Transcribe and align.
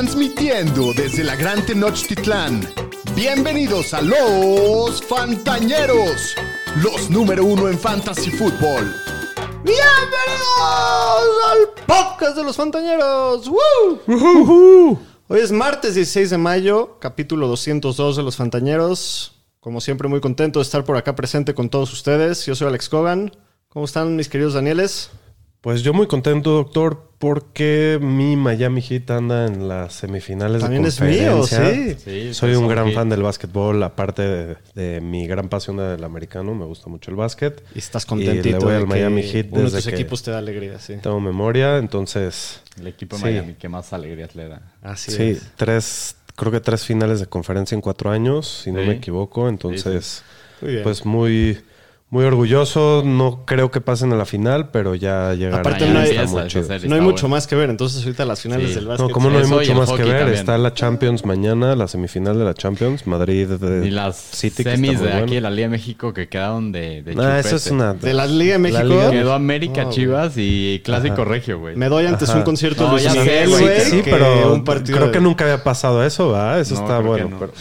Transmitiendo 0.00 0.94
desde 0.94 1.22
la 1.22 1.36
Gran 1.36 1.66
Tenochtitlán. 1.66 2.66
Bienvenidos 3.14 3.92
a 3.92 4.00
los 4.00 5.02
Fantañeros, 5.02 6.34
los 6.82 7.10
número 7.10 7.44
uno 7.44 7.68
en 7.68 7.78
Fantasy 7.78 8.30
Football. 8.30 8.96
¡Bienvenidos 9.62 10.56
al 11.50 11.84
podcast 11.86 12.34
de 12.34 12.44
los 12.44 12.56
Fantañeros! 12.56 13.46
¡Woo! 13.50 14.98
Hoy 15.28 15.38
es 15.38 15.52
martes 15.52 15.96
16 15.96 16.30
de 16.30 16.38
mayo, 16.38 16.96
capítulo 16.98 17.46
202 17.48 18.16
de 18.16 18.22
los 18.22 18.36
Fantañeros. 18.36 19.32
Como 19.60 19.82
siempre, 19.82 20.08
muy 20.08 20.22
contento 20.22 20.60
de 20.60 20.62
estar 20.62 20.82
por 20.82 20.96
acá 20.96 21.14
presente 21.14 21.52
con 21.52 21.68
todos 21.68 21.92
ustedes. 21.92 22.46
Yo 22.46 22.54
soy 22.54 22.68
Alex 22.68 22.88
Cogan. 22.88 23.36
¿Cómo 23.68 23.84
están 23.84 24.16
mis 24.16 24.30
queridos 24.30 24.54
Danieles? 24.54 25.10
Pues 25.60 25.82
yo 25.82 25.92
muy 25.92 26.06
contento, 26.06 26.52
doctor, 26.52 27.09
porque 27.20 27.98
mi 28.00 28.34
Miami 28.34 28.80
Heat 28.80 29.10
anda 29.10 29.44
en 29.46 29.68
las 29.68 29.92
semifinales 29.92 30.62
También 30.62 30.84
de 30.84 30.88
es 30.88 31.00
mío, 31.02 31.36
conferencia. 31.40 31.94
sí. 32.02 32.32
Soy 32.34 32.54
un 32.54 32.66
gran 32.66 32.90
fan 32.92 33.10
del 33.10 33.22
básquetbol, 33.22 33.82
aparte 33.82 34.22
de, 34.22 34.56
de 34.74 35.00
mi 35.02 35.26
gran 35.26 35.50
pasión 35.50 35.76
del 35.76 36.02
americano, 36.02 36.54
me 36.54 36.64
gusta 36.64 36.88
mucho 36.88 37.10
el 37.10 37.18
básquet. 37.18 37.62
Y 37.74 37.78
estás 37.78 38.04
Y 38.04 38.08
contentito 38.08 38.58
le 38.58 38.64
voy 38.64 38.72
de 38.72 38.78
al 38.78 38.86
Miami 38.86 39.22
Heat 39.22 39.48
uno 39.50 39.64
de 39.64 39.70
tus 39.70 39.84
que- 39.86 39.90
equipos 39.94 40.22
te 40.22 40.30
da 40.30 40.38
alegría, 40.38 40.78
sí. 40.78 40.94
Tengo 41.02 41.20
memoria, 41.20 41.76
entonces 41.76 42.62
El 42.80 42.86
equipo 42.86 43.16
de 43.16 43.20
Sí. 43.22 43.28
Miami 43.28 43.52
que 43.52 43.68
más 43.68 43.92
alegrías 43.92 44.34
le 44.34 44.48
da. 44.48 44.62
Así 44.82 45.12
sí, 45.12 45.22
es. 45.24 45.42
tres, 45.56 46.16
creo 46.36 46.50
que 46.50 46.60
tres 46.60 46.86
finales 46.86 47.20
de 47.20 47.26
conferencia 47.26 47.74
en 47.74 47.82
cuatro 47.82 48.10
años, 48.10 48.62
si 48.64 48.72
no 48.72 48.80
me 48.80 48.92
equivoco. 48.94 49.46
Entonces, 49.46 50.22
Muy 50.62 50.70
bien. 50.70 50.82
pues 50.84 51.04
muy, 51.04 51.60
muy 52.10 52.24
orgulloso. 52.24 53.02
No 53.04 53.44
creo 53.46 53.70
que 53.70 53.80
pasen 53.80 54.12
a 54.12 54.16
la 54.16 54.24
final, 54.26 54.70
pero 54.70 54.94
ya 54.94 55.32
llegará. 55.34 55.58
Aparte 55.60 55.88
no 55.88 56.00
hay- 56.00 56.10
esa 56.10 56.48
serie, 56.50 56.88
no 56.88 56.96
hay 56.96 57.00
mucho 57.00 57.28
más 57.28 57.46
que 57.46 57.54
ver, 57.54 57.70
entonces 57.70 58.02
ahorita 58.04 58.24
las 58.24 58.40
finales 58.42 58.70
Sí. 58.70 58.74
del 58.74 58.86
básquet. 58.86 59.06
No, 59.08 59.12
como 59.12 59.30
no 59.30 59.38
hay 59.38 59.46
mucho 59.46 59.74
más 59.74 59.90
que 59.92 60.02
ver. 60.02 60.18
también. 60.18 60.38
Está 60.38 60.58
la 60.58 60.74
Champions 60.74 61.24
mañana, 61.24 61.74
la 61.76 61.86
semifinal 61.88 62.38
de 62.38 62.44
la 62.44 62.54
Champions, 62.54 63.06
Madrid 63.06 63.46
de 63.48 63.86
Y 63.86 63.90
las 63.90 64.16
City. 64.16 64.62
semis 64.64 65.00
de 65.00 65.12
aquí 65.12 65.34
de 65.36 65.40
la 65.40 65.50
Liga 65.50 65.68
de 65.68 65.70
México 65.70 66.12
que 66.12 66.28
quedaron 66.28 66.72
de, 66.72 67.02
de 67.02 67.12
Ah, 67.18 67.38
eso 67.38 67.50
chupete. 67.50 67.56
es 67.56 67.70
una. 67.70 67.94
De 67.94 68.12
la 68.12 68.26
Liga 68.26 68.52
de 68.54 68.58
México. 68.58 68.82
Liga- 68.82 69.10
Quedó 69.10 69.32
América, 69.32 69.88
Chivas 69.90 70.32
y 70.36 70.80
Clásico 70.84 71.24
Regio, 71.24 71.58
güey. 71.60 71.76
Me 71.76 71.88
doy 71.88 72.06
antes 72.06 72.28
Ajá. 72.28 72.38
un 72.38 72.44
concierto 72.44 72.88
No, 72.88 72.96
de 72.96 73.02
ya 73.02 73.14
Luis 73.14 73.24
Miguel, 73.24 73.48
güey, 73.50 73.80
Sí, 73.82 74.00
pero 74.04 74.52
un 74.54 74.64
partido 74.64 74.96
creo 74.96 75.06
de- 75.08 75.12
que 75.12 75.20
nunca 75.20 75.44
había 75.44 75.62
pasado 75.62 76.04
eso, 76.04 76.30
¿va? 76.30 76.58
Eso 76.58 76.74
No, 76.74 76.80
está 76.80 76.98
bueno. 76.98 77.36
pero, 77.38 77.52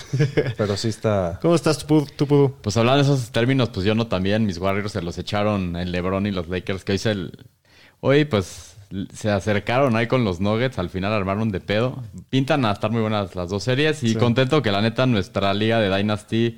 pero 0.58 0.76
sí 0.78 0.88
está. 0.88 1.38
¿Cómo 1.42 1.54
estás, 1.56 1.86
tú, 1.86 2.08
tú, 2.16 2.26
Pudu? 2.26 2.54
Pues 2.62 2.76
hablando 2.78 3.04
de 3.04 3.14
esos 3.14 3.30
términos, 3.32 3.70
pues 3.70 3.86
yo 3.86 3.94
no 3.96 4.08
también. 4.08 4.39
Mis 4.46 4.58
Warriors 4.58 4.92
se 4.92 5.02
los 5.02 5.18
echaron 5.18 5.76
el 5.76 5.92
LeBron 5.92 6.26
y 6.28 6.32
los 6.32 6.48
Lakers, 6.50 6.84
que 6.84 6.94
hoy 6.94 6.98
se... 6.98 7.12
el- 7.12 7.46
Hoy, 8.02 8.24
pues, 8.26 8.78
se 9.14 9.30
acercaron 9.30 9.96
ahí 9.98 10.08
con 10.08 10.24
los 10.24 10.40
Nuggets. 10.40 10.80
Al 10.80 10.90
final 10.90 11.12
armaron 11.12 11.52
de 11.52 11.60
pedo. 11.60 12.02
Pintan 12.30 12.64
a 12.64 12.72
estar 12.72 12.90
muy 12.92 13.02
buenas 13.02 13.36
las 13.36 13.50
dos 13.50 13.64
series. 13.64 14.04
Y 14.04 14.16
contento 14.16 14.62
que 14.62 14.72
la 14.72 14.82
neta 14.82 15.06
nuestra 15.06 15.54
liga 15.54 15.80
de 15.80 15.96
Dynasty... 15.96 16.58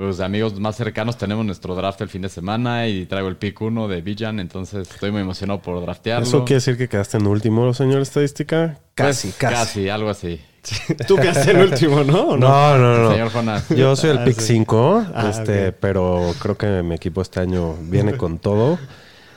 Pues 0.00 0.18
amigos 0.20 0.58
más 0.58 0.76
cercanos 0.76 1.18
tenemos 1.18 1.44
nuestro 1.44 1.74
draft 1.74 2.00
el 2.00 2.08
fin 2.08 2.22
de 2.22 2.30
semana 2.30 2.88
y 2.88 3.04
traigo 3.04 3.28
el 3.28 3.36
pick 3.36 3.60
1 3.60 3.86
de 3.86 4.00
Villan, 4.00 4.40
entonces 4.40 4.88
estoy 4.90 5.10
muy 5.10 5.20
emocionado 5.20 5.60
por 5.60 5.78
draftearlo. 5.82 6.26
¿Eso 6.26 6.38
quiere 6.46 6.54
decir 6.54 6.78
que 6.78 6.88
quedaste 6.88 7.18
en 7.18 7.26
último, 7.26 7.74
señor 7.74 8.00
estadística? 8.00 8.78
Pues, 8.94 8.94
Casi, 8.94 9.32
casi. 9.32 9.54
Casi, 9.54 9.88
algo 9.90 10.08
así. 10.08 10.40
Tú 11.06 11.16
quedaste 11.16 11.50
el 11.50 11.70
último, 11.70 12.02
¿no? 12.02 12.28
¿O 12.30 12.36
no? 12.38 12.48
No, 12.48 12.78
no, 12.78 13.02
no. 13.02 13.10
Señor 13.10 13.30
Jonas. 13.30 13.68
Yo 13.68 13.94
soy 13.94 14.08
el 14.08 14.18
Ah, 14.20 14.24
pick 14.24 14.40
sí. 14.40 14.54
5, 14.54 15.04
Ah, 15.14 15.28
este, 15.28 15.72
pero 15.72 16.32
creo 16.40 16.56
que 16.56 16.82
mi 16.82 16.94
equipo 16.94 17.20
este 17.20 17.40
año 17.40 17.74
viene 17.82 18.16
con 18.16 18.38
todo. 18.38 18.78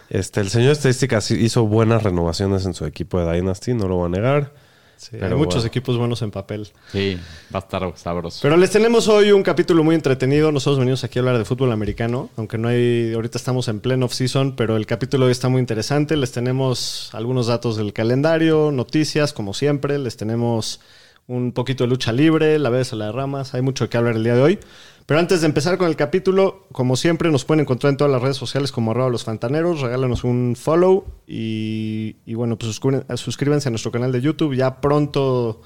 Este, 0.09 0.39
el 0.39 0.49
señor 0.49 0.71
estadística 0.71 1.19
sí 1.19 1.35
hizo 1.43 1.65
buenas 1.67 2.03
renovaciones 2.03 2.65
en 2.65 2.73
su 2.73 2.85
equipo 2.85 3.19
de 3.19 3.33
Dynasty, 3.33 3.73
no 3.73 3.89
lo 3.89 3.97
voy 3.97 4.05
a 4.05 4.09
negar. 4.11 4.51
Sí, 4.97 5.09
Pero 5.11 5.27
hay 5.27 5.33
muchos 5.33 5.55
bueno. 5.55 5.67
equipos 5.67 5.97
buenos 5.97 6.21
en 6.21 6.31
papel. 6.31 6.69
Sí, 6.91 7.17
va 7.53 7.59
a 7.59 7.63
estar 7.63 7.91
sabroso. 7.95 8.39
Pero 8.41 8.55
les 8.57 8.71
tenemos 8.71 9.07
hoy 9.07 9.31
un 9.31 9.43
capítulo 9.43 9.83
muy 9.83 9.95
entretenido. 9.95 10.51
Nosotros 10.51 10.79
venimos 10.79 11.03
aquí 11.03 11.19
a 11.19 11.21
hablar 11.21 11.37
de 11.37 11.45
fútbol 11.45 11.71
americano, 11.71 12.29
aunque 12.37 12.57
no 12.57 12.69
hay, 12.69 13.13
ahorita 13.13 13.37
estamos 13.37 13.67
en 13.67 13.79
pleno 13.79 14.05
off-season, 14.05 14.55
pero 14.55 14.77
el 14.77 14.85
capítulo 14.85 15.25
hoy 15.25 15.31
está 15.31 15.49
muy 15.49 15.59
interesante. 15.59 16.15
Les 16.15 16.31
tenemos 16.31 17.09
algunos 17.13 17.47
datos 17.47 17.75
del 17.75 17.91
calendario, 17.93 18.71
noticias, 18.71 19.33
como 19.33 19.53
siempre. 19.53 19.99
Les 19.99 20.15
tenemos 20.15 20.79
un 21.27 21.51
poquito 21.53 21.85
de 21.85 21.89
lucha 21.89 22.11
libre, 22.11 22.59
la 22.59 22.69
vez 22.69 22.93
a 22.93 22.95
la 22.95 23.05
de 23.07 23.11
ramas. 23.11 23.53
Hay 23.53 23.61
mucho 23.61 23.89
que 23.89 23.97
hablar 23.97 24.15
el 24.15 24.23
día 24.23 24.35
de 24.35 24.41
hoy. 24.41 24.59
Pero 25.05 25.19
antes 25.19 25.41
de 25.41 25.47
empezar 25.47 25.77
con 25.77 25.87
el 25.89 25.97
capítulo, 25.97 26.65
como 26.71 26.95
siempre, 26.95 27.29
nos 27.29 27.43
pueden 27.43 27.61
encontrar 27.61 27.91
en 27.91 27.97
todas 27.97 28.11
las 28.11 28.21
redes 28.21 28.37
sociales 28.37 28.71
como 28.71 28.91
arroba 28.91 29.09
los 29.09 29.25
fantaneros. 29.25 29.81
Regálanos 29.81 30.23
un 30.23 30.55
follow 30.57 31.03
y, 31.27 32.15
bueno, 32.33 32.57
pues 32.57 32.71
suscríben- 32.71 33.17
suscríbanse 33.17 33.67
a 33.67 33.71
nuestro 33.71 33.91
canal 33.91 34.13
de 34.13 34.21
YouTube. 34.21 34.55
Ya 34.55 34.79
pronto 34.79 35.61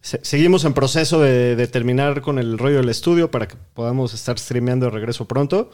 se- 0.00 0.18
seguimos 0.24 0.64
en 0.64 0.74
proceso 0.74 1.20
de, 1.20 1.54
de 1.54 1.66
terminar 1.68 2.20
con 2.20 2.38
el 2.40 2.58
rollo 2.58 2.78
del 2.78 2.88
estudio 2.88 3.30
para 3.30 3.46
que 3.46 3.56
podamos 3.74 4.12
estar 4.12 4.38
streameando 4.38 4.86
de 4.86 4.90
regreso 4.92 5.24
pronto. 5.26 5.70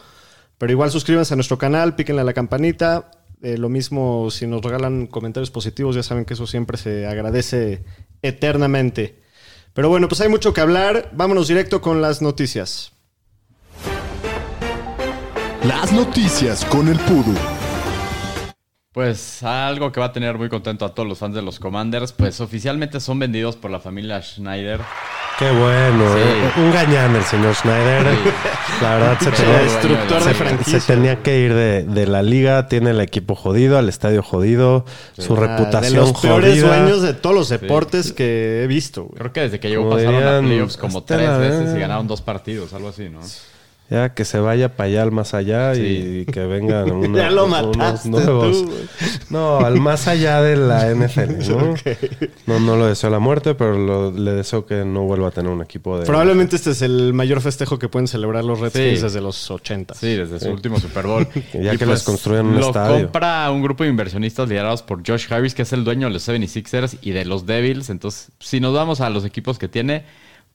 Pero 0.58 0.72
igual 0.72 0.90
suscríbanse 0.90 1.32
a 1.32 1.36
nuestro 1.36 1.56
canal, 1.56 1.96
píquenle 1.96 2.20
a 2.20 2.24
la 2.24 2.34
campanita. 2.34 3.10
Eh, 3.42 3.56
lo 3.56 3.68
mismo 3.70 4.30
si 4.30 4.46
nos 4.46 4.60
regalan 4.62 5.06
comentarios 5.06 5.50
positivos, 5.50 5.94
ya 5.96 6.02
saben 6.02 6.24
que 6.26 6.34
eso 6.34 6.46
siempre 6.46 6.76
se 6.76 7.06
agradece 7.06 7.82
eternamente. 8.20 9.22
Pero 9.72 9.88
bueno, 9.88 10.08
pues 10.08 10.20
hay 10.20 10.28
mucho 10.28 10.52
que 10.52 10.60
hablar. 10.60 11.10
Vámonos 11.14 11.48
directo 11.48 11.80
con 11.80 12.02
las 12.02 12.20
noticias. 12.20 12.92
Las 15.66 15.92
noticias 15.92 16.64
con 16.66 16.88
el 16.88 16.98
Pudu. 17.00 17.34
Pues 18.92 19.42
algo 19.42 19.92
que 19.92 20.00
va 20.00 20.06
a 20.06 20.12
tener 20.12 20.38
muy 20.38 20.48
contento 20.48 20.86
a 20.86 20.94
todos 20.94 21.06
los 21.08 21.18
fans 21.18 21.34
de 21.34 21.42
los 21.42 21.58
Commanders, 21.58 22.12
pues 22.12 22.40
oficialmente 22.40 22.98
son 23.00 23.18
vendidos 23.18 23.54
por 23.56 23.70
la 23.70 23.78
familia 23.78 24.22
Schneider. 24.22 24.80
Qué 25.38 25.50
bueno, 25.50 26.14
Sí. 26.14 26.20
eh, 26.22 26.50
un 26.56 26.72
gañán 26.72 27.14
el 27.14 27.22
señor 27.24 27.54
Schneider. 27.54 28.06
La 28.80 28.94
verdad 28.96 29.18
se 29.20 29.30
tenía, 29.32 29.58
destructor 29.58 30.22
se- 30.22 30.28
de 30.30 30.34
franquicia. 30.34 30.80
se 30.80 30.86
tenía 30.94 31.22
que 31.22 31.40
ir 31.40 31.52
de, 31.54 31.82
de 31.82 32.06
la 32.06 32.22
liga, 32.22 32.68
tiene 32.68 32.90
el 32.90 33.00
equipo 33.02 33.34
jodido, 33.34 33.76
al 33.76 33.90
estadio 33.90 34.22
jodido, 34.22 34.86
su 35.18 35.34
Ah, 35.36 35.40
reputación 35.40 35.92
de 35.92 35.98
los 36.00 36.12
peores 36.20 36.62
jodida. 36.62 36.78
dueños 36.78 37.02
de 37.02 37.12
todos 37.12 37.36
los 37.36 37.48
deportes 37.50 38.14
que 38.14 38.62
he 38.64 38.66
visto. 38.66 39.04
güey. 39.04 39.18
Creo 39.18 39.32
que 39.34 39.40
desde 39.42 39.60
que 39.60 39.68
llegó 39.68 39.90
pasaron 39.90 40.26
a 40.26 40.40
playoffs 40.40 40.78
como 40.78 41.02
tres 41.04 41.38
veces 41.38 41.76
y 41.76 41.78
ganaron 41.80 42.06
dos 42.06 42.22
partidos, 42.22 42.72
algo 42.72 42.88
así, 42.88 43.10
¿no? 43.10 43.20
Ya 43.88 44.14
que 44.14 44.24
se 44.24 44.40
vaya 44.40 44.74
para 44.74 44.88
allá 44.88 45.02
al 45.04 45.12
más 45.12 45.32
allá 45.32 45.74
y 45.76 46.26
que 46.26 46.40
vengan 46.44 46.90
una- 46.92 47.18
Ya 47.18 47.30
lo 47.30 47.44
unos 47.46 47.76
mataste 47.76 48.08
nuevos. 48.08 48.64
tú. 48.64 48.72
No, 49.30 49.58
al 49.60 49.78
más 49.80 50.08
allá 50.08 50.42
de 50.42 50.56
la 50.56 50.92
NFL, 50.92 51.38
¿no? 51.48 51.74
No, 52.46 52.58
no 52.60 52.76
lo 52.76 52.86
deseo 52.86 53.10
la 53.10 53.20
muerte, 53.20 53.54
pero 53.54 53.78
lo- 53.78 54.10
le 54.10 54.32
deseo 54.32 54.66
que 54.66 54.84
no 54.84 55.02
vuelva 55.04 55.28
a 55.28 55.30
tener 55.30 55.52
un 55.52 55.62
equipo 55.62 55.98
de... 56.00 56.04
Probablemente 56.06 56.56
este 56.56 56.70
es 56.72 56.82
el 56.82 57.14
mayor 57.14 57.40
festejo 57.40 57.78
que 57.78 57.88
pueden 57.88 58.08
celebrar 58.08 58.44
los 58.44 58.58
Redskins 58.58 58.98
Sí. 58.98 59.02
desde 59.04 59.20
los 59.20 59.50
80. 59.50 59.94
Sí, 59.94 60.14
desde 60.16 60.40
su 60.40 60.48
último 60.50 60.80
Super 60.80 61.06
Bowl. 61.06 61.26
pues, 61.32 61.44
Ya 61.52 61.76
que 61.76 61.86
les 61.86 62.02
construyan 62.02 62.46
un 62.46 62.58
lo 62.58 62.66
estadio. 62.66 63.04
compra 63.04 63.48
un 63.52 63.62
grupo 63.62 63.84
de 63.84 63.90
inversionistas 63.90 64.48
liderados 64.48 64.82
por 64.82 65.06
Josh 65.06 65.32
Harris, 65.32 65.54
que 65.54 65.62
es 65.62 65.72
el 65.72 65.84
dueño 65.84 66.08
de 66.08 66.12
los 66.14 66.28
76ers 66.28 66.98
y 67.02 67.12
de 67.12 67.24
los 67.24 67.46
Devils. 67.46 67.88
Entonces, 67.90 68.32
si 68.40 68.58
nos 68.58 68.74
vamos 68.74 69.00
a 69.00 69.10
los 69.10 69.24
equipos 69.24 69.58
que 69.60 69.68
tiene, 69.68 70.04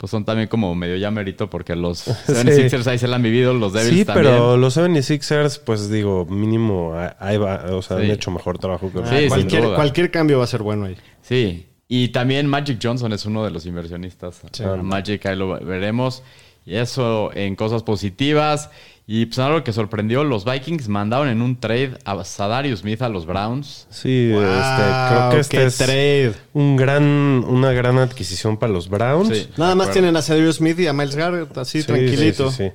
pues 0.01 0.09
son 0.09 0.25
también 0.25 0.47
como 0.47 0.73
medio 0.73 0.95
ya 0.95 1.12
porque 1.47 1.75
los 1.75 2.07
76ers 2.28 2.88
ahí 2.88 2.97
se 2.97 3.07
la 3.07 3.17
han 3.17 3.22
vivido, 3.22 3.53
los 3.53 3.72
Devils 3.72 4.00
Sí, 4.00 4.03
también. 4.03 4.34
pero 4.34 4.57
los 4.57 4.75
76ers, 4.75 5.62
pues 5.63 5.91
digo, 5.91 6.25
mínimo, 6.25 6.94
ah, 6.95 7.16
ahí 7.19 7.38
va, 7.38 7.66
o 7.69 7.84
sea, 7.84 7.97
Sí. 7.97 8.06
han 8.06 8.09
hecho 8.09 8.31
mejor 8.31 8.57
trabajo 8.57 8.91
que 8.91 8.97
los 8.97 9.09
Sí, 9.09 9.28
cualquier, 9.28 9.63
cualquier 9.75 10.09
cambio 10.09 10.39
va 10.39 10.45
a 10.45 10.47
ser 10.47 10.63
bueno 10.63 10.85
ahí. 10.85 10.97
Sí, 11.22 11.67
y 11.88 12.07
también 12.07 12.47
Magic 12.47 12.79
Johnson 12.81 13.13
es 13.13 13.28
uno 13.28 13.44
de 13.45 13.51
los 13.51 13.67
inversionistas. 13.67 14.41
Sí. 14.51 14.63
A 14.63 14.75
Magic 14.78 15.23
ahí 15.28 15.35
lo 15.35 15.59
veremos. 15.63 16.23
Y 16.66 16.76
eso 16.76 17.32
en 17.34 17.56
cosas 17.56 17.84
positivas. 17.84 18.70
Y 19.08 19.26
pues 19.26 19.40
algo 19.40 19.64
que 19.64 19.74
sorprendió, 19.74 20.24
los 20.24 20.46
Vikings 20.46 20.88
mandaron 20.88 21.28
en 21.28 21.42
un 21.42 21.60
trade 21.60 21.98
a 22.06 22.24
Sadarius 22.24 22.80
Smith 22.82 23.02
a 23.02 23.10
los 23.10 23.26
Browns. 23.26 23.88
Sí, 23.90 24.32
Wow, 24.32 24.42
este, 24.44 24.84
creo 25.10 25.32
que 25.32 25.40
este 25.40 25.66
es 25.66 25.78
trade. 25.78 26.34
un 26.54 26.78
gran, 26.78 27.04
una 27.04 27.74
gran 27.74 27.98
adquisición 27.98 28.58
para 28.58 28.72
los 28.72 28.88
Browns. 28.90 29.36
Sí. 29.38 29.50
Nada 29.58 29.75
más 29.75 29.92
tienen 29.92 30.16
a 30.16 30.22
Cedric 30.22 30.54
Smith 30.54 30.80
y 30.80 30.88
a 30.88 30.94
Miles 30.94 31.16
Garrett 31.16 31.58
así 31.58 31.81
Sí, 31.81 31.88
tranquilito. 31.88 32.52
sí, 32.52 32.58
sí, 32.58 32.69
sí. 32.69 32.74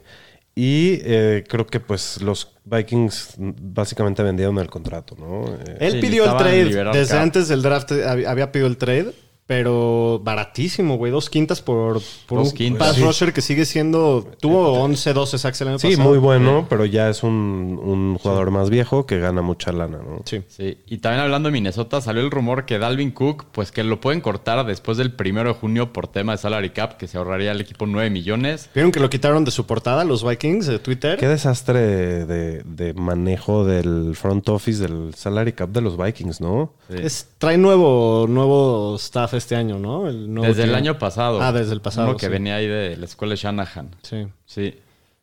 Y 0.58 0.98
eh, 1.04 1.44
creo 1.48 1.66
que 1.66 1.80
pues 1.80 2.20
los 2.22 2.48
Vikings 2.64 3.34
básicamente 3.38 4.22
vendieron 4.22 4.58
el 4.58 4.68
contrato, 4.68 5.14
¿no? 5.18 5.44
Eh, 5.54 5.76
Él 5.80 5.92
Sí, 5.92 5.98
pidió 6.00 6.24
el 6.24 6.36
trade. 6.36 6.64
Desde 6.92 7.14
cap. 7.14 7.22
antes 7.22 7.48
del 7.48 7.62
draft 7.62 7.92
eh, 7.92 8.04
hab- 8.06 8.26
había 8.26 8.50
pedido 8.52 8.66
el 8.66 8.76
trade. 8.78 9.12
Pero 9.46 10.20
baratísimo, 10.24 10.96
güey. 10.96 11.12
Dos 11.12 11.30
quintas 11.30 11.62
por, 11.62 12.00
por 12.26 12.38
Dos 12.40 12.48
un 12.50 12.54
quintas. 12.56 12.88
pass 12.88 12.96
Sí. 12.96 13.02
rusher 13.02 13.32
que 13.32 13.40
sigue 13.40 13.64
siendo... 13.64 14.26
Tuvo 14.40 14.72
11, 14.82 15.12
12 15.12 15.38
sacks 15.38 15.60
el 15.60 15.68
año 15.68 15.78
Sí, 15.78 15.90
pasado. 15.90 16.08
muy 16.08 16.18
bueno, 16.18 16.66
pero 16.68 16.84
ya 16.84 17.08
es 17.08 17.22
un, 17.22 17.78
un 17.82 18.18
jugador 18.18 18.50
más 18.50 18.70
viejo 18.70 19.06
que 19.06 19.20
gana 19.20 19.42
mucha 19.42 19.70
lana, 19.70 19.98
¿no? 19.98 20.22
Sí. 20.24 20.42
Sí, 20.48 20.78
y 20.86 20.98
también 20.98 21.20
hablando 21.22 21.48
de 21.48 21.52
Minnesota, 21.52 22.00
salió 22.00 22.22
el 22.22 22.30
rumor 22.32 22.64
que 22.66 22.78
Dalvin 22.78 23.12
Cook, 23.12 23.44
pues 23.52 23.70
que 23.70 23.84
lo 23.84 24.00
pueden 24.00 24.20
cortar 24.20 24.66
después 24.66 24.98
del 24.98 25.12
primero 25.12 25.50
de 25.50 25.54
junio 25.60 25.92
por 25.92 26.08
tema 26.08 26.32
de 26.32 26.38
salary 26.38 26.70
cap, 26.70 26.96
que 26.96 27.06
se 27.06 27.16
ahorraría 27.16 27.52
el 27.52 27.60
equipo 27.60 27.86
9 27.86 28.10
millones. 28.10 28.68
¿Vieron 28.74 28.90
que 28.90 28.98
lo 28.98 29.08
quitaron 29.10 29.44
de 29.44 29.52
su 29.52 29.64
portada 29.64 30.02
los 30.04 30.26
Vikings 30.28 30.66
de 30.66 30.80
Twitter? 30.80 31.18
Qué 31.18 31.28
desastre 31.28 32.26
de, 32.26 32.62
de 32.64 32.94
manejo 32.94 33.64
del 33.64 34.16
front 34.16 34.48
office 34.48 34.82
del 34.82 35.14
salary 35.14 35.52
cap 35.52 35.70
de 35.70 35.82
los 35.82 35.96
Vikings, 35.96 36.40
¿no? 36.40 36.72
Sí. 36.88 36.96
Es, 37.00 37.28
trae 37.38 37.58
nuevo, 37.58 38.26
nuevo 38.28 38.96
staff 38.96 39.34
este 39.36 39.56
año, 39.56 39.78
¿no? 39.78 40.08
El 40.08 40.32
nuevo 40.32 40.48
Desde 40.48 40.64
el 40.64 40.74
año 40.74 40.98
pasado. 40.98 41.40
Ah, 41.42 41.52
desde 41.52 41.72
el 41.72 41.80
pasado. 41.80 42.08
Uno 42.08 42.16
que 42.16 42.26
sí. 42.26 42.32
venía 42.32 42.56
ahí 42.56 42.66
de 42.66 42.96
la 42.96 43.04
escuela 43.04 43.32
de 43.32 43.36
Shanahan. 43.36 43.90
Sí. 44.02 44.26
Sí. 44.46 44.74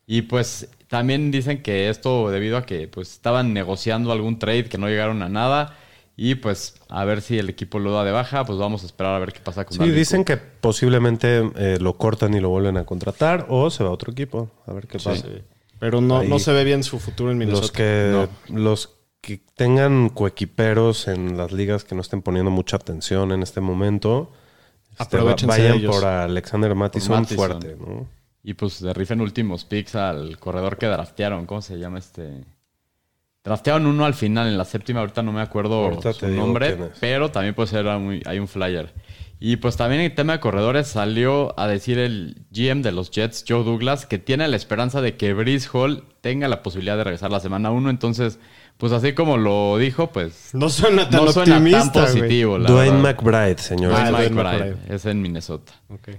Y 0.06 0.22
pues 0.22 0.68
también 0.88 1.30
dicen 1.30 1.62
que 1.62 1.88
esto 1.88 2.30
debido 2.30 2.56
a 2.56 2.66
que 2.66 2.88
pues 2.88 3.12
estaban 3.12 3.52
negociando 3.52 4.12
algún 4.12 4.38
trade 4.38 4.66
que 4.66 4.78
no 4.78 4.88
llegaron 4.88 5.22
a 5.22 5.28
nada. 5.28 5.76
Y 6.16 6.36
pues 6.36 6.76
a 6.88 7.04
ver 7.04 7.22
si 7.22 7.38
el 7.38 7.48
equipo 7.48 7.80
lo 7.80 7.90
da 7.92 8.04
de 8.04 8.12
baja, 8.12 8.44
pues 8.44 8.56
vamos 8.58 8.84
a 8.84 8.86
esperar 8.86 9.14
a 9.14 9.18
ver 9.18 9.32
qué 9.32 9.40
pasa 9.40 9.64
con 9.64 9.72
Sí, 9.72 9.78
Dalvin 9.80 9.96
dicen 9.96 10.20
Cook. 10.20 10.26
que 10.26 10.36
posiblemente 10.36 11.50
eh, 11.56 11.78
lo 11.80 11.96
cortan 11.96 12.34
y 12.34 12.40
lo 12.40 12.50
vuelven 12.50 12.76
a 12.76 12.84
contratar 12.84 13.46
o 13.48 13.68
se 13.70 13.82
va 13.82 13.90
a 13.90 13.92
otro 13.92 14.12
equipo. 14.12 14.48
A 14.66 14.72
ver 14.72 14.86
qué 14.86 14.98
pasa. 14.98 15.26
Pero 15.80 16.00
no, 16.00 16.18
Ahí. 16.18 16.28
no 16.28 16.38
se 16.38 16.52
ve 16.52 16.62
bien 16.64 16.84
su 16.84 17.00
futuro 17.00 17.32
en 17.32 17.38
Minnesota. 17.38 17.62
Los 17.62 17.72
que, 17.72 18.28
los 18.52 18.93
que 19.24 19.40
tengan 19.56 20.08
coequiperos 20.10 21.08
en 21.08 21.36
las 21.36 21.52
ligas 21.52 21.84
que 21.84 21.94
no 21.94 22.00
estén 22.00 22.22
poniendo 22.22 22.50
mucha 22.50 22.76
atención 22.76 23.32
en 23.32 23.42
este 23.42 23.60
momento, 23.60 24.32
este, 24.98 25.16
vayan 25.18 25.74
ellos. 25.76 25.94
por 25.96 26.04
Alexander 26.04 26.74
Mattison, 26.74 27.20
Mattison. 27.20 27.36
fuerte. 27.36 27.76
¿no? 27.78 28.06
Y 28.42 28.54
pues 28.54 28.80
de 28.80 28.92
rifen 28.92 29.20
últimos 29.20 29.64
picks 29.64 29.94
al 29.94 30.38
corredor 30.38 30.76
que 30.76 30.86
draftearon. 30.86 31.46
¿Cómo 31.46 31.62
se 31.62 31.78
llama 31.78 31.98
este? 31.98 32.44
Draftearon 33.42 33.86
uno 33.86 34.04
al 34.04 34.14
final, 34.14 34.48
en 34.48 34.56
la 34.56 34.64
séptima, 34.64 35.00
ahorita 35.00 35.22
no 35.22 35.32
me 35.32 35.40
acuerdo 35.42 35.84
Ahorita 35.84 36.12
su 36.14 36.28
nombre, 36.28 36.78
pero 37.00 37.30
también 37.30 37.54
puede 37.54 37.68
ser 37.68 37.84
muy- 37.98 38.22
hay 38.26 38.38
un 38.38 38.48
flyer. 38.48 38.92
Y 39.40 39.56
pues 39.56 39.76
también 39.76 40.00
en 40.00 40.10
el 40.10 40.14
tema 40.14 40.32
de 40.34 40.40
corredores 40.40 40.86
salió 40.86 41.58
a 41.60 41.66
decir 41.66 41.98
el 41.98 42.46
GM 42.50 42.80
de 42.82 42.92
los 42.92 43.10
Jets, 43.10 43.44
Joe 43.46 43.62
Douglas, 43.64 44.06
que 44.06 44.18
tiene 44.18 44.48
la 44.48 44.56
esperanza 44.56 45.02
de 45.02 45.16
que 45.16 45.34
Breeze 45.34 45.68
Hall 45.72 46.04
tenga 46.22 46.48
la 46.48 46.62
posibilidad 46.62 46.96
de 46.96 47.04
regresar 47.04 47.30
la 47.30 47.40
semana 47.40 47.70
1. 47.70 47.90
Entonces, 47.90 48.38
pues 48.78 48.92
así 48.92 49.12
como 49.12 49.36
lo 49.36 49.78
dijo, 49.78 50.10
pues 50.10 50.50
No 50.52 50.68
suena 50.68 51.08
tan 51.08 51.24
no 51.24 51.32
suena 51.32 51.56
optimista, 51.56 51.92
tan 51.92 52.04
positivo. 52.04 52.58
la 52.58 52.68
Dwayne 52.70 53.02
verdad. 53.02 53.14
McBride, 53.22 53.58
señor. 53.58 53.92
Ah, 53.94 54.10
Dwayne 54.10 54.30
Dwayne 54.30 54.34
McBride, 54.34 54.70
McBride. 54.72 54.94
Es 54.94 55.06
en 55.06 55.22
Minnesota. 55.22 55.72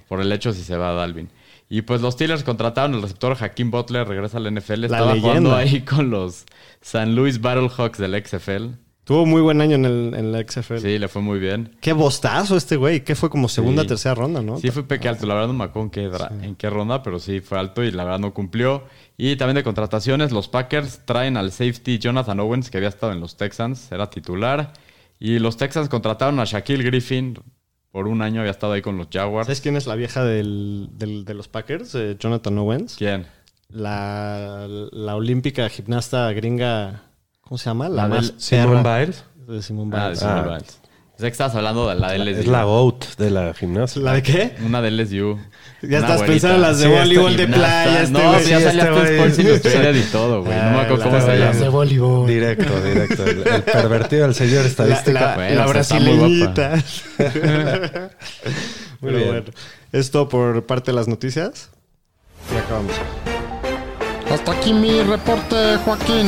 Por 0.07 0.21
el 0.21 0.31
hecho 0.31 0.51
si 0.53 0.63
se 0.63 0.77
va 0.77 0.89
a 0.91 0.93
Dalvin. 0.93 1.29
Y 1.67 1.81
pues 1.81 1.99
los 2.01 2.13
Steelers 2.13 2.43
contrataron 2.43 2.93
al 2.95 3.01
receptor 3.01 3.35
Hakeem 3.39 3.71
Butler, 3.71 4.07
regresa 4.07 4.37
al 4.37 4.51
NFL. 4.53 4.81
La 4.81 4.85
Estaba 4.87 5.19
jugando 5.19 5.55
leyenda. 5.55 5.57
ahí 5.57 5.81
con 5.81 6.09
los 6.11 6.45
San 6.81 7.15
Luis 7.15 7.41
Battlehawks 7.41 7.97
del 7.97 8.23
XFL. 8.23 8.67
Tuvo 9.03 9.25
muy 9.27 9.39
buen 9.41 9.61
año 9.61 9.75
en, 9.75 9.85
el, 9.85 10.13
en 10.15 10.31
la 10.31 10.39
XFL. 10.47 10.77
Sí, 10.79 10.97
le 10.97 11.07
fue 11.07 11.21
muy 11.21 11.37
bien. 11.37 11.75
Qué 11.79 11.93
bostazo 11.93 12.57
este 12.57 12.75
güey. 12.75 13.03
Que 13.03 13.13
fue 13.13 13.29
como 13.29 13.47
segunda, 13.49 13.83
Sí. 13.83 13.89
tercera 13.89 14.15
ronda, 14.15 14.41
¿no? 14.41 14.57
Sí 14.59 14.71
fue 14.71 14.81
peque 14.83 15.07
alto, 15.07 15.27
la 15.27 15.35
verdad 15.35 15.47
no 15.49 15.53
me 15.53 15.63
acuerdo 15.65 15.83
en 15.85 15.89
qué, 15.91 16.09
dra- 16.09 16.43
en 16.43 16.55
qué 16.55 16.69
ronda, 16.71 17.03
pero 17.03 17.19
sí 17.19 17.39
fue 17.39 17.59
alto 17.59 17.83
y 17.83 17.91
la 17.91 18.03
verdad 18.03 18.17
no 18.19 18.33
cumplió. 18.33 18.83
Y 19.17 19.35
también 19.37 19.55
de 19.55 19.63
contrataciones, 19.63 20.31
los 20.31 20.47
Packers 20.49 21.01
traen 21.05 21.37
al 21.37 21.51
safety 21.51 21.99
Jonathan 21.99 22.39
Owens, 22.39 22.69
que 22.69 22.77
había 22.77 22.89
estado 22.89 23.11
en 23.13 23.19
los 23.21 23.37
Texans, 23.37 23.91
era 23.91 24.09
titular. 24.09 24.73
Y 25.19 25.39
los 25.39 25.55
Texans 25.55 25.87
contrataron 25.87 26.39
a 26.39 26.43
Shaquille 26.45 26.83
Griffin, 26.83 27.39
por 27.91 28.07
un 28.09 28.21
año 28.21 28.41
había 28.41 28.51
estado 28.51 28.73
ahí 28.73 28.81
con 28.81 28.97
los 28.97 29.07
Jaguars. 29.09 29.47
¿Sabes 29.47 29.61
quién 29.61 29.77
es 29.77 29.87
la 29.87 29.95
vieja 29.95 30.25
del, 30.25 30.89
del- 30.91 31.23
de 31.23 31.33
los 31.33 31.47
Packers? 31.47 31.95
Eh, 31.95 32.17
Jonathan 32.19 32.57
Owens. 32.57 32.95
¿Quién? 32.97 33.25
La, 33.69 34.67
la 34.67 35.15
olímpica 35.15 35.69
gimnasta 35.69 36.31
gringa. 36.33 37.03
¿Cómo 37.41 37.57
se 37.57 37.65
llama? 37.69 37.87
La, 37.87 38.03
La 38.03 38.07
más 38.09 38.31
del- 38.31 38.39
Simon 38.41 38.83
perra 38.83 38.99
Biles. 38.99 39.23
de 39.47 39.61
Simone 39.61 39.91
Ah, 39.95 39.99
de 40.03 40.07
Biles. 40.09 40.19
Simone 40.19 40.39
Ah. 40.39 40.43
Biles. 40.57 40.81
Pensé 41.17 41.27
que 41.27 41.31
estabas 41.31 41.55
hablando 41.55 41.87
de 41.87 41.95
la 41.95 42.11
de 42.11 42.19
LSU. 42.19 42.39
Es 42.41 42.47
la 42.47 42.63
GOAT 42.65 43.05
de 43.17 43.31
la 43.31 43.53
gimnasia. 43.53 44.01
¿La 44.01 44.13
de 44.13 44.21
qué? 44.23 44.51
Una 44.65 44.81
de 44.81 44.91
LSU. 44.91 45.39
Ya 45.81 45.87
Una 45.87 45.97
estás 45.99 46.17
güerita. 46.17 46.25
pensando 46.27 46.55
en 46.55 46.61
las 46.61 46.77
de 46.79 46.83
Sí, 46.85 46.91
voleibol 46.91 47.31
este 47.31 47.47
de 47.47 47.53
playa. 47.53 48.01
Este 48.01 48.11
no, 48.11 48.31
pues 48.33 48.47
ya 48.49 48.57
sí, 48.57 48.63
salía 48.65 48.83
este. 48.83 49.15
Sports 49.15 49.39
Illustrated 49.39 49.95
y 49.95 50.01
todo, 50.11 50.43
güey. 50.43 50.57
No 50.57 50.71
me 50.71 50.79
acuerdo 50.81 51.03
Ah, 51.03 51.05
cómo 51.05 51.15
la- 51.17 51.21
se 51.25 51.37
las 51.39 51.53
de 51.55 51.59
llama. 51.65 51.71
voleibol. 51.71 52.27
Directo, 52.27 52.81
directo. 52.83 53.23
El, 53.23 53.47
el 53.47 53.63
pervertido 53.63 54.23
del 54.23 54.35
señor 54.35 54.61
La, 54.63 54.67
estadística. 54.67 55.19
la- 55.21 55.35
Bueno, 55.35 55.55
la 55.55 55.65
o 55.65 55.71
sea, 55.71 55.81
está 55.81 55.99
muy 56.01 56.17
brasileñita. 56.17 56.69
Muy 56.75 56.83
Pero 59.01 59.17
bien. 59.17 59.27
bueno, 59.29 59.43
esto 59.93 60.27
por 60.27 60.65
parte 60.65 60.91
de 60.91 60.95
las 60.97 61.07
noticias. 61.07 61.69
Y 62.53 62.57
acabamos. 62.57 62.91
Hasta 64.31 64.51
aquí 64.51 64.73
mi 64.73 65.01
reporte, 65.01 65.77
Joaquín. 65.85 66.27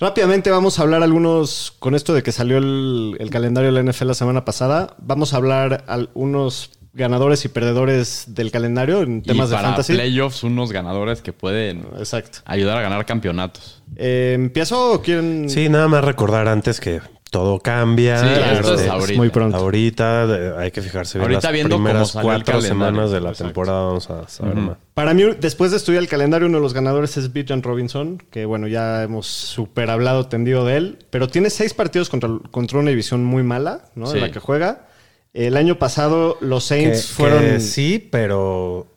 Rápidamente 0.00 0.50
vamos 0.50 0.78
a 0.78 0.82
hablar 0.82 1.02
algunos, 1.02 1.74
con 1.78 1.94
esto 1.94 2.14
de 2.14 2.22
que 2.22 2.32
salió 2.32 2.56
el, 2.56 3.16
el 3.20 3.28
calendario 3.28 3.70
de 3.70 3.82
la 3.82 3.92
NFL 3.92 4.06
la 4.06 4.14
semana 4.14 4.46
pasada, 4.46 4.96
vamos 4.98 5.34
a 5.34 5.36
hablar 5.36 5.84
algunos 5.88 6.70
ganadores 6.94 7.44
y 7.44 7.48
perdedores 7.48 8.24
del 8.28 8.50
calendario 8.50 9.02
en 9.02 9.22
temas 9.22 9.48
y 9.48 9.50
de 9.50 9.56
para 9.56 9.68
fantasy. 9.68 9.92
playoffs, 9.92 10.42
unos 10.42 10.72
ganadores 10.72 11.20
que 11.20 11.34
pueden 11.34 11.86
Exacto. 11.98 12.38
ayudar 12.46 12.78
a 12.78 12.80
ganar 12.80 13.04
campeonatos. 13.04 13.82
Eh, 13.96 14.32
¿Empiezo 14.36 14.94
o 14.94 15.02
quieren...? 15.02 15.50
Sí, 15.50 15.68
nada 15.68 15.86
más 15.86 16.02
recordar 16.02 16.48
antes 16.48 16.80
que 16.80 17.02
todo 17.30 17.60
cambia. 17.60 18.18
Sí, 18.18 18.42
esto 18.58 18.74
es 18.74 18.88
ahorita. 18.88 19.18
muy 19.18 19.30
pronto. 19.30 19.56
Ahorita 19.56 20.58
hay 20.58 20.70
que 20.70 20.82
fijarse 20.82 21.18
bien 21.18 21.30
Ahorita 21.30 21.48
las 21.48 21.52
viendo 21.52 21.76
cómo 21.76 21.84
primeras 21.86 22.14
el 22.14 22.22
cuatro 22.22 22.60
semanas 22.60 23.10
de 23.10 23.20
la 23.20 23.30
Exacto. 23.30 23.44
temporada. 23.44 23.84
Vamos 23.84 24.10
a 24.10 24.28
saber 24.28 24.56
más. 24.56 24.76
Para 24.94 25.14
mí, 25.14 25.22
después 25.40 25.70
de 25.70 25.76
estudiar 25.78 26.02
el 26.02 26.08
calendario, 26.08 26.48
uno 26.48 26.58
de 26.58 26.62
los 26.62 26.74
ganadores 26.74 27.16
es 27.16 27.32
Bijan 27.32 27.62
Robinson, 27.62 28.22
que 28.30 28.44
bueno, 28.44 28.66
ya 28.66 29.02
hemos 29.02 29.26
super 29.26 29.90
hablado, 29.90 30.26
tendido 30.26 30.64
de 30.64 30.76
él, 30.76 30.98
pero 31.10 31.28
tiene 31.28 31.50
seis 31.50 31.72
partidos 31.72 32.10
contra, 32.10 32.30
contra 32.50 32.78
una 32.78 32.90
división 32.90 33.24
muy 33.24 33.42
mala, 33.42 33.86
¿no? 33.94 34.06
Sí. 34.06 34.16
En 34.16 34.22
la 34.22 34.30
que 34.30 34.40
juega. 34.40 34.88
El 35.32 35.56
año 35.56 35.78
pasado 35.78 36.36
los 36.40 36.64
Saints 36.64 37.06
que 37.06 37.14
fueron... 37.14 37.60
sí, 37.60 38.08
pero. 38.10 38.88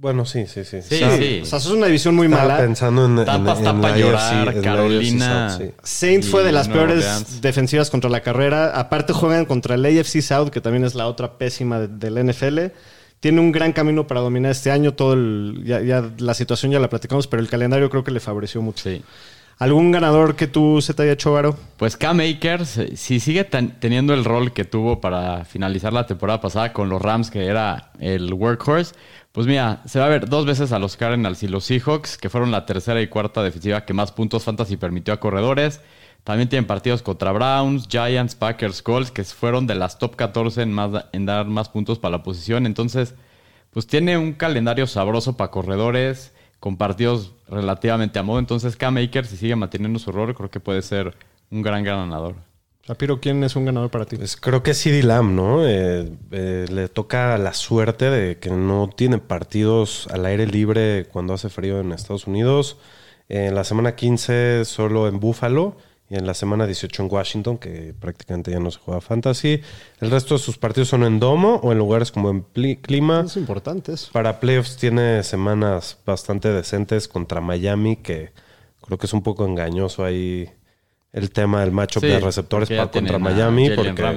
Bueno, 0.00 0.24
sí, 0.24 0.46
sí, 0.46 0.64
sí. 0.64 0.80
Sí, 0.80 0.94
Estaba- 0.94 1.16
sí. 1.18 1.40
O 1.42 1.44
sea, 1.44 1.58
es 1.58 1.66
una 1.66 1.86
división 1.86 2.14
muy 2.14 2.26
Estaba 2.26 2.44
mala. 2.48 2.58
pensando 2.58 3.04
en, 3.04 3.18
en, 3.18 3.24
Tampa 3.26 3.52
está 3.52 3.70
en 3.70 3.80
pa' 3.82 3.90
la 3.90 3.98
llorar, 3.98 4.48
AFC, 4.48 4.62
Carolina. 4.62 5.46
AFC 5.46 5.58
South, 5.58 5.66
sí. 5.66 5.74
Saints 5.82 6.26
Y 6.26 6.30
fue 6.30 6.42
de 6.42 6.52
las 6.52 6.68
Nueva 6.68 6.86
peores 6.86 7.04
Orleans. 7.04 7.40
defensivas 7.42 7.90
contra 7.90 8.08
la 8.08 8.20
carrera. 8.22 8.70
Aparte 8.78 9.12
juegan 9.12 9.44
contra 9.44 9.74
el 9.74 9.84
AFC 9.84 10.22
South, 10.22 10.48
que 10.48 10.62
también 10.62 10.84
es 10.84 10.94
la 10.94 11.06
otra 11.06 11.36
pésima 11.36 11.80
de- 11.80 11.88
del 11.88 12.16
NFL. 12.16 12.72
Tiene 13.20 13.40
un 13.40 13.52
gran 13.52 13.74
camino 13.74 14.06
para 14.06 14.20
dominar 14.22 14.52
este 14.52 14.70
año. 14.70 14.94
Todo 14.94 15.12
el, 15.12 15.62
ya, 15.66 15.82
ya 15.82 16.02
la 16.16 16.32
situación 16.32 16.72
ya 16.72 16.80
la 16.80 16.88
platicamos, 16.88 17.26
pero 17.26 17.42
el 17.42 17.48
calendario 17.50 17.90
creo 17.90 18.02
que 18.02 18.10
le 18.10 18.20
favoreció 18.20 18.62
mucho. 18.62 18.88
Sí. 18.88 19.02
¿Algún 19.58 19.92
ganador 19.92 20.36
que 20.36 20.46
tú 20.46 20.80
se 20.80 20.94
te 20.94 21.02
haya 21.02 21.12
hecho, 21.12 21.32
Varo? 21.34 21.54
Pues 21.76 21.98
Cam 21.98 22.20
Akers, 22.20 22.78
eh, 22.78 22.96
si 22.96 23.20
sigue 23.20 23.44
teniendo 23.44 24.14
el 24.14 24.24
rol 24.24 24.54
que 24.54 24.64
tuvo 24.64 25.02
para 25.02 25.44
finalizar 25.44 25.92
la 25.92 26.06
temporada 26.06 26.40
pasada 26.40 26.72
con 26.72 26.88
los 26.88 27.02
Rams, 27.02 27.30
que 27.30 27.44
era 27.44 27.90
el 28.00 28.32
workhorse, 28.32 28.94
pues 29.32 29.46
mira, 29.46 29.82
se 29.86 30.00
va 30.00 30.06
a 30.06 30.08
ver 30.08 30.28
dos 30.28 30.44
veces 30.44 30.72
a 30.72 30.78
los 30.78 30.96
Cardinals 30.96 31.42
y 31.42 31.48
los 31.48 31.64
Seahawks, 31.64 32.18
que 32.18 32.28
fueron 32.28 32.50
la 32.50 32.66
tercera 32.66 33.00
y 33.00 33.06
cuarta 33.06 33.42
defensiva 33.42 33.84
que 33.84 33.94
más 33.94 34.10
puntos 34.10 34.44
fantasy 34.44 34.76
permitió 34.76 35.14
a 35.14 35.20
corredores. 35.20 35.80
También 36.24 36.48
tienen 36.48 36.66
partidos 36.66 37.02
contra 37.02 37.32
Browns, 37.32 37.86
Giants, 37.88 38.34
Packers, 38.34 38.82
Colts, 38.82 39.10
que 39.10 39.24
fueron 39.24 39.66
de 39.66 39.76
las 39.76 39.98
top 39.98 40.16
14 40.16 40.62
en, 40.62 40.72
más, 40.72 41.06
en 41.12 41.26
dar 41.26 41.46
más 41.46 41.68
puntos 41.68 41.98
para 41.98 42.18
la 42.18 42.22
posición. 42.22 42.66
Entonces, 42.66 43.14
pues 43.70 43.86
tiene 43.86 44.18
un 44.18 44.32
calendario 44.32 44.86
sabroso 44.86 45.36
para 45.36 45.50
corredores, 45.50 46.32
con 46.58 46.76
partidos 46.76 47.32
relativamente 47.48 48.18
a 48.18 48.22
modo. 48.22 48.40
Entonces, 48.40 48.76
Cam 48.76 48.96
Akers, 48.96 49.28
si 49.28 49.36
sigue 49.36 49.56
manteniendo 49.56 49.98
su 49.98 50.12
rol, 50.12 50.34
creo 50.34 50.50
que 50.50 50.60
puede 50.60 50.82
ser 50.82 51.16
un 51.50 51.62
gran 51.62 51.84
ganador. 51.84 52.34
Rapiro, 52.90 53.20
¿quién 53.20 53.44
es 53.44 53.54
un 53.54 53.66
ganador 53.66 53.88
para 53.88 54.04
ti? 54.04 54.16
Pues 54.16 54.36
creo 54.36 54.64
que 54.64 54.74
CD 54.74 55.04
Lamb, 55.04 55.30
¿no? 55.30 55.64
Eh, 55.64 56.10
eh, 56.32 56.66
le 56.68 56.88
toca 56.88 57.38
la 57.38 57.54
suerte 57.54 58.10
de 58.10 58.38
que 58.38 58.50
no 58.50 58.90
tiene 58.92 59.18
partidos 59.18 60.08
al 60.10 60.26
aire 60.26 60.44
libre 60.44 61.06
cuando 61.12 61.32
hace 61.32 61.50
frío 61.50 61.78
en 61.78 61.92
Estados 61.92 62.26
Unidos. 62.26 62.78
En 63.28 63.54
la 63.54 63.62
semana 63.62 63.94
15 63.94 64.64
solo 64.64 65.06
en 65.06 65.20
Buffalo 65.20 65.76
y 66.08 66.16
en 66.16 66.26
la 66.26 66.34
semana 66.34 66.66
18 66.66 67.04
en 67.04 67.08
Washington, 67.12 67.58
que 67.58 67.94
prácticamente 67.96 68.50
ya 68.50 68.58
no 68.58 68.72
se 68.72 68.80
juega 68.80 69.00
fantasy. 69.00 69.60
El 70.00 70.10
resto 70.10 70.34
de 70.34 70.40
sus 70.40 70.58
partidos 70.58 70.88
son 70.88 71.04
en 71.04 71.20
domo 71.20 71.60
o 71.62 71.70
en 71.70 71.78
lugares 71.78 72.10
como 72.10 72.28
en 72.30 72.40
clima. 72.40 73.22
Es 73.24 73.36
importante 73.36 73.92
eso. 73.92 74.10
Para 74.10 74.40
playoffs 74.40 74.76
tiene 74.76 75.22
semanas 75.22 75.96
bastante 76.04 76.48
decentes 76.50 77.06
contra 77.06 77.40
Miami, 77.40 77.98
que 77.98 78.32
creo 78.80 78.98
que 78.98 79.06
es 79.06 79.12
un 79.12 79.22
poco 79.22 79.46
engañoso 79.46 80.04
ahí 80.04 80.50
el 81.12 81.30
tema 81.30 81.60
del 81.60 81.72
matchup 81.72 82.02
Sí, 82.02 82.08
de 82.08 82.20
receptores 82.20 82.68
para 82.68 82.90
contra 82.90 83.18
Miami, 83.18 83.70
porque 83.70 84.16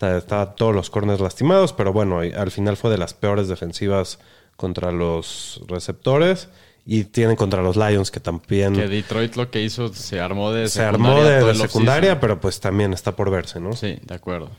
está 0.00 0.54
todos 0.54 0.74
los 0.74 0.90
corners 0.90 1.20
lastimados, 1.20 1.72
pero 1.72 1.92
bueno, 1.92 2.20
al 2.20 2.50
final 2.50 2.76
fue 2.76 2.90
de 2.90 2.98
las 2.98 3.14
peores 3.14 3.48
defensivas 3.48 4.18
contra 4.56 4.92
los 4.92 5.62
receptores 5.68 6.48
y 6.84 7.04
tienen 7.04 7.36
contra 7.36 7.62
los 7.62 7.76
Lions 7.76 8.10
que 8.10 8.18
también 8.18 8.74
Que 8.74 8.88
Detroit 8.88 9.36
lo 9.36 9.50
que 9.50 9.62
hizo 9.62 9.92
se 9.92 10.20
armó 10.20 10.52
de 10.52 10.68
se 10.68 10.82
armó 10.82 11.08
secundaria 11.08 11.38
de, 11.38 11.46
de 11.46 11.54
secundaria, 11.54 12.20
pero 12.20 12.40
pues 12.40 12.60
también 12.60 12.92
está 12.92 13.14
por 13.14 13.30
verse, 13.30 13.60
¿no? 13.60 13.74
Sí, 13.74 13.98
de 14.02 14.14
acuerdo. 14.14 14.50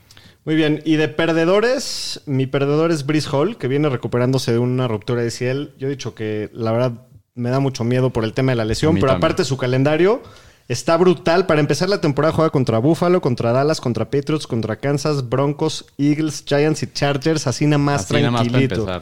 Muy 0.45 0.55
bien, 0.55 0.81
y 0.85 0.95
de 0.95 1.09
perdedores, 1.09 2.21
mi 2.25 2.47
perdedor 2.47 2.91
es 2.91 3.05
Brice 3.05 3.29
Hall, 3.31 3.57
que 3.57 3.67
viene 3.67 3.89
recuperándose 3.89 4.51
de 4.51 4.59
una 4.59 4.87
ruptura 4.87 5.21
de 5.21 5.31
ciel. 5.31 5.73
Yo 5.77 5.87
he 5.87 5.89
dicho 5.89 6.15
que 6.15 6.49
la 6.53 6.71
verdad 6.71 7.07
me 7.35 7.49
da 7.49 7.59
mucho 7.59 7.83
miedo 7.83 8.11
por 8.11 8.23
el 8.23 8.33
tema 8.33 8.51
de 8.51 8.55
la 8.55 8.65
lesión, 8.65 8.95
pero 8.95 9.07
también. 9.07 9.17
aparte 9.17 9.43
su 9.43 9.57
calendario 9.57 10.21
está 10.69 10.95
brutal. 10.95 11.45
Para 11.45 11.59
empezar 11.59 11.89
la 11.89 11.99
temporada 11.99 12.33
juega 12.33 12.49
contra 12.51 12.77
Buffalo, 12.79 13.19
contra 13.19 13.51
Dallas, 13.51 13.81
contra 13.81 14.09
Patriots, 14.09 14.47
contra 14.47 14.77
Kansas, 14.77 15.27
Broncos, 15.27 15.85
Eagles, 15.97 16.45
Giants 16.47 16.83
y 16.83 16.93
Chargers, 16.93 17.45
así 17.47 17.65
nada 17.65 17.79
más 17.79 18.05
Así 18.05 18.13
nada 18.13 18.31
más 18.31 18.47
para 18.47 18.51
tranquilito. 18.51 19.01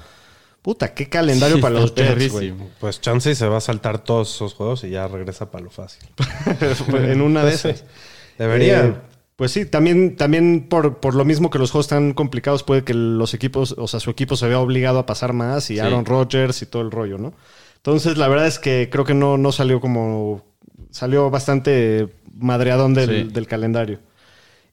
Puta, 0.63 0.93
qué 0.93 1.07
calendario 1.07 1.57
Sí, 1.57 1.61
para 1.61 1.75
los 1.79 1.93
Jets, 1.93 2.31
güey. 2.31 2.53
Pues 2.79 2.99
Chansey 2.99 3.35
se 3.35 3.47
va 3.47 3.57
a 3.57 3.61
saltar 3.61 4.03
todos 4.03 4.33
esos 4.33 4.53
juegos 4.53 4.83
y 4.83 4.89
ya 4.89 5.07
regresa 5.07 5.49
para 5.51 5.63
lo 5.63 5.69
fácil. 5.69 6.09
en 6.93 7.21
una 7.21 7.45
de 7.45 7.53
esas. 7.53 7.83
Debería. 8.37 8.85
Eh, 8.85 8.93
Pues 9.37 9.51
sí, 9.51 9.65
también, 9.65 10.15
también 10.17 10.67
por, 10.67 10.97
por 10.97 11.13
lo 11.13 11.23
mismo 11.23 11.49
que 11.51 11.59
los 11.59 11.71
juegos 11.71 11.85
están 11.85 12.13
complicados, 12.13 12.63
puede 12.63 12.83
que 12.83 12.93
los 12.93 13.33
equipos, 13.33 13.75
o 13.77 13.87
sea, 13.87 13.99
su 13.99 14.09
equipo 14.09 14.35
se 14.35 14.47
vea 14.47 14.59
obligado 14.59 14.97
a 14.99 15.05
pasar 15.05 15.31
más 15.31 15.69
y 15.69 15.75
Sí. 15.75 15.79
Aaron 15.79 16.05
Rodgers 16.05 16.61
y 16.61 16.65
todo 16.65 16.81
el 16.81 16.91
rollo, 16.91 17.17
¿no? 17.17 17.33
Entonces, 17.77 18.17
la 18.17 18.27
verdad 18.27 18.47
es 18.47 18.57
que 18.59 18.89
creo 18.91 19.05
que 19.05 19.13
no, 19.13 19.37
no 19.37 19.51
salió 19.51 19.79
como. 19.79 20.43
Salió 20.91 21.29
bastante 21.29 22.09
madreadón 22.33 22.93
del, 22.93 23.27
Sí. 23.27 23.33
del 23.33 23.47
calendario. 23.47 23.99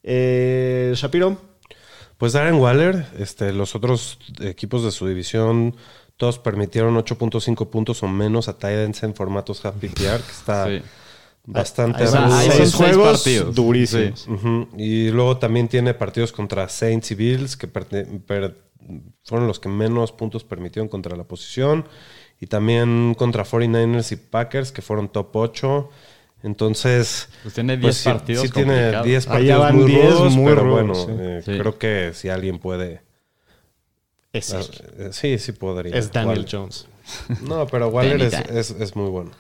Eh, 0.03 0.93
Shapiro. 0.97 1.37
Pues 2.19 2.33
Darren 2.33 2.55
Waller, 2.57 3.07
este, 3.19 3.53
los 3.53 3.75
otros 3.75 4.19
equipos 4.41 4.85
de 4.85 4.91
su 4.93 5.07
división, 5.07 5.75
todos 6.17 6.39
permitieron 6.39 6.97
8.5 6.97 7.71
puntos 7.71 8.03
o 8.03 8.09
menos 8.09 8.49
a 8.49 8.55
Titans 8.55 9.03
en 9.03 9.15
formatos 9.15 9.65
Happy 9.65 9.89
PR, 9.89 10.23
que 10.23 10.31
está 10.31 10.67
Sí. 10.69 10.83
bastante 11.45 12.05
ahí 12.05 12.51
seis 12.53 12.75
juegos 12.75 13.19
partidos. 13.23 13.55
durísimos. 13.55 14.21
Sí. 14.21 14.31
Y 14.79 15.11
luego 15.11 15.39
también 15.39 15.69
tiene 15.69 15.93
partidos 15.93 16.33
contra 16.33 16.69
Saints 16.69 17.11
y 17.11 17.15
Bills, 17.17 17.57
que 17.57 17.67
per- 17.67 18.57
fueron 19.25 19.49
los 19.49 19.59
que 19.59 19.69
menos 19.69 20.13
puntos 20.13 20.45
permitieron 20.45 20.89
contra 20.89 21.17
la 21.17 21.25
posición. 21.25 21.85
Y 22.45 22.47
también 22.47 23.15
contra 23.17 23.43
49ers 23.43 24.13
y 24.13 24.17
Packers, 24.17 24.71
que 24.71 24.83
fueron 24.83 25.09
top 25.09 25.35
8. 25.35 25.89
Entonces, 26.43 27.31
Pues 27.43 27.55
tiene 27.55 27.79
10 27.79 27.97
sí- 27.97 28.05
partidos 28.11 28.43
Sí, 28.47 28.51
tiene 28.53 28.73
complicados. 28.75 29.07
10 29.07 29.29
Allá 29.29 29.33
partidos 29.35 29.61
van 29.61 29.77
muy 29.77 29.85
10 29.91 30.11
rudos, 30.13 30.33
muy 30.37 30.45
pero 30.53 30.63
rudos, 30.65 30.75
bueno, 30.75 30.95
sí. 30.95 31.07
eh, 31.19 31.43
Sí. 31.43 31.59
creo 31.59 31.79
que 31.79 32.11
si 32.13 32.29
alguien 32.29 32.59
puede... 32.59 33.01
Es, 34.31 34.53
eh, 34.53 35.09
sí, 35.13 35.39
sí 35.39 35.53
podría. 35.53 35.97
es 35.97 36.13
Daniel 36.13 36.41
Waller. 36.41 36.51
Jones. 36.53 36.87
No, 37.49 37.67
pero 37.67 37.89
Waller 37.89 38.21
es, 38.21 38.35
es, 38.35 38.71
es 38.73 38.95
muy 38.95 39.09
bueno. 39.09 39.31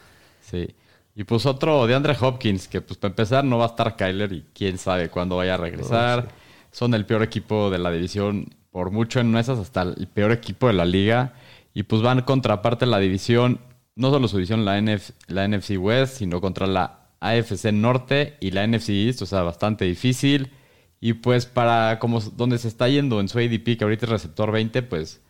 Sí. 0.40 0.75
Y 1.14 1.25
pues 1.25 1.44
otro 1.44 1.87
de 1.87 1.94
Andre 1.94 2.16
Hopkins, 2.18 2.68
que 2.68 2.80
pues 2.80 2.96
para 2.99 3.11
empezar 3.12 3.44
no 3.44 3.58
va 3.58 3.64
a 3.64 3.68
estar 3.68 3.96
Kyler 3.96 4.32
y 4.32 4.46
quién 4.54 4.78
sabe 4.78 5.11
cuándo 5.11 5.37
vaya 5.37 5.54
a 5.54 5.58
regresar. 5.58 6.28
Son 6.73 6.94
el 6.94 7.04
peor 7.04 7.23
equipo 7.23 7.68
de 7.70 7.78
la 7.78 7.90
división 7.90 8.49
por 8.70 8.90
mucho 8.90 9.20
en 9.20 9.37
esas, 9.37 9.58
hasta 9.58 9.82
el 9.82 10.08
peor 10.08 10.32
equipo 10.32 10.68
de 10.68 10.73
la 10.73 10.87
liga. 10.87 11.34
Y 11.74 11.82
pues 11.82 12.00
van 12.00 12.22
contra 12.22 12.62
parte 12.62 12.84
de 12.86 12.90
la 12.92 13.00
división, 13.00 13.60
no 13.96 14.10
solo 14.10 14.28
su 14.28 14.36
división, 14.36 14.64
la, 14.64 14.80
NF 14.80 15.10
la 15.26 15.46
NFC 15.46 15.72
West, 15.76 16.18
sino 16.18 16.40
contra 16.40 16.66
la 16.66 17.08
AFC 17.20 17.72
Norte 17.72 18.36
y 18.40 18.52
la 18.52 18.66
NFC 18.66 18.90
East, 18.90 19.22
o 19.22 19.26
sea, 19.26 19.42
bastante 19.42 19.84
difícil. 19.84 20.52
Y 21.00 21.14
pues 21.14 21.46
para 21.46 21.98
como 21.98 22.20
donde 22.20 22.58
se 22.58 22.68
está 22.68 22.88
yendo 22.88 23.20
en 23.20 23.28
su 23.28 23.38
ADP, 23.38 23.76
que 23.76 23.84
ahorita 23.84 24.06
es 24.06 24.10
receptor 24.10 24.52
20, 24.52 24.82
pues 24.82 25.20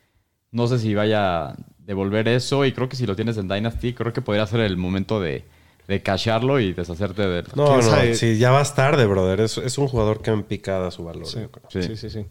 no 0.50 0.66
sé 0.68 0.78
si 0.78 0.94
vaya 0.94 1.48
a 1.48 1.56
devolver 1.78 2.28
eso. 2.28 2.64
Y 2.64 2.72
creo 2.72 2.88
que 2.88 2.96
si 2.96 3.06
lo 3.06 3.16
tienes 3.16 3.38
en 3.38 3.48
Dynasty, 3.48 3.94
creo 3.94 4.12
que 4.12 4.22
podría 4.22 4.46
ser 4.46 4.60
el 4.60 4.76
momento 4.76 5.20
de, 5.20 5.44
de 5.88 6.02
casharlo 6.02 6.60
y 6.60 6.72
deshacerte 6.72 7.26
de 7.26 7.38
él. 7.40 7.46
No, 7.56 7.66
¿Quién 7.66 7.76
no, 7.78 7.82
sabe? 7.82 8.14
sí, 8.14 8.38
ya 8.38 8.50
vas 8.50 8.74
tarde, 8.74 9.06
brother. 9.06 9.40
Es, 9.40 9.58
es 9.58 9.78
un 9.78 9.88
jugador 9.88 10.22
que 10.22 10.30
en 10.30 10.44
picada 10.44 10.90
su 10.90 11.04
valor. 11.04 11.26
Sí. 11.26 11.40
Sí. 11.70 11.96
sí, 11.96 12.10
sí. 12.10 12.26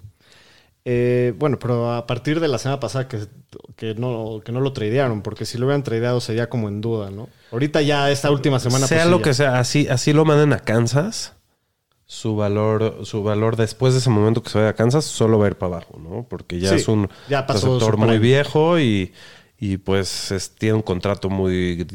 Eh, 0.85 1.33
bueno, 1.37 1.59
pero 1.59 1.93
a 1.93 2.05
partir 2.05 2.39
de 2.41 2.47
la 2.49 2.57
semana 2.57 2.79
pasada 2.79 3.07
que, 3.07 3.19
que, 3.77 3.95
no, 3.95 4.41
que 4.43 4.51
no 4.51 4.59
lo 4.59 4.73
tradearon, 4.73 5.21
porque 5.21 5.45
si 5.45 5.57
lo 5.57 5.65
hubieran 5.65 5.83
tradeado 5.83 6.19
sería 6.19 6.49
como 6.49 6.67
en 6.67 6.81
duda, 6.81 7.09
¿no? 7.09 7.29
Ahorita 7.51 7.81
ya 7.81 8.11
esta 8.11 8.31
última 8.31 8.59
semana... 8.59 8.85
sea 8.87 8.99
pues, 9.03 9.11
lo 9.11 9.21
que 9.21 9.33
sea, 9.33 9.59
así, 9.59 9.87
así 9.87 10.11
lo 10.11 10.25
manden 10.25 10.51
a 10.51 10.59
Kansas, 10.59 11.35
su 12.05 12.35
valor, 12.35 13.05
su 13.05 13.23
valor 13.23 13.55
después 13.55 13.93
de 13.93 13.99
ese 13.99 14.09
momento 14.09 14.43
que 14.43 14.49
se 14.49 14.57
vaya 14.59 14.71
a 14.71 14.75
Kansas, 14.75 15.05
solo 15.05 15.39
va 15.39 15.45
a 15.45 15.49
ir 15.49 15.57
para 15.57 15.77
abajo, 15.77 15.97
¿no? 15.99 16.27
Porque 16.29 16.59
ya 16.59 16.69
Sí, 16.71 16.75
es 16.75 16.87
un 16.87 17.09
ya 17.27 17.45
pasó 17.47 17.67
receptor 17.67 17.93
su 17.93 17.97
muy 17.99 18.19
viejo 18.19 18.79
y, 18.79 19.13
y 19.57 19.77
pues 19.77 20.31
es- 20.31 20.53
tiene 20.55 20.75
un 20.75 20.81
contrato 20.81 21.29
muy 21.29 21.87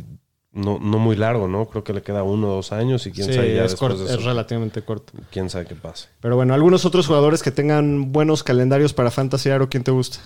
no, 0.52 0.78
no 0.80 0.98
muy 0.98 1.14
largo, 1.16 1.46
¿no? 1.48 1.66
Creo 1.66 1.84
que 1.84 1.92
le 1.92 2.02
queda 2.02 2.22
uno 2.22 2.48
o 2.50 2.54
dos 2.56 2.72
años 2.72 3.06
y 3.06 3.12
quién 3.12 3.28
Sí, 3.28 3.34
sabe 3.34 3.54
ya 3.54 3.64
es, 3.64 3.72
después 3.72 3.92
corto, 3.92 4.04
de 4.04 4.14
es 4.14 4.24
relativamente 4.24 4.82
corto. 4.82 5.12
quién 5.30 5.50
sabe 5.50 5.66
qué 5.66 5.74
pase. 5.74 6.08
Pero 6.20 6.36
bueno, 6.36 6.54
algunos 6.54 6.84
otros 6.84 7.06
jugadores 7.06 7.42
que 7.42 7.50
tengan 7.50 8.12
buenos 8.12 8.42
calendarios 8.42 8.92
para 8.94 9.10
Fantasy 9.10 9.50
Aro, 9.50 9.68
¿quién 9.68 9.84
te 9.84 9.90
gusta? 9.90 10.18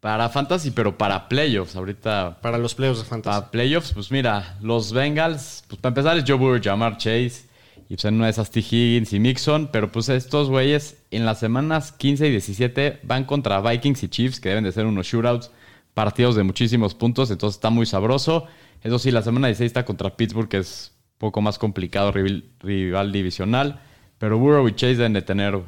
Para 0.00 0.28
Fantasy, 0.28 0.70
pero 0.70 0.96
para 0.96 1.28
playoffs. 1.28 1.76
Ahorita 1.76 2.38
Para 2.40 2.56
los 2.58 2.74
playoffs 2.74 3.00
de 3.00 3.04
Fantasy. 3.06 3.34
Para 3.38 3.50
playoffs, 3.50 3.92
pues 3.92 4.10
mira, 4.10 4.56
los 4.62 4.92
Bengals, 4.92 5.64
pues 5.68 5.80
para 5.80 5.90
empezar 5.90 6.16
es 6.18 6.24
Joe 6.26 6.36
Burrow, 6.38 6.60
Jamar 6.62 6.96
Chase, 6.96 7.48
y 7.88 7.94
pues 7.96 8.04
en 8.04 8.14
una 8.14 8.26
de 8.26 8.30
esas 8.30 8.50
T. 8.50 8.60
Higgins 8.60 9.12
y 9.12 9.18
Mixon, 9.18 9.68
pero 9.72 9.90
pues 9.90 10.08
estos 10.08 10.48
güeyes 10.48 10.98
en 11.10 11.26
las 11.26 11.38
semanas 11.40 11.92
15 11.92 12.28
y 12.28 12.30
17 12.30 13.00
van 13.02 13.24
contra 13.24 13.60
Vikings 13.60 14.02
y 14.04 14.08
Chiefs, 14.08 14.40
que 14.40 14.48
deben 14.50 14.64
de 14.64 14.72
ser 14.72 14.86
unos 14.86 15.06
shootouts, 15.06 15.50
partidos 15.92 16.36
de 16.36 16.44
muchísimos 16.44 16.94
puntos, 16.94 17.30
entonces 17.30 17.56
está 17.56 17.68
muy 17.70 17.84
sabroso. 17.86 18.46
Eso 18.82 18.98
sí, 18.98 19.10
la 19.10 19.22
semana 19.22 19.48
16 19.48 19.66
está 19.66 19.84
contra 19.84 20.16
Pittsburgh, 20.16 20.48
que 20.48 20.58
es 20.58 20.92
un 21.14 21.18
poco 21.18 21.40
más 21.40 21.58
complicado, 21.58 22.12
rival, 22.12 22.44
rival 22.60 23.12
divisional, 23.12 23.80
pero 24.18 24.38
Burrow 24.38 24.66
y 24.68 24.72
Chase 24.72 24.96
deben 24.96 25.12
de 25.12 25.22
tener 25.22 25.60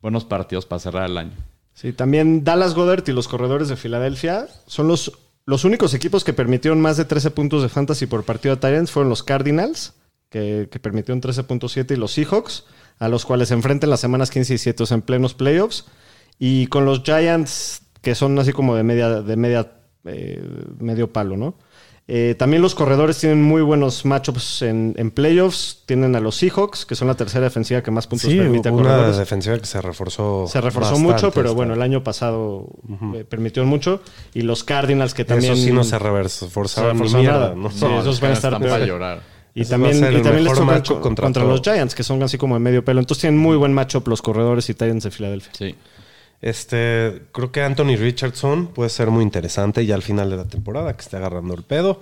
buenos 0.00 0.24
partidos 0.24 0.66
para 0.66 0.80
cerrar 0.80 1.08
el 1.08 1.18
año. 1.18 1.32
Sí, 1.74 1.92
también 1.92 2.42
Dallas 2.42 2.74
Goddard 2.74 3.04
y 3.08 3.12
los 3.12 3.28
corredores 3.28 3.68
de 3.68 3.76
Filadelfia 3.76 4.48
son 4.66 4.88
los, 4.88 5.12
los 5.46 5.64
únicos 5.64 5.94
equipos 5.94 6.24
que 6.24 6.32
permitieron 6.32 6.80
más 6.80 6.96
de 6.96 7.04
13 7.04 7.30
puntos 7.30 7.62
de 7.62 7.68
fantasy 7.68 8.06
por 8.06 8.24
partido 8.24 8.56
de 8.56 8.60
Tyrants. 8.60 8.90
Fueron 8.90 9.10
los 9.10 9.22
Cardinals, 9.22 9.94
que, 10.28 10.68
que 10.70 10.80
permitieron 10.80 11.22
13.7, 11.22 11.92
y 11.92 11.96
los 11.96 12.12
Seahawks, 12.12 12.64
a 12.98 13.08
los 13.08 13.24
cuales 13.24 13.48
se 13.48 13.54
enfrentan 13.54 13.90
las 13.90 14.00
semanas 14.00 14.30
15 14.30 14.52
y 14.52 14.54
17 14.54 14.82
o 14.82 14.86
sea, 14.86 14.96
en 14.96 15.02
plenos 15.02 15.34
playoffs. 15.34 15.84
Y 16.40 16.66
con 16.66 16.84
los 16.84 17.04
Giants, 17.04 17.82
que 18.02 18.16
son 18.16 18.36
así 18.40 18.52
como 18.52 18.74
de 18.74 18.82
media, 18.82 19.22
de 19.22 19.36
media 19.36 19.72
eh, 20.04 20.42
medio 20.78 21.12
palo, 21.12 21.36
¿no? 21.36 21.54
Eh, 22.10 22.34
también 22.38 22.62
los 22.62 22.74
corredores 22.74 23.18
tienen 23.18 23.42
muy 23.42 23.60
buenos 23.60 24.06
matchups 24.06 24.62
en, 24.62 24.94
en 24.96 25.10
playoffs. 25.10 25.82
Tienen 25.84 26.16
a 26.16 26.20
los 26.20 26.36
Seahawks, 26.36 26.86
que 26.86 26.94
son 26.94 27.06
la 27.06 27.14
tercera 27.14 27.44
defensiva 27.44 27.82
que 27.82 27.90
más 27.90 28.06
puntos 28.06 28.30
Sí, 28.30 28.38
permite 28.38 28.70
a 28.70 28.72
una 28.72 28.82
corredores. 28.82 29.18
defensiva 29.18 29.58
que 29.58 29.66
se 29.66 29.80
reforzó. 29.82 30.46
Se 30.48 30.58
reforzó 30.62 30.92
bastante 30.92 31.12
mucho, 31.12 31.30
pero 31.32 31.48
esta- 31.48 31.56
bueno, 31.56 31.74
el 31.74 31.82
año 31.82 32.02
pasado 32.02 32.66
eh, 33.14 33.24
permitieron 33.28 33.68
mucho. 33.68 34.00
Y 34.32 34.40
los 34.40 34.64
Cardinals, 34.64 35.12
que 35.12 35.26
también. 35.26 35.52
Eso 35.52 35.62
sí 35.62 35.70
no 35.70 35.84
se 35.84 35.98
reforzaron 35.98 36.98
ni 36.98 37.12
nada. 37.24 37.54
¿no? 37.54 37.70
Sí, 37.70 37.84
esos 37.84 38.20
van 38.20 38.30
a 38.30 38.34
estar 38.34 38.58
para 38.58 38.86
llorar. 38.86 39.20
Y 39.54 39.64
va 39.64 39.68
también, 39.70 39.96
y 39.98 40.22
también 40.22 40.44
les 40.44 40.52
tocan 40.54 40.82
contra 41.00 41.24
contra, 41.26 41.44
los 41.44 41.60
Giants, 41.62 41.94
que 41.94 42.04
son 42.04 42.22
así 42.22 42.38
como 42.38 42.54
de 42.54 42.60
medio 42.60 42.84
pelo. 42.84 43.00
Entonces 43.00 43.22
tienen 43.22 43.38
muy 43.38 43.56
buen 43.56 43.72
matchup 43.74 44.06
los 44.08 44.22
corredores 44.22 44.68
y 44.70 44.72
Titans 44.72 45.04
de 45.04 45.10
Filadelfia. 45.10 45.52
Sí. 45.58 45.74
Este, 46.40 47.22
creo 47.32 47.50
que 47.50 47.62
Anthony 47.62 47.96
Richardson 47.96 48.68
puede 48.68 48.90
ser 48.90 49.08
muy 49.10 49.24
interesante 49.24 49.84
ya 49.84 49.94
al 49.94 50.02
final 50.02 50.30
de 50.30 50.36
la 50.36 50.44
temporada, 50.44 50.94
que 50.94 51.02
esté 51.02 51.16
agarrando 51.16 51.54
el 51.54 51.62
pedo. 51.62 52.00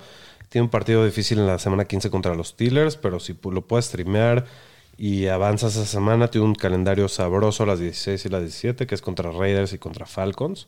Tiene 0.49 0.65
un 0.65 0.69
partido 0.69 1.03
difícil 1.05 1.39
en 1.39 1.47
la 1.47 1.59
semana 1.59 1.85
15 1.85 2.09
contra 2.09 2.35
los 2.35 2.49
Steelers, 2.49 2.95
pero 2.95 3.19
si 3.19 3.37
lo 3.51 3.61
puedes 3.67 3.85
streamear 3.85 4.45
y 4.97 5.27
avanzas 5.27 5.75
esa 5.75 5.85
semana, 5.85 6.29
tiene 6.29 6.47
un 6.47 6.55
calendario 6.55 7.07
sabroso 7.07 7.65
las 7.65 7.79
16 7.79 8.25
y 8.25 8.29
las 8.29 8.41
17, 8.41 8.87
que 8.87 8.95
es 8.95 9.01
contra 9.01 9.31
Raiders 9.31 9.73
y 9.73 9.77
contra 9.77 10.05
Falcons. 10.05 10.67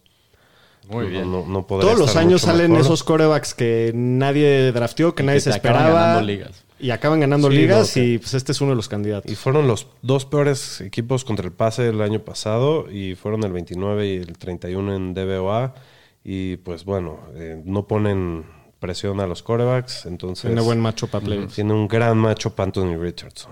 Muy 0.88 1.06
No- 1.06 1.10
bien. 1.12 1.32
No, 1.54 1.66
Todos 1.68 2.00
los 2.00 2.16
años 2.16 2.42
salen 2.42 2.72
mejor. 2.72 2.86
esos 2.86 3.04
corebacks 3.04 3.54
que 3.54 3.92
nadie 3.94 4.72
drafteó, 4.72 5.14
que 5.14 5.24
Y 5.24 5.26
nadie 5.26 5.38
que 5.38 5.42
se 5.42 5.50
te 5.52 5.56
acaban 5.58 5.78
esperaba. 5.82 6.02
ganando 6.08 6.26
ligas. 6.28 6.66
Y 6.80 6.92
acaban 6.92 7.20
ganando 7.20 7.50
Sí, 7.52 7.58
ligas 7.58 7.98
no, 7.98 8.04
y 8.04 8.18
pues 8.20 8.34
este 8.34 8.54
es 8.54 8.62
uno 8.62 8.72
de 8.72 8.78
los 8.78 8.88
candidatos. 8.88 9.30
Y 9.32 9.36
fueron 9.36 9.68
los 9.68 9.88
dos 10.02 10.26
peores 10.26 10.80
equipos 10.82 11.26
contra 11.26 11.46
el 11.46 11.52
pase 11.52 11.90
el 11.90 12.02
año 12.02 12.22
pasado 12.22 12.90
y 12.90 13.16
fueron 13.16 13.44
el 13.44 13.52
29 13.52 14.08
y 14.08 14.16
el 14.16 14.38
31 14.38 14.96
en 14.96 15.14
DBOA. 15.14 15.76
Y 16.24 16.58
pues 16.58 16.86
bueno, 16.86 17.20
eh, 17.36 17.62
no 17.66 17.86
ponen 17.88 18.46
presión 18.80 19.20
a 19.20 19.28
los 19.28 19.44
corebacks, 19.44 20.06
entonces 20.06 20.46
Tiene 20.46 20.62
buen 20.62 20.80
matchup 20.80 21.10
para 21.10 21.26
tiene 21.48 21.74
un 21.74 21.88
gran 21.88 22.18
macho 22.18 22.54
Anthony 22.58 22.96
Richardson. 22.98 23.52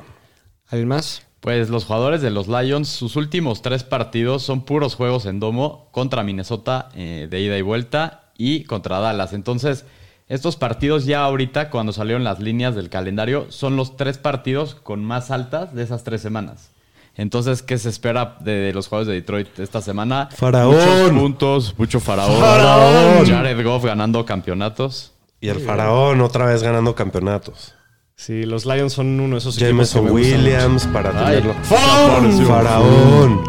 ¿Alguien 0.69 0.88
más? 0.88 1.22
Pues 1.48 1.70
los 1.70 1.86
jugadores 1.86 2.22
de 2.22 2.30
los 2.30 2.50
Lions, 2.50 2.89
sus 2.89 3.16
últimos 3.16 3.62
tres 3.62 3.86
partidos 3.86 4.44
son 4.44 4.66
puros 4.66 4.96
juegos 4.96 5.25
en 5.25 5.39
domo 5.39 5.88
contra 5.92 6.22
Minnesota 6.22 6.89
eh, 6.94 7.30
de 7.32 7.39
ida 7.39 7.58
y 7.58 7.62
vuelta 7.62 8.32
y 8.38 8.66
contra 8.66 9.00
Dallas. 9.00 9.32
Entonces, 9.32 9.86
estos 10.27 10.58
partidos 10.58 11.06
ya 11.06 11.24
ahorita, 11.24 11.70
cuando 11.70 11.94
salieron 11.94 12.25
las 12.25 12.42
líneas 12.42 12.75
del 12.75 12.89
calendario, 12.89 13.46
son 13.48 13.77
los 13.77 13.96
tres 13.96 14.18
partidos 14.18 14.75
con 14.75 15.06
más 15.06 15.32
altas 15.32 15.74
de 15.74 15.84
esas 15.84 16.04
tres 16.04 16.20
semanas. 16.22 16.72
Entonces, 17.16 17.63
¿qué 17.63 17.77
se 17.77 17.88
espera 17.88 18.36
de, 18.42 18.51
de 18.51 18.74
los 18.74 18.89
jugadores 18.89 19.08
de 19.08 19.13
Detroit 19.13 19.58
esta 19.60 19.82
semana? 19.82 20.27
¡Faraón! 20.36 20.75
Muchos 20.75 21.12
puntos, 21.12 21.75
mucho 21.77 22.01
faraón. 22.01 22.42
¡Faraón! 22.42 23.25
Jared 23.25 23.63
Goff 23.63 23.86
ganando 23.86 24.25
campeonatos. 24.25 25.13
Y 25.39 25.48
el 25.48 25.62
faraón 25.62 26.20
otra 26.20 26.48
vez 26.48 26.62
ganando 26.62 26.94
campeonatos. 26.94 27.74
Sí, 28.19 28.45
los 28.45 28.65
Lions 28.65 28.93
son 28.93 29.19
uno 29.19 29.36
de 29.36 29.39
esos 29.39 29.57
Jameson 29.57 30.09
Williams 30.09 30.88
para 30.88 31.12
Ay, 31.12 31.36
tenerlo. 31.36 31.53
¡Faraón! 31.63 32.47
¡Faraón! 32.47 33.43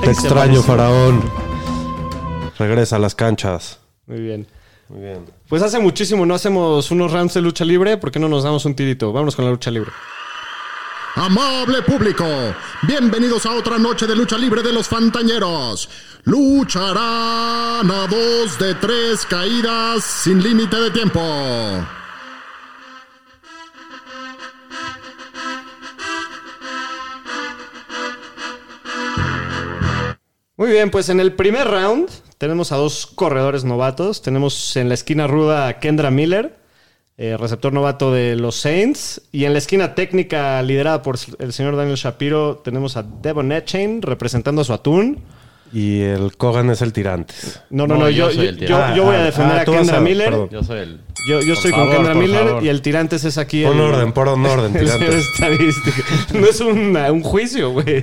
Te 0.00 0.06
Ay, 0.06 0.12
extraño, 0.12 0.62
faraón. 0.62 1.20
Regresa 2.56 2.96
a 2.96 2.98
las 3.00 3.16
canchas. 3.16 3.80
Muy 4.06 4.20
bien. 4.20 4.46
Muy 4.88 5.00
bien. 5.00 5.24
Pues 5.48 5.60
hace 5.62 5.80
muchísimo 5.80 6.24
no 6.24 6.34
hacemos 6.34 6.90
unos 6.92 7.10
rounds 7.10 7.34
de 7.34 7.40
lucha 7.40 7.64
libre. 7.64 7.96
¿Por 7.96 8.12
qué 8.12 8.20
no 8.20 8.28
nos 8.28 8.44
damos 8.44 8.64
un 8.64 8.76
tirito? 8.76 9.12
Vámonos 9.12 9.34
con 9.34 9.44
la 9.44 9.50
lucha 9.50 9.72
libre. 9.72 9.90
Amable 11.16 11.82
público, 11.82 12.24
bienvenidos 12.82 13.44
a 13.44 13.52
otra 13.54 13.76
noche 13.76 14.06
de 14.06 14.14
lucha 14.16 14.38
libre 14.38 14.62
de 14.62 14.72
los 14.72 14.86
Fantañeros. 14.88 15.90
Lucharán 16.24 17.90
a 17.90 18.06
dos 18.08 18.58
de 18.58 18.74
tres 18.76 19.26
caídas 19.26 20.04
sin 20.04 20.42
límite 20.42 20.76
de 20.76 20.90
tiempo. 20.92 21.20
Muy 30.62 30.70
bien, 30.70 30.90
pues 30.92 31.08
en 31.08 31.18
el 31.18 31.32
primer 31.32 31.66
round 31.66 32.08
tenemos 32.38 32.70
a 32.70 32.76
dos 32.76 33.08
corredores 33.08 33.64
novatos. 33.64 34.22
Tenemos 34.22 34.76
en 34.76 34.86
la 34.88 34.94
esquina 34.94 35.26
ruda 35.26 35.66
a 35.66 35.80
Kendra 35.80 36.12
Miller, 36.12 36.54
eh, 37.18 37.36
receptor 37.36 37.72
novato 37.72 38.12
de 38.12 38.36
los 38.36 38.54
Saints. 38.54 39.22
Y 39.32 39.44
en 39.44 39.54
la 39.54 39.58
esquina 39.58 39.96
técnica 39.96 40.62
liderada 40.62 41.02
por 41.02 41.18
el 41.40 41.52
señor 41.52 41.74
Daniel 41.74 41.96
Shapiro 41.96 42.58
tenemos 42.64 42.96
a 42.96 43.02
Devon 43.02 43.50
Etchain 43.50 44.02
representando 44.02 44.62
a 44.62 44.64
su 44.64 44.72
atún. 44.72 45.24
Y 45.72 46.02
el 46.02 46.36
Kogan 46.36 46.70
es 46.70 46.80
el 46.80 46.92
Tirantes. 46.92 47.60
No, 47.70 47.88
no, 47.88 47.94
No, 47.94 48.00
no, 48.02 48.10
yo 48.10 48.28
yo, 48.28 48.32
soy 48.36 48.46
el 48.46 48.58
yo- 48.58 48.66
tirante. 48.66 48.96
yo 48.98 49.04
voy 49.04 49.16
a 49.16 49.20
Ah, 49.20 49.24
defender 49.24 49.58
ah, 49.58 49.62
a 49.62 49.64
Kendra 49.64 49.96
a- 49.96 50.00
Miller. 50.00 50.30
perdón. 50.30 50.48
Yo 50.52 50.62
soy 50.62 50.78
el. 50.78 51.00
Yo, 51.28 51.40
yo 51.40 51.46
Por 51.46 51.54
estoy 51.54 51.70
favor, 51.70 51.86
con 51.86 51.96
Kendra 51.96 52.12
por 52.14 52.22
Miller 52.22 52.44
favor. 52.46 52.64
y 52.64 52.68
el 52.68 52.82
Tirantes 52.82 53.24
es 53.24 53.38
aquí. 53.38 53.64
El- 53.64 53.80
orden, 53.80 54.12
pon 54.12 54.28
orden, 54.44 54.76
el 54.76 54.88
señor 54.88 54.98
Tirantes. 54.98 55.26
estadístico. 55.32 56.38
No 56.38 56.46
es 56.46 56.60
un, 56.60 56.96
un 56.96 57.22
juicio, 57.22 57.70
güey. 57.70 58.02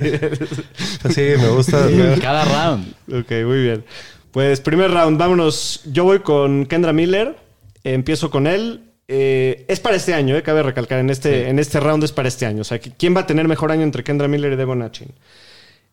Sí, 1.10 1.20
me 1.38 1.48
gusta. 1.48 1.86
Cada 2.20 2.44
round. 2.44 2.94
Ok, 3.12 3.30
muy 3.46 3.62
bien. 3.62 3.84
Pues 4.32 4.60
primer 4.60 4.90
round, 4.90 5.18
vámonos. 5.18 5.82
Yo 5.86 6.04
voy 6.04 6.20
con 6.20 6.66
Kendra 6.66 6.92
Miller. 6.92 7.36
Empiezo 7.84 8.30
con 8.30 8.46
él. 8.46 8.84
Eh, 9.08 9.64
es 9.68 9.80
para 9.80 9.96
este 9.96 10.14
año, 10.14 10.36
eh, 10.36 10.42
cabe 10.42 10.62
recalcar. 10.62 11.00
En 11.00 11.10
este, 11.10 11.48
en 11.48 11.58
este 11.58 11.80
round 11.80 12.04
es 12.04 12.12
para 12.12 12.28
este 12.28 12.46
año. 12.46 12.60
O 12.60 12.64
sea, 12.64 12.78
¿quién 12.78 13.16
va 13.16 13.20
a 13.22 13.26
tener 13.26 13.48
mejor 13.48 13.72
año 13.72 13.82
entre 13.82 14.04
Kendra 14.04 14.28
Miller 14.28 14.52
y 14.52 14.56
Devon 14.56 14.82
Achin? 14.82 15.08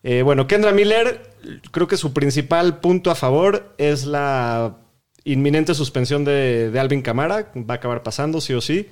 Eh, 0.04 0.22
bueno, 0.22 0.46
Kendra 0.46 0.70
Miller, 0.70 1.22
creo 1.72 1.88
que 1.88 1.96
su 1.96 2.12
principal 2.12 2.78
punto 2.78 3.10
a 3.10 3.16
favor 3.16 3.74
es 3.78 4.04
la 4.04 4.76
inminente 5.32 5.74
suspensión 5.74 6.24
de, 6.24 6.70
de 6.70 6.80
Alvin 6.80 7.02
Camara. 7.02 7.50
Va 7.56 7.74
a 7.74 7.76
acabar 7.76 8.02
pasando, 8.02 8.40
sí 8.40 8.54
o 8.54 8.60
sí. 8.60 8.88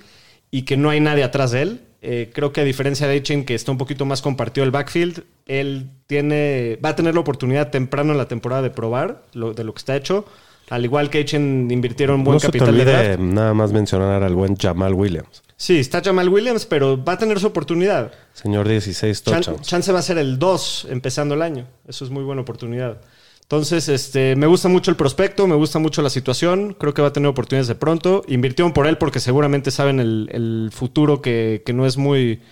Y 0.50 0.62
que 0.62 0.76
no 0.76 0.90
hay 0.90 1.00
nadie 1.00 1.24
atrás 1.24 1.50
de 1.50 1.62
él. 1.62 1.80
Eh, 2.02 2.30
creo 2.32 2.52
que 2.52 2.60
a 2.60 2.64
diferencia 2.64 3.08
de 3.08 3.16
Echen, 3.16 3.44
que 3.44 3.54
está 3.54 3.72
un 3.72 3.78
poquito 3.78 4.04
más 4.04 4.22
compartido 4.22 4.64
el 4.64 4.70
backfield, 4.70 5.24
él 5.46 5.90
tiene, 6.06 6.78
va 6.84 6.90
a 6.90 6.96
tener 6.96 7.14
la 7.14 7.20
oportunidad 7.20 7.70
temprano 7.70 8.12
en 8.12 8.18
la 8.18 8.28
temporada 8.28 8.62
de 8.62 8.70
probar 8.70 9.22
lo, 9.32 9.54
de 9.54 9.64
lo 9.64 9.74
que 9.74 9.78
está 9.78 9.96
hecho. 9.96 10.24
Al 10.68 10.84
igual 10.84 11.10
que 11.10 11.20
Echen 11.20 11.68
invirtieron 11.70 12.22
buen 12.24 12.34
No 12.34 12.40
se 12.40 12.48
te 12.48 12.58
capital 12.58 12.74
de 12.76 12.82
olvide 12.82 13.02
draft. 13.16 13.20
nada 13.20 13.54
más 13.54 13.72
mencionar 13.72 14.22
al 14.22 14.34
buen 14.34 14.56
Jamal 14.56 14.94
Williams. 14.94 15.42
Sí, 15.56 15.78
está 15.78 16.02
Jamal 16.02 16.28
Williams, 16.28 16.66
pero 16.66 17.02
va 17.02 17.14
a 17.14 17.18
tener 17.18 17.40
su 17.40 17.46
oportunidad. 17.46 18.12
Señor 18.34 18.68
16 18.68 19.22
Chan- 19.24 19.34
touchdowns. 19.42 19.66
chance 19.66 19.90
va 19.92 20.00
a 20.00 20.02
ser 20.02 20.18
el 20.18 20.38
2 20.38 20.88
empezando 20.90 21.34
el 21.34 21.42
año. 21.42 21.66
Eso 21.88 22.04
es 22.04 22.10
muy 22.10 22.22
buena 22.24 22.42
oportunidad. 22.42 23.00
Entonces, 23.48 23.88
este, 23.88 24.34
me 24.34 24.46
gusta 24.48 24.68
mucho 24.68 24.90
el 24.90 24.96
prospecto, 24.96 25.46
me 25.46 25.54
gusta 25.54 25.78
mucho 25.78 26.02
la 26.02 26.10
situación. 26.10 26.74
Creo 26.78 26.94
que 26.94 27.02
va 27.02 27.08
a 27.08 27.12
tener 27.12 27.28
oportunidades 27.28 27.68
de 27.68 27.76
pronto. 27.76 28.22
Invirtieron 28.26 28.72
por 28.72 28.88
él 28.88 28.98
porque 28.98 29.20
seguramente 29.20 29.70
saben 29.70 30.00
el, 30.00 30.28
el 30.32 30.70
futuro 30.72 31.22
que, 31.22 31.62
que 31.64 31.72
no 31.72 31.86
es 31.86 31.96
muy 31.96 32.42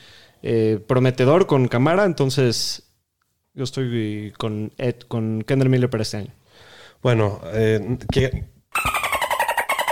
eh, 0.42 0.78
prometedor 0.86 1.46
con 1.46 1.66
Camara. 1.66 2.04
Entonces, 2.04 2.92
yo 3.54 3.64
estoy 3.64 4.32
con, 4.38 4.72
Ed, 4.78 5.00
con 5.08 5.42
Kendra 5.42 5.68
Miller 5.68 5.90
para 5.90 6.02
este 6.02 6.18
año. 6.18 6.32
Bueno, 7.02 7.40
eh, 7.52 7.98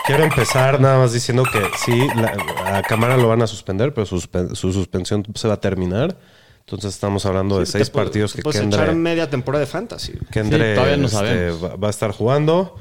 quiero 0.06 0.22
empezar 0.24 0.80
nada 0.80 0.98
más 0.98 1.12
diciendo 1.12 1.42
que 1.42 1.60
sí, 1.84 2.06
la- 2.16 2.78
a 2.78 2.82
Camara 2.82 3.16
lo 3.16 3.26
van 3.28 3.42
a 3.42 3.46
suspender, 3.48 3.92
pero 3.92 4.06
su, 4.06 4.20
su 4.20 4.72
suspensión 4.72 5.24
se 5.34 5.48
va 5.48 5.54
a 5.54 5.60
terminar. 5.60 6.16
Entonces 6.66 6.94
estamos 6.94 7.26
hablando 7.26 7.58
de 7.58 7.66
seis 7.66 7.90
partidos 7.90 8.32
que 8.32 8.42
puedes 8.42 8.60
Kendre, 8.60 8.82
echar 8.82 8.94
media 8.94 9.28
temporada 9.28 9.60
de 9.60 9.66
fantasy. 9.70 10.12
Kendre, 10.30 10.70
Sí, 10.70 10.74
todavía 10.74 10.96
no 10.96 11.06
este, 11.06 11.50
va, 11.50 11.76
va 11.76 11.86
a 11.88 11.90
estar 11.90 12.12
jugando. 12.12 12.76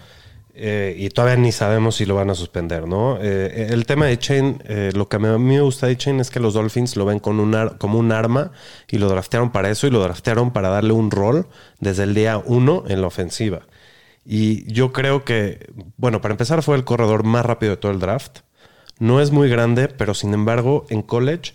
eh, 0.54 0.96
y 0.98 1.10
todavía 1.10 1.38
ni 1.38 1.52
sabemos 1.52 1.96
si 1.96 2.06
lo 2.06 2.16
van 2.16 2.30
a 2.30 2.36
suspender, 2.36 2.88
¿no? 2.88 3.18
Eh, 3.22 3.68
el 3.72 3.86
tema 3.86 4.06
de 4.06 4.20
Chain, 4.20 4.62
eh, 4.66 4.92
lo 4.94 5.08
que 5.10 5.16
a 5.16 5.20
mí 5.20 5.28
me 5.40 5.62
gusta 5.62 5.88
de 5.88 5.98
Chain 5.98 6.20
es 6.20 6.30
que 6.30 6.40
los 6.40 6.54
Dolphins 6.54 6.96
lo 6.98 7.06
ven 7.06 7.20
con 7.20 7.40
un 7.40 7.56
ar- 7.56 7.78
como 7.78 7.98
un 8.00 8.12
arma 8.12 8.52
y 8.90 8.98
lo 8.98 9.08
draftearon 9.10 9.52
para 9.52 9.70
eso 9.70 9.88
y 9.88 9.92
lo 9.92 10.02
draftearon 10.02 10.52
para 10.52 10.70
darle 10.70 10.94
un 10.94 11.10
rol 11.10 11.48
desde 11.80 12.04
el 12.04 12.14
día 12.14 12.38
uno 12.38 12.84
en 12.88 13.02
la 13.02 13.08
ofensiva. 13.08 13.62
Y 14.26 14.72
yo 14.72 14.92
creo 14.94 15.24
que, 15.26 15.72
bueno, 15.98 16.22
para 16.22 16.34
empezar 16.34 16.62
fue 16.64 16.76
el 16.76 16.84
corredor 16.84 17.24
más 17.24 17.46
rápido 17.46 17.72
de 17.72 17.78
todo 17.78 17.92
el 17.92 18.00
draft. 18.00 18.40
No 19.00 19.20
es 19.20 19.32
muy 19.32 19.50
grande, 19.50 19.88
pero 19.88 20.14
sin 20.14 20.34
embargo 20.34 20.86
en 20.90 21.02
college 21.02 21.54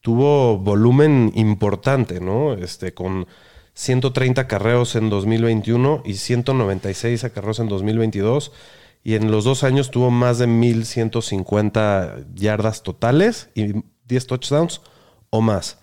tuvo 0.00 0.58
volumen 0.58 1.32
importante, 1.34 2.20
¿no? 2.20 2.54
Este, 2.54 2.94
con 2.94 3.26
130 3.74 4.46
carreos 4.48 4.96
en 4.96 5.08
2021 5.10 6.02
y 6.04 6.14
196 6.14 7.24
acarreos 7.24 7.60
en 7.60 7.68
2022. 7.68 8.52
Y 9.04 9.14
en 9.14 9.30
los 9.30 9.44
dos 9.44 9.62
años 9.64 9.90
tuvo 9.90 10.10
más 10.10 10.38
de 10.38 10.46
1150 10.48 12.16
yardas 12.34 12.82
totales 12.82 13.50
y 13.54 13.72
10 14.06 14.26
touchdowns 14.26 14.80
o 15.30 15.40
más. 15.40 15.78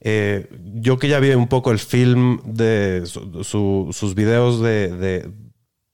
Eh, 0.00 0.48
yo 0.74 0.98
que 0.98 1.08
ya 1.08 1.20
vi 1.20 1.30
un 1.30 1.46
poco 1.48 1.70
el 1.70 1.78
film 1.78 2.40
de 2.44 3.02
su- 3.04 3.44
su- 3.44 3.90
sus 3.92 4.14
videos 4.14 4.60
de, 4.60 4.88
de- 4.88 5.30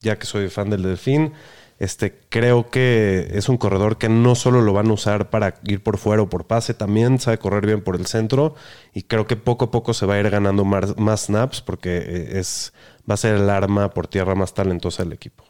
ya 0.01 0.19
que 0.19 0.27
soy 0.27 0.49
fan 0.49 0.71
del 0.71 0.83
Delfín, 0.83 1.33
este, 1.79 2.19
creo 2.29 2.71
que 2.71 3.29
es 3.33 3.49
un 3.49 3.59
corredor 3.59 3.99
que 3.99 4.09
no 4.09 4.35
solo 4.35 4.62
lo 4.62 4.73
van 4.73 4.89
a 4.89 4.95
usar 4.95 5.29
para 5.29 5.57
ir 5.65 5.83
por 5.83 5.99
fuera 5.99 6.23
o 6.23 6.29
por 6.29 6.47
pase, 6.47 6.73
también 6.73 7.19
sabe 7.21 7.39
correr 7.39 7.67
bien 7.67 7.83
por 7.83 7.97
el 7.97 8.07
centro 8.07 8.55
y 8.95 9.03
creo 9.03 9.27
que 9.27 9.37
poco 9.37 9.67
a 9.67 9.71
poco 9.71 9.93
se 9.93 10.07
va 10.07 10.15
a 10.15 10.21
ir 10.21 10.31
ganando 10.31 10.65
más, 10.65 10.97
más 10.97 11.27
snaps 11.27 11.61
porque 11.61 11.99
eh, 11.99 12.39
es, 12.39 12.73
va 13.09 13.15
a 13.15 13.19
ser 13.19 13.35
el 13.37 13.51
arma 13.51 13.91
por 13.91 14.07
tierra 14.07 14.35
más 14.35 14.55
talentosa 14.55 15.03
del 15.03 15.12
equipo. 15.12 15.45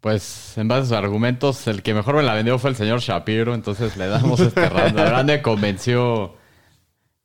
Pues 0.00 0.58
en 0.58 0.68
base 0.68 0.82
a 0.82 0.84
sus 0.84 0.92
argumentos, 0.92 1.66
el 1.66 1.82
que 1.82 1.94
mejor 1.94 2.16
me 2.16 2.22
la 2.22 2.34
vendió 2.34 2.58
fue 2.58 2.68
el 2.68 2.76
señor 2.76 3.00
Shapiro, 3.00 3.54
entonces 3.54 3.96
le 3.96 4.06
damos 4.06 4.38
este 4.38 4.68
round. 4.68 4.96
La 4.96 5.04
verdad 5.04 5.24
me 5.24 5.40
convenció 5.40 6.34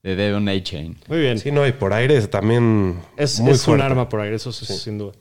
de 0.02 0.16
Devon 0.16 0.48
A-Chain. 0.48 0.98
Muy 1.10 1.20
bien. 1.20 1.40
Sí, 1.40 1.52
no, 1.52 1.68
y 1.68 1.74
por 1.74 1.92
aire 1.92 2.26
también 2.28 3.02
Es, 3.18 3.42
muy 3.42 3.52
es 3.52 3.68
un 3.68 3.82
arma 3.82 4.08
por 4.08 4.22
aire, 4.22 4.38
eso 4.38 4.54
sí, 4.54 4.66
sin 4.66 4.98
duda. 4.98 5.12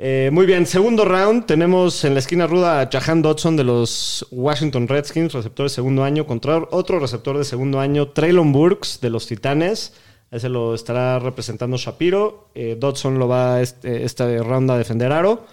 Eh, 0.00 0.30
muy 0.32 0.46
bien, 0.46 0.64
segundo 0.64 1.04
round. 1.04 1.46
Tenemos 1.46 2.04
en 2.04 2.14
la 2.14 2.20
esquina 2.20 2.46
ruda 2.46 2.80
a 2.80 2.88
Jahan 2.90 3.20
Dodson 3.20 3.56
de 3.56 3.64
los 3.64 4.24
Washington 4.30 4.86
Redskins, 4.86 5.32
receptor 5.32 5.64
de 5.66 5.70
segundo 5.70 6.04
año, 6.04 6.24
contra 6.24 6.58
otro 6.70 7.00
receptor 7.00 7.36
de 7.36 7.44
segundo 7.44 7.80
año, 7.80 8.08
Traylon 8.10 8.52
Burks 8.52 9.00
de 9.00 9.10
los 9.10 9.26
Titanes. 9.26 9.94
Ese 10.30 10.48
lo 10.48 10.74
estará 10.74 11.18
representando 11.18 11.76
Shapiro. 11.76 12.48
Eh, 12.54 12.76
Dodson 12.78 13.18
lo 13.18 13.26
va 13.26 13.56
a 13.56 13.62
este- 13.62 14.04
esta 14.04 14.26
ronda 14.42 14.74
a 14.74 14.78
defender 14.78 15.10
Aro. 15.10 15.44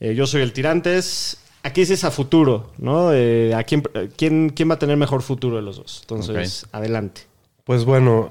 Eh, 0.00 0.14
yo 0.14 0.26
soy 0.26 0.42
el 0.42 0.52
Tirantes. 0.52 1.38
Aquí 1.62 1.86
sí 1.86 1.94
es 1.94 2.04
a 2.04 2.10
futuro, 2.10 2.70
¿no? 2.78 3.08
¿a 3.08 3.62
quién, 3.64 3.82
quién, 4.16 4.50
quién 4.50 4.70
va 4.70 4.74
a 4.74 4.78
tener 4.78 4.96
mejor 4.96 5.22
futuro 5.22 5.56
de 5.56 5.62
los 5.62 5.76
dos? 5.76 5.98
Entonces, 6.02 6.66
adelante. 6.72 7.22
Pues 7.64 7.84
bueno, 7.84 8.30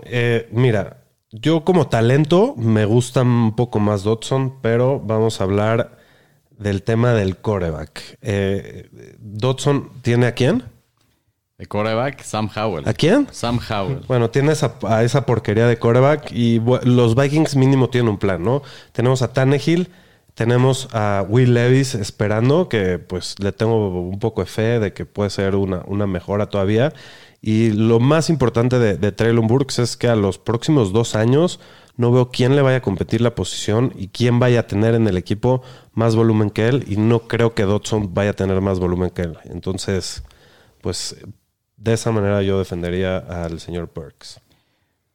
mira, 0.52 0.98
yo 1.32 1.64
como 1.64 1.88
talento 1.88 2.56
me 2.58 2.86
gusta 2.86 3.22
un 3.22 3.56
poco 3.56 3.80
más 3.80 4.04
Dodson, 4.04 4.60
pero 4.62 5.00
vamos 5.00 5.42
a 5.42 5.44
hablar 5.44 5.98
del 6.58 6.84
tema 6.84 7.14
del 7.14 7.38
coreback. 7.38 8.18
Eh, 8.22 8.90
Dodson 9.20 9.92
tiene 10.02 10.28
a 10.28 10.34
quién? 10.34 10.64
De 11.58 11.66
coreback, 11.66 12.22
Sam 12.22 12.50
Howell. 12.56 12.88
¿A 12.88 12.94
quién? 12.94 13.28
Sam 13.32 13.60
Howell. 13.68 14.04
Bueno, 14.08 14.30
tiene 14.30 14.52
esa, 14.52 14.76
a 14.84 15.04
esa 15.04 15.26
porquería 15.26 15.68
de 15.68 15.78
coreback 15.78 16.32
y 16.32 16.62
los 16.84 17.16
Vikings 17.16 17.56
mínimo 17.56 17.90
tienen 17.90 18.10
un 18.10 18.20
plan, 18.20 18.44
¿no? 18.44 18.62
Tenemos 18.92 19.24
a 19.24 19.34
Tannehill, 19.34 19.90
tenemos 20.38 20.88
a 20.94 21.26
Will 21.28 21.56
Levis 21.56 21.96
esperando, 21.96 22.70
que 22.70 23.00
pues 23.00 23.40
le 23.40 23.52
tengo 23.52 23.90
un 24.02 24.20
poco 24.20 24.42
de 24.42 24.46
fe 24.46 24.80
de 24.80 24.94
que 24.94 25.04
puede 25.04 25.32
ser 25.32 25.56
una, 25.56 25.82
una 25.88 26.06
mejora 26.06 26.46
todavía. 26.46 26.94
Y 27.42 27.72
lo 27.72 28.00
más 28.00 28.30
importante 28.30 28.78
de, 28.78 28.98
de 28.98 29.12
Traylon 29.12 29.48
Burks 29.48 29.80
es 29.80 29.98
que 29.98 30.08
a 30.08 30.16
los 30.16 30.38
próximos 30.38 30.94
dos 30.94 31.16
años 31.16 31.60
no 31.96 32.12
veo 32.12 32.30
quién 32.30 32.56
le 32.56 32.62
vaya 32.62 32.78
a 32.78 32.82
competir 32.82 33.22
la 33.22 33.34
posición 33.34 33.94
y 33.98 34.10
quién 34.10 34.38
vaya 34.38 34.60
a 34.60 34.68
tener 34.68 34.94
en 34.94 35.08
el 35.08 35.18
equipo 35.18 35.64
más 35.94 36.16
volumen 36.16 36.52
que 36.52 36.68
él. 36.68 36.86
Y 36.88 36.98
no 36.98 37.22
creo 37.22 37.56
que 37.56 37.64
Dodson 37.64 38.14
vaya 38.14 38.30
a 38.30 38.34
tener 38.34 38.62
más 38.62 38.78
volumen 38.78 39.10
que 39.10 39.24
él. 39.24 39.40
Entonces, 39.46 40.22
pues 40.82 41.18
de 41.78 41.94
esa 41.94 42.12
manera 42.12 42.44
yo 42.44 42.60
defendería 42.60 43.18
al 43.18 43.60
señor 43.60 43.90
Burks. 43.92 44.40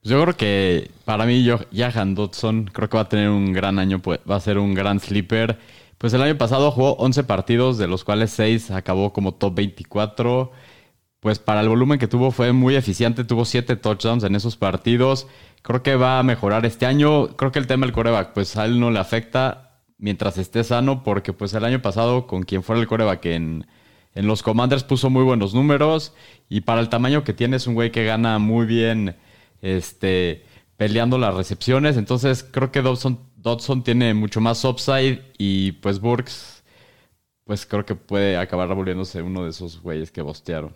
Yo 0.05 0.21
creo 0.23 0.37
que 0.37 0.91
para 1.05 1.27
mí, 1.27 1.47
Jahan 1.73 2.15
Dodson, 2.17 2.65
creo 2.73 2.89
que 2.89 2.97
va 2.97 3.05
a 3.05 3.09
tener 3.09 3.29
un 3.31 3.53
gran 3.53 3.79
año, 3.79 4.01
pues, 4.01 4.19
va 4.29 4.37
a 4.37 4.41
ser 4.41 4.59
un 4.59 4.75
gran 4.75 4.99
sleeper. 4.99 5.59
Pues 5.99 6.13
el 6.13 6.23
año 6.23 6.37
pasado 6.37 6.73
jugó 6.73 6.95
11 6.97 7.23
partidos, 7.25 7.79
de 7.79 7.87
los 7.87 8.03
cuales 8.03 8.33
6 8.33 8.73
acabó 8.73 9.13
como 9.13 9.35
top 9.35 9.55
24. 9.55 10.51
Pues 11.21 11.39
para 11.39 11.61
el 11.61 11.69
volumen 11.69 12.01
que 12.01 12.09
tuvo 12.09 12.33
fue 12.33 12.53
muy 12.53 12.75
eficiente, 12.75 13.25
tuvo 13.25 13.45
7 13.45 13.77
touchdowns 13.77 14.25
en 14.25 14.35
esos 14.35 14.57
partidos. 14.57 15.29
Creo 15.63 15.83
que 15.85 15.95
va 15.97 16.19
a 16.19 16.23
mejorar 16.25 16.67
este 16.67 16.87
año. 16.87 17.29
Creo 17.37 17.53
que 17.53 17.61
el 17.61 17.69
tema 17.69 17.87
del 17.87 17.95
coreback, 17.95 18.33
pues 18.33 18.57
a 18.57 18.65
él 18.65 18.81
no 18.81 18.91
le 18.91 18.99
afecta 18.99 19.81
mientras 19.99 20.37
esté 20.39 20.65
sano, 20.65 21.05
porque 21.05 21.33
pues 21.33 21.55
el 21.55 21.65
año 21.65 21.81
pasado 21.81 22.27
con 22.27 22.43
quien 22.43 22.65
fuera 22.65 22.81
el 22.81 22.89
coreback 22.89 23.25
en, 23.27 23.67
en 24.17 24.27
los 24.27 24.43
Commanders 24.43 24.83
puso 24.85 25.11
muy 25.11 25.23
buenos 25.23 25.55
números. 25.55 26.13
Y 26.49 26.63
para 26.63 26.81
el 26.81 26.89
tamaño 26.89 27.23
que 27.23 27.35
tiene 27.35 27.57
es 27.57 27.69
un 27.69 27.75
güey 27.75 27.93
que 27.93 28.05
gana 28.05 28.41
muy 28.41 28.67
bien 28.67 29.17
este, 29.63 30.45
peleando 30.77 31.17
las 31.17 31.35
recepciones. 31.35 31.97
Entonces 31.97 32.45
creo 32.45 32.71
que 32.71 32.83
Dodson, 32.83 33.19
Dodson 33.37 33.83
tiene 33.83 34.13
mucho 34.13 34.41
más 34.41 34.65
upside 34.65 35.23
y 35.39 35.73
pues 35.73 36.01
Burks, 36.01 36.63
pues 37.45 37.65
creo 37.65 37.87
que 37.87 37.95
puede 37.95 38.37
acabar 38.37 38.75
volviéndose 38.75 39.23
uno 39.23 39.45
de 39.45 39.51
esos 39.51 39.81
güeyes 39.81 40.11
que 40.11 40.21
bostearon. 40.21 40.75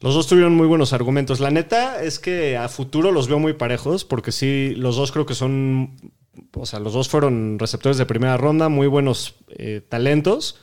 Los 0.00 0.14
dos 0.14 0.26
tuvieron 0.26 0.54
muy 0.54 0.66
buenos 0.66 0.92
argumentos. 0.92 1.40
La 1.40 1.50
neta 1.50 2.02
es 2.02 2.18
que 2.18 2.56
a 2.56 2.68
futuro 2.68 3.12
los 3.12 3.28
veo 3.28 3.38
muy 3.38 3.54
parejos, 3.54 4.04
porque 4.04 4.30
sí, 4.30 4.74
los 4.76 4.96
dos 4.96 5.10
creo 5.10 5.24
que 5.24 5.34
son. 5.34 5.96
O 6.52 6.66
sea, 6.66 6.80
los 6.80 6.92
dos 6.92 7.08
fueron 7.08 7.58
receptores 7.58 7.96
de 7.96 8.04
primera 8.04 8.36
ronda, 8.36 8.68
muy 8.68 8.88
buenos 8.88 9.36
eh, 9.48 9.80
talentos. 9.88 10.60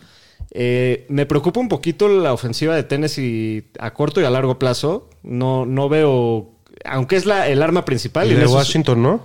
Eh, 0.51 1.07
me 1.09 1.25
preocupa 1.25 1.59
un 1.59 1.67
poquito 1.67 2.07
la 2.07 2.31
ofensiva 2.31 2.75
de 2.75 2.83
Tennessee 2.83 3.71
a 3.79 3.93
corto 3.93 4.21
y 4.21 4.25
a 4.25 4.29
largo 4.29 4.59
plazo. 4.59 5.09
No, 5.23 5.65
no 5.65 5.89
veo. 5.89 6.52
Aunque 6.85 7.15
es 7.15 7.25
la, 7.25 7.47
el 7.47 7.61
arma 7.61 7.85
principal. 7.85 8.31
Y 8.31 8.35
de 8.35 8.45
Washington, 8.47 9.01
¿no? 9.03 9.21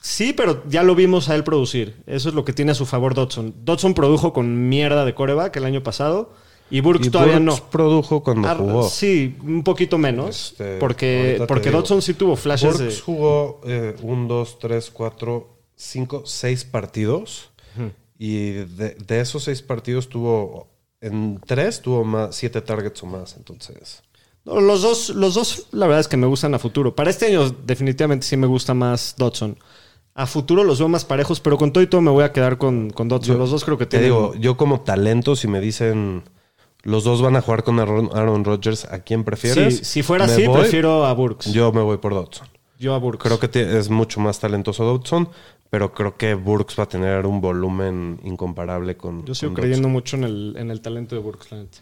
Sí, 0.00 0.32
pero 0.32 0.62
ya 0.68 0.82
lo 0.84 0.94
vimos 0.94 1.28
a 1.28 1.34
él 1.34 1.42
producir. 1.44 1.96
Eso 2.06 2.28
es 2.28 2.34
lo 2.34 2.44
que 2.44 2.52
tiene 2.52 2.70
a 2.72 2.74
su 2.74 2.86
favor 2.86 3.14
Dodson. 3.14 3.54
Dodson 3.64 3.94
produjo 3.94 4.32
con 4.32 4.68
mierda 4.68 5.04
de 5.04 5.14
coreback 5.14 5.56
el 5.56 5.64
año 5.64 5.82
pasado 5.82 6.32
y 6.70 6.80
Burks 6.80 7.06
Y 7.08 7.10
todavía 7.10 7.40
Burks 7.40 7.60
no. 7.62 7.70
produjo 7.70 8.22
cuando 8.22 8.48
Ah, 8.48 8.54
jugó. 8.54 8.88
Sí, 8.88 9.36
un 9.42 9.64
poquito 9.64 9.98
menos. 9.98 10.52
Este, 10.52 10.76
porque 10.78 11.42
porque. 11.48 11.70
Dodson 11.70 12.00
sí 12.02 12.14
tuvo 12.14 12.36
flashes 12.36 12.74
Burks 12.78 12.96
de. 12.96 13.00
jugó 13.00 13.60
eh, 13.64 13.96
un, 14.02 14.28
dos, 14.28 14.58
tres, 14.60 14.90
cuatro, 14.90 15.56
cinco, 15.74 16.22
seis 16.26 16.64
partidos. 16.64 17.50
Y 18.20 18.50
de, 18.50 18.96
de 18.96 19.20
esos 19.20 19.44
seis 19.44 19.62
partidos 19.62 20.08
tuvo. 20.08 20.68
En 21.00 21.40
tres 21.46 21.80
tuvo 21.80 22.02
más, 22.04 22.34
siete 22.34 22.60
targets 22.60 23.02
o 23.02 23.06
más. 23.06 23.36
Entonces. 23.36 24.02
Los 24.48 24.82
dos, 24.82 25.10
los 25.10 25.34
dos, 25.34 25.66
la 25.72 25.86
verdad 25.86 26.00
es 26.00 26.08
que 26.08 26.16
me 26.16 26.26
gustan 26.26 26.54
a 26.54 26.58
futuro. 26.58 26.94
Para 26.96 27.10
este 27.10 27.26
año, 27.26 27.50
definitivamente 27.66 28.26
sí 28.26 28.36
me 28.36 28.46
gusta 28.46 28.74
más 28.74 29.14
Dodson. 29.18 29.58
A 30.14 30.26
futuro 30.26 30.64
los 30.64 30.78
veo 30.78 30.88
más 30.88 31.04
parejos, 31.04 31.38
pero 31.40 31.58
con 31.58 31.72
todo 31.72 31.82
y 31.84 31.86
todo 31.86 32.00
me 32.00 32.10
voy 32.10 32.24
a 32.24 32.32
quedar 32.32 32.58
con, 32.58 32.90
con 32.90 33.08
Dodson. 33.08 33.38
los 33.38 33.50
dos 33.50 33.64
creo 33.64 33.78
que 33.78 33.86
Te 33.86 33.98
tienen. 33.98 34.06
digo, 34.08 34.34
yo 34.34 34.56
como 34.56 34.80
talento, 34.80 35.36
si 35.36 35.46
me 35.48 35.60
dicen. 35.60 36.22
Los 36.84 37.04
dos 37.04 37.20
van 37.20 37.34
a 37.36 37.40
jugar 37.42 37.64
con 37.64 37.78
Aaron, 37.80 38.44
Rodgers. 38.44 38.84
¿A 38.86 39.00
quién 39.00 39.24
prefieres? 39.24 39.78
Sí, 39.78 39.84
si 39.84 40.02
fuera 40.02 40.26
Me 40.26 40.32
así, 40.32 40.46
voy- 40.46 40.60
prefiero 40.60 41.04
a 41.04 41.12
Burks. 41.12 41.46
Yo, 41.46 41.52
Yo 41.52 41.72
me 41.72 41.82
voy 41.82 41.98
por 41.98 42.14
Dodson. 42.14 42.46
a 42.88 42.96
Burks. 42.98 43.22
Creo 43.24 43.38
que 43.40 43.78
es 43.78 43.90
mucho 43.90 44.20
más 44.20 44.38
talentoso 44.38 44.84
Dodson, 44.84 45.28
pero 45.70 45.92
creo 45.92 46.16
que 46.16 46.34
Burks 46.34 46.78
va 46.78 46.84
a 46.84 46.88
tener 46.88 47.26
un 47.26 47.40
volumen 47.40 48.20
incomparable 48.24 48.96
con. 48.96 49.24
Yo 49.26 49.34
sigo 49.34 49.52
con 49.52 49.60
creyendo 49.62 49.88
mucho 49.88 50.16
en 50.16 50.24
el, 50.24 50.54
en 50.56 50.70
el 50.70 50.80
talento 50.80 51.14
de 51.16 51.20
Burks, 51.20 51.50
la 51.50 51.58
neta. 51.58 51.78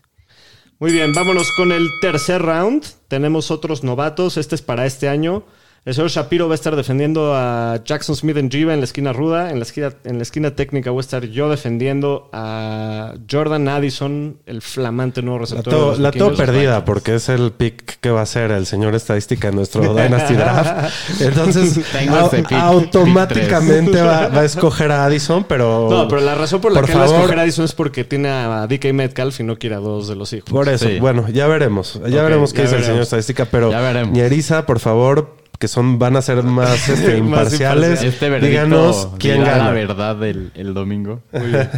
Muy 0.78 0.92
bien, 0.92 1.14
vámonos 1.14 1.52
con 1.52 1.72
el 1.72 1.88
tercer 2.02 2.42
round. 2.42 2.84
Tenemos 3.08 3.50
otros 3.50 3.82
novatos. 3.82 4.36
Este 4.36 4.54
es 4.54 4.60
para 4.60 4.84
este 4.84 5.08
año. 5.08 5.42
El 5.86 5.94
señor 5.94 6.10
Shapiro 6.10 6.48
va 6.48 6.54
a 6.54 6.56
estar 6.56 6.74
defendiendo 6.74 7.32
a 7.36 7.78
Jackson 7.84 8.16
Smith 8.16 8.36
en 8.38 8.50
Jiva 8.50 8.74
en 8.74 8.80
la 8.80 8.84
esquina 8.86 9.12
ruda. 9.12 9.50
En 9.52 9.60
la 9.60 9.62
esquina, 9.64 9.92
en 10.02 10.16
la 10.16 10.22
esquina 10.24 10.50
técnica 10.50 10.90
voy 10.90 10.98
a 10.98 11.00
estar 11.02 11.24
yo 11.26 11.48
defendiendo 11.48 12.28
a 12.32 13.14
Jordan 13.30 13.68
Addison, 13.68 14.36
el 14.46 14.62
flamante 14.62 15.22
nuevo 15.22 15.38
La 15.38 15.42
receptor. 15.42 15.72
los 15.72 15.98
la 16.00 16.10
tengo 16.10 16.34
perdida 16.34 16.84
porque 16.84 17.14
es 17.14 17.28
el 17.28 17.52
pick 17.52 18.00
que 18.00 18.10
va 18.10 18.22
a 18.22 18.26
ser 18.26 18.50
el 18.50 18.66
señor 18.66 18.96
estadística 18.96 19.46
en 19.46 19.54
nuestro 19.54 19.82
Dynasty 19.94 20.34
Draft. 20.34 21.20
Entonces, 21.20 21.78
pick- 21.92 22.52
automáticamente 22.60 24.02
va, 24.02 24.26
va 24.28 24.40
a 24.40 24.44
escoger 24.44 24.90
a 24.90 25.04
Addison, 25.04 25.44
pero. 25.44 25.88
No, 25.88 26.08
pero 26.08 26.20
la 26.20 26.34
razón 26.34 26.60
por 26.60 26.72
la 26.72 26.80
Por 26.80 26.88
que 26.90 26.96
va 26.96 27.04
a 27.04 27.06
escoger 27.06 27.38
a 27.38 27.42
Addison 27.42 27.64
es 27.64 27.74
porque 27.74 28.02
tiene 28.02 28.28
a 28.28 28.66
DK 28.66 28.92
Metcalf 28.92 29.38
y 29.38 29.44
no 29.44 29.56
quiere 29.56 29.76
a 29.76 29.78
dos 29.78 30.08
de 30.08 30.16
los 30.16 30.32
hijos. 30.32 30.50
Por 30.50 30.68
eso, 30.68 30.88
Sí. 30.88 30.98
bueno, 30.98 31.28
ya 31.28 31.46
veremos. 31.46 32.00
Ya 32.08 32.22
veremos 32.24 32.52
qué 32.52 32.62
dice 32.62 32.74
el 32.76 32.82
señor 32.84 33.02
estadística, 33.02 33.44
pero. 33.44 33.70
Ya 33.70 33.80
veremos. 33.80 34.12
Ñeriza, 34.16 34.66
por 34.66 34.80
favor, 34.80 35.36
que 35.58 35.68
son, 35.68 35.98
van 35.98 36.16
a 36.16 36.22
ser 36.22 36.42
más 36.42 36.88
este, 36.88 37.20
Más 37.20 37.28
imparciales. 37.28 38.02
Este 38.02 38.40
Díganos 38.40 39.08
quién 39.18 39.38
dirá 39.38 39.52
la 39.52 39.58
gana. 39.58 39.70
verdad 39.72 40.24
el, 40.24 40.52
el 40.54 40.74
domingo. 40.74 41.22
Muy 41.32 41.46
bien. 41.48 41.70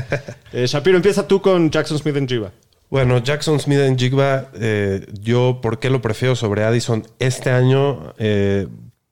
Eh, 0.53 0.67
Shapiro, 0.67 0.97
empieza 0.97 1.27
tú 1.27 1.41
con 1.41 1.71
Jackson 1.71 1.99
Smith 1.99 2.17
en 2.17 2.27
Jiva. 2.29 2.51
Bueno, 2.91 3.19
Jackson 3.19 3.61
Smith 3.61 3.81
en 3.81 3.99
Jigba, 3.99 4.49
eh, 4.55 5.07
yo, 5.21 5.61
¿por 5.61 5.79
qué 5.79 5.91
lo 5.91 6.01
prefiero 6.01 6.35
sobre 6.35 6.65
Addison? 6.65 7.07
Este 7.19 7.51
año, 7.51 8.15
eh, 8.19 8.67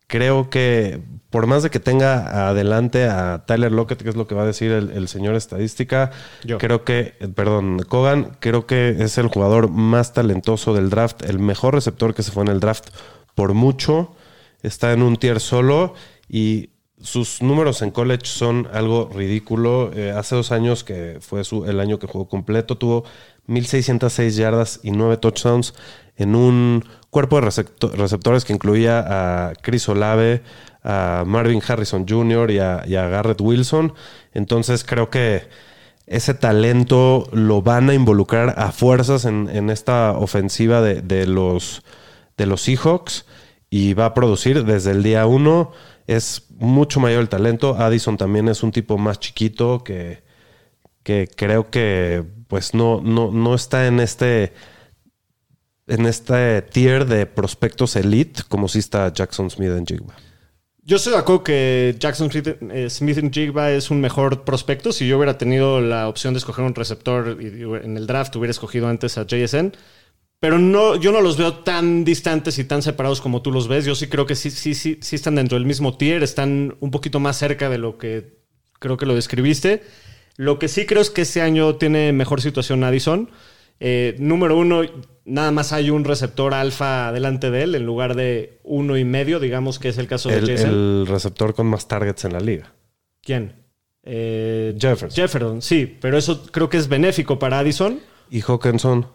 creo 0.06 0.48
que 0.48 1.02
por 1.28 1.46
más 1.46 1.62
de 1.62 1.68
que 1.68 1.80
tenga 1.80 2.48
adelante 2.48 3.04
a 3.04 3.44
Tyler 3.46 3.70
Lockett, 3.70 4.02
que 4.02 4.08
es 4.08 4.16
lo 4.16 4.26
que 4.26 4.34
va 4.34 4.44
a 4.44 4.46
decir 4.46 4.72
el, 4.72 4.90
el 4.92 5.08
señor 5.08 5.34
estadística, 5.34 6.10
Yo. 6.44 6.56
creo 6.56 6.84
que, 6.84 7.16
eh, 7.20 7.28
perdón, 7.28 7.80
Kogan, 7.86 8.38
creo 8.40 8.64
que 8.66 8.96
es 9.00 9.18
el 9.18 9.26
jugador 9.26 9.68
más 9.68 10.14
talentoso 10.14 10.72
del 10.72 10.88
draft, 10.88 11.22
el 11.28 11.38
mejor 11.38 11.74
receptor 11.74 12.14
que 12.14 12.22
se 12.22 12.32
fue 12.32 12.44
en 12.44 12.48
el 12.48 12.60
draft 12.60 12.88
por 13.34 13.52
mucho. 13.52 14.15
Está 14.66 14.92
en 14.92 15.02
un 15.02 15.16
tier 15.16 15.38
solo 15.40 15.94
y 16.28 16.70
sus 17.00 17.40
números 17.42 17.82
en 17.82 17.90
college 17.90 18.24
son 18.24 18.68
algo 18.72 19.10
ridículo. 19.14 19.90
Eh, 19.94 20.10
hace 20.10 20.34
dos 20.34 20.50
años, 20.50 20.82
que 20.82 21.18
fue 21.20 21.44
su, 21.44 21.64
el 21.66 21.78
año 21.78 21.98
que 21.98 22.06
jugó 22.06 22.26
completo, 22.28 22.76
tuvo 22.78 23.04
1.606 23.48 24.30
yardas 24.30 24.80
y 24.82 24.90
9 24.90 25.18
touchdowns 25.18 25.74
en 26.16 26.34
un 26.34 26.84
cuerpo 27.10 27.40
de 27.40 27.46
recepto- 27.46 27.92
receptores 27.92 28.44
que 28.44 28.54
incluía 28.54 29.04
a 29.06 29.52
Chris 29.60 29.88
Olave, 29.88 30.42
a 30.82 31.24
Marvin 31.26 31.62
Harrison 31.66 32.06
Jr. 32.08 32.50
y 32.50 32.58
a, 32.58 32.82
y 32.86 32.96
a 32.96 33.08
Garrett 33.08 33.40
Wilson. 33.40 33.92
Entonces 34.32 34.82
creo 34.84 35.10
que 35.10 35.48
ese 36.06 36.34
talento 36.34 37.28
lo 37.32 37.62
van 37.62 37.90
a 37.90 37.94
involucrar 37.94 38.54
a 38.58 38.72
fuerzas 38.72 39.26
en, 39.26 39.48
en 39.52 39.70
esta 39.70 40.12
ofensiva 40.12 40.80
de, 40.80 41.02
de 41.02 41.26
los, 41.26 41.82
de 42.36 42.46
los 42.46 42.62
Seahawks 42.62 43.26
y 43.70 43.94
va 43.94 44.06
a 44.06 44.14
producir 44.14 44.64
desde 44.64 44.92
el 44.92 45.02
día 45.02 45.26
uno. 45.26 45.72
Es 46.06 46.46
mucho 46.58 47.00
mayor 47.00 47.20
el 47.20 47.28
talento. 47.28 47.76
Addison 47.76 48.16
también 48.16 48.48
es 48.48 48.62
un 48.62 48.72
tipo 48.72 48.96
más 48.98 49.18
chiquito 49.18 49.82
que, 49.82 50.22
que 51.02 51.28
creo 51.34 51.70
que 51.70 52.24
pues 52.48 52.74
no, 52.74 53.00
no, 53.00 53.30
no 53.32 53.54
está 53.54 53.86
en 53.86 54.00
este 54.00 54.52
en 55.88 56.06
este 56.06 56.62
tier 56.62 57.06
de 57.06 57.26
prospectos 57.26 57.94
elite 57.96 58.42
como 58.48 58.68
si 58.68 58.80
está 58.80 59.12
Jackson 59.12 59.50
Smith 59.50 59.70
en 59.70 59.86
Jigba. 59.86 60.14
Yo 60.82 60.96
estoy 60.96 61.14
de 61.14 61.18
acuerdo 61.18 61.42
que 61.42 61.96
Jackson 61.98 62.30
Smith, 62.30 62.46
eh, 62.70 62.88
Smith 62.90 63.18
en 63.18 63.32
Jigba 63.32 63.72
es 63.72 63.90
un 63.90 64.00
mejor 64.00 64.44
prospecto. 64.44 64.92
Si 64.92 65.06
yo 65.08 65.16
hubiera 65.16 65.36
tenido 65.36 65.80
la 65.80 66.08
opción 66.08 66.32
de 66.32 66.38
escoger 66.38 66.64
un 66.64 66.76
receptor 66.76 67.38
y 67.40 67.62
en 67.84 67.96
el 67.96 68.06
draft 68.06 68.36
hubiera 68.36 68.52
escogido 68.52 68.88
antes 68.88 69.18
a 69.18 69.26
JSN. 69.26 69.72
Pero 70.46 70.60
no, 70.60 70.94
yo 70.94 71.10
no 71.10 71.22
los 71.22 71.36
veo 71.36 71.54
tan 71.54 72.04
distantes 72.04 72.56
y 72.60 72.64
tan 72.64 72.80
separados 72.80 73.20
como 73.20 73.42
tú 73.42 73.50
los 73.50 73.66
ves. 73.66 73.84
Yo 73.84 73.96
sí 73.96 74.06
creo 74.06 74.26
que 74.26 74.36
sí, 74.36 74.52
sí, 74.52 74.76
sí, 74.76 74.96
sí 75.02 75.16
están 75.16 75.34
dentro 75.34 75.58
del 75.58 75.66
mismo 75.66 75.96
tier, 75.96 76.22
están 76.22 76.76
un 76.78 76.92
poquito 76.92 77.18
más 77.18 77.36
cerca 77.36 77.68
de 77.68 77.78
lo 77.78 77.98
que 77.98 78.38
creo 78.78 78.96
que 78.96 79.06
lo 79.06 79.16
describiste. 79.16 79.82
Lo 80.36 80.60
que 80.60 80.68
sí 80.68 80.86
creo 80.86 81.02
es 81.02 81.10
que 81.10 81.22
este 81.22 81.42
año 81.42 81.74
tiene 81.74 82.12
mejor 82.12 82.40
situación 82.40 82.84
Addison. 82.84 83.28
Eh, 83.80 84.14
número 84.20 84.56
uno, 84.56 84.82
nada 85.24 85.50
más 85.50 85.72
hay 85.72 85.90
un 85.90 86.04
receptor 86.04 86.54
alfa 86.54 87.10
delante 87.10 87.50
de 87.50 87.64
él 87.64 87.74
en 87.74 87.84
lugar 87.84 88.14
de 88.14 88.60
uno 88.62 88.96
y 88.96 89.04
medio, 89.04 89.40
digamos 89.40 89.80
que 89.80 89.88
es 89.88 89.98
el 89.98 90.06
caso 90.06 90.28
de 90.28 90.36
El, 90.36 90.46
Jason. 90.48 90.70
el 90.70 91.06
receptor 91.08 91.56
con 91.56 91.66
más 91.66 91.88
targets 91.88 92.24
en 92.24 92.34
la 92.34 92.38
liga. 92.38 92.72
¿Quién? 93.20 93.52
Eh, 94.04 94.76
Jefferson. 94.78 95.10
Jefferson, 95.10 95.60
sí, 95.60 95.96
pero 96.00 96.16
eso 96.16 96.46
creo 96.52 96.70
que 96.70 96.76
es 96.76 96.86
benéfico 96.86 97.36
para 97.36 97.58
Addison. 97.58 97.98
Y 98.30 98.42
Hawkinson. 98.42 99.08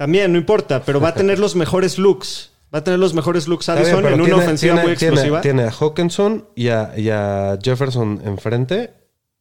También, 0.00 0.32
no 0.32 0.38
importa, 0.38 0.82
pero 0.82 0.98
va 0.98 1.08
a 1.10 1.14
tener 1.14 1.38
los 1.44 1.54
mejores 1.54 1.98
looks. 1.98 2.52
Va 2.74 2.78
a 2.78 2.84
tener 2.84 2.98
los 2.98 3.12
mejores 3.12 3.46
looks 3.48 3.66
bien, 3.66 3.78
Addison 3.80 3.98
en 4.06 4.14
tiene- 4.14 4.22
una 4.32 4.36
ofensiva 4.42 4.72
tiene- 4.76 4.88
muy 4.88 4.96
tiene- 4.96 5.12
explosiva. 5.12 5.40
Tiene, 5.42 5.62
a 5.64 5.70
Hawkinson 5.70 6.46
y 6.56 6.68
a, 6.68 6.94
y 6.96 7.10
a 7.10 7.58
Jefferson 7.62 8.22
enfrente, 8.24 8.94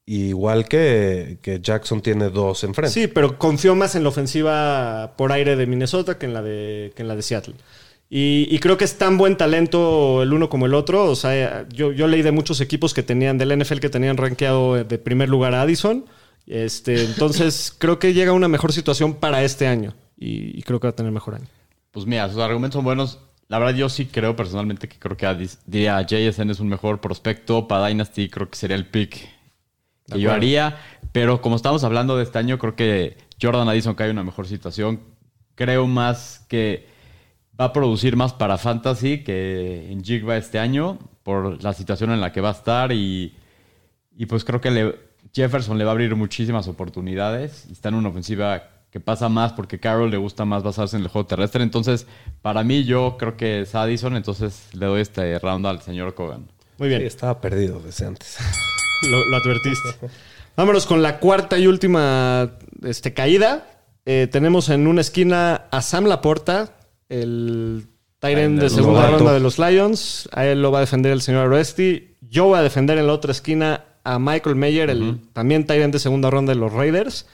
igual 0.05 0.67
que, 0.67 1.37
que 1.41 1.61
Jackson 1.61 2.01
tiene 2.01 2.29
dos 2.29 2.65
enfrente. 2.65 2.91
Sí, 2.93 3.07
pero 3.07 3.37
confío 3.37 3.73
más 3.73 3.95
en 3.95 4.03
la 4.03 4.09
ofensiva 4.09 5.13
por 5.15 5.31
aire 5.31 5.55
de 5.55 5.65
Minnesota 5.65 6.17
que 6.17 6.25
en 6.25 6.33
la 6.33 6.41
de, 6.41 6.91
que 6.93 7.03
en 7.03 7.07
la 7.07 7.15
de 7.15 7.21
Seattle. 7.21 7.53
Y, 8.09 8.47
y 8.49 8.59
creo 8.59 8.75
que 8.75 8.83
es 8.83 8.97
tan 8.97 9.17
buen 9.17 9.37
talento 9.37 10.23
el 10.23 10.33
uno 10.33 10.49
como 10.49 10.65
el 10.65 10.73
otro. 10.73 11.05
O 11.05 11.15
sea, 11.15 11.67
yo, 11.69 11.93
yo 11.93 12.07
leí 12.07 12.21
de 12.23 12.31
muchos 12.33 12.59
equipos 12.59 12.93
que 12.93 13.03
tenían, 13.03 13.37
del 13.37 13.57
NFL 13.57 13.77
que 13.77 13.89
tenían 13.89 14.17
rankeado 14.17 14.83
de 14.83 14.97
primer 14.97 15.29
lugar 15.29 15.53
a 15.55 15.61
Addison. 15.61 16.03
Este, 16.47 17.03
entonces, 17.05 17.71
creo 17.77 17.99
que 17.99 18.13
llega 18.13 18.31
a 18.31 18.33
una 18.33 18.47
mejor 18.49 18.73
situación 18.73 19.13
para 19.13 19.43
este 19.43 19.67
año. 19.67 19.93
Y, 20.21 20.57
y 20.59 20.61
creo 20.63 20.79
que 20.79 20.87
va 20.87 20.91
a 20.91 20.95
tener 20.95 21.11
mejor 21.11 21.35
año. 21.35 21.45
Pues 21.91 22.05
mira, 22.05 22.27
sus 22.29 22.39
argumentos 22.39 22.75
son 22.75 22.83
buenos. 22.85 23.19
La 23.47 23.57
verdad, 23.57 23.73
yo 23.75 23.89
sí 23.89 24.05
creo 24.05 24.35
personalmente 24.35 24.87
que 24.89 24.99
creo 24.99 25.15
que 25.17 25.47
diría 25.65 25.99
JSN 26.05 26.49
es 26.51 26.59
un 26.59 26.67
mejor 26.67 26.99
prospecto. 27.01 27.67
Para 27.67 27.87
Dynasty 27.87 28.29
creo 28.29 28.49
que 28.49 28.57
sería 28.57 28.75
el 28.75 28.85
pick 28.85 29.27
que 30.11 30.19
yo 30.19 30.31
haría. 30.31 30.77
Pero 31.13 31.41
como 31.41 31.55
estamos 31.55 31.83
hablando 31.83 32.17
de 32.17 32.23
este 32.23 32.37
año, 32.37 32.59
creo 32.59 32.75
que 32.75 33.17
Jordan 33.41 33.67
Addison 33.69 33.95
cae 33.95 34.07
en 34.09 34.17
una 34.17 34.23
mejor 34.23 34.45
situación. 34.45 34.99
Creo 35.55 35.87
más 35.87 36.45
que 36.49 36.87
va 37.59 37.65
a 37.65 37.73
producir 37.73 38.15
más 38.15 38.33
para 38.33 38.57
Fantasy 38.57 39.23
que 39.23 39.91
en 39.91 40.03
Jigba 40.03 40.37
este 40.37 40.59
año 40.59 40.99
por 41.23 41.61
la 41.63 41.73
situación 41.73 42.11
en 42.11 42.21
la 42.21 42.31
que 42.31 42.41
va 42.41 42.49
a 42.49 42.53
estar 42.53 42.91
y, 42.91 43.33
y 44.15 44.25
pues 44.27 44.43
creo 44.45 44.61
que 44.61 44.71
le- 44.71 44.95
Jefferson 45.33 45.77
le 45.77 45.83
va 45.83 45.91
a 45.91 45.93
abrir 45.93 46.15
muchísimas 46.15 46.67
oportunidades 46.69 47.65
está 47.69 47.89
en 47.89 47.95
una 47.95 48.09
ofensiva 48.09 48.63
que 48.91 48.99
pasa 48.99 49.29
más 49.29 49.53
porque 49.53 49.79
Carroll 49.79 50.09
le 50.09 50.17
gusta 50.17 50.45
más 50.45 50.63
basarse 50.63 50.97
en 50.97 51.03
el 51.03 51.09
juego 51.09 51.27
terrestre. 51.27 51.63
Entonces, 51.63 52.07
para 52.41 52.63
mí 52.63 52.83
yo 52.85 53.17
creo 53.17 53.37
que 53.37 53.61
es 53.61 53.75
Addison, 53.75 54.15
entonces 54.15 54.67
le 54.73 54.85
doy 54.85 55.01
este 55.01 55.37
round 55.39 55.65
al 55.65 55.81
señor 55.81 56.15
Kogan. 56.15 56.47
Muy 56.77 56.89
bien. 56.89 57.01
Sí, 57.01 57.07
estaba 57.07 57.39
perdido 57.41 57.79
desde 57.79 58.07
antes. 58.07 58.37
Lo, 59.09 59.25
lo 59.29 59.37
advertiste. 59.37 60.09
Vámonos 60.57 60.85
con 60.85 61.01
la 61.01 61.19
cuarta 61.19 61.57
y 61.57 61.67
última 61.67 62.51
este, 62.83 63.13
caída. 63.13 63.65
Eh, 64.05 64.27
tenemos 64.29 64.67
en 64.67 64.87
una 64.87 64.99
esquina 64.99 65.67
a 65.71 65.81
Sam 65.81 66.03
Laporta, 66.03 66.75
el 67.07 67.87
Tyrant 68.19 68.59
de 68.59 68.69
segunda 68.69 69.09
ronda 69.09 69.31
de 69.31 69.39
los 69.39 69.57
Lions. 69.57 70.27
A 70.33 70.45
él 70.45 70.61
lo 70.61 70.71
va 70.71 70.79
a 70.79 70.81
defender 70.81 71.13
el 71.13 71.21
señor 71.21 71.47
Aresti. 71.47 72.15
Yo 72.21 72.47
voy 72.47 72.59
a 72.59 72.61
defender 72.61 72.97
en 72.97 73.07
la 73.07 73.13
otra 73.13 73.31
esquina 73.31 73.85
a 74.03 74.19
Michael 74.19 74.57
Mayer, 74.57 74.89
el 74.89 75.21
también 75.31 75.65
Tyrant 75.65 75.93
de 75.93 75.99
segunda 75.99 76.29
ronda 76.29 76.53
de 76.53 76.59
los 76.59 76.73
Raiders. 76.73 77.25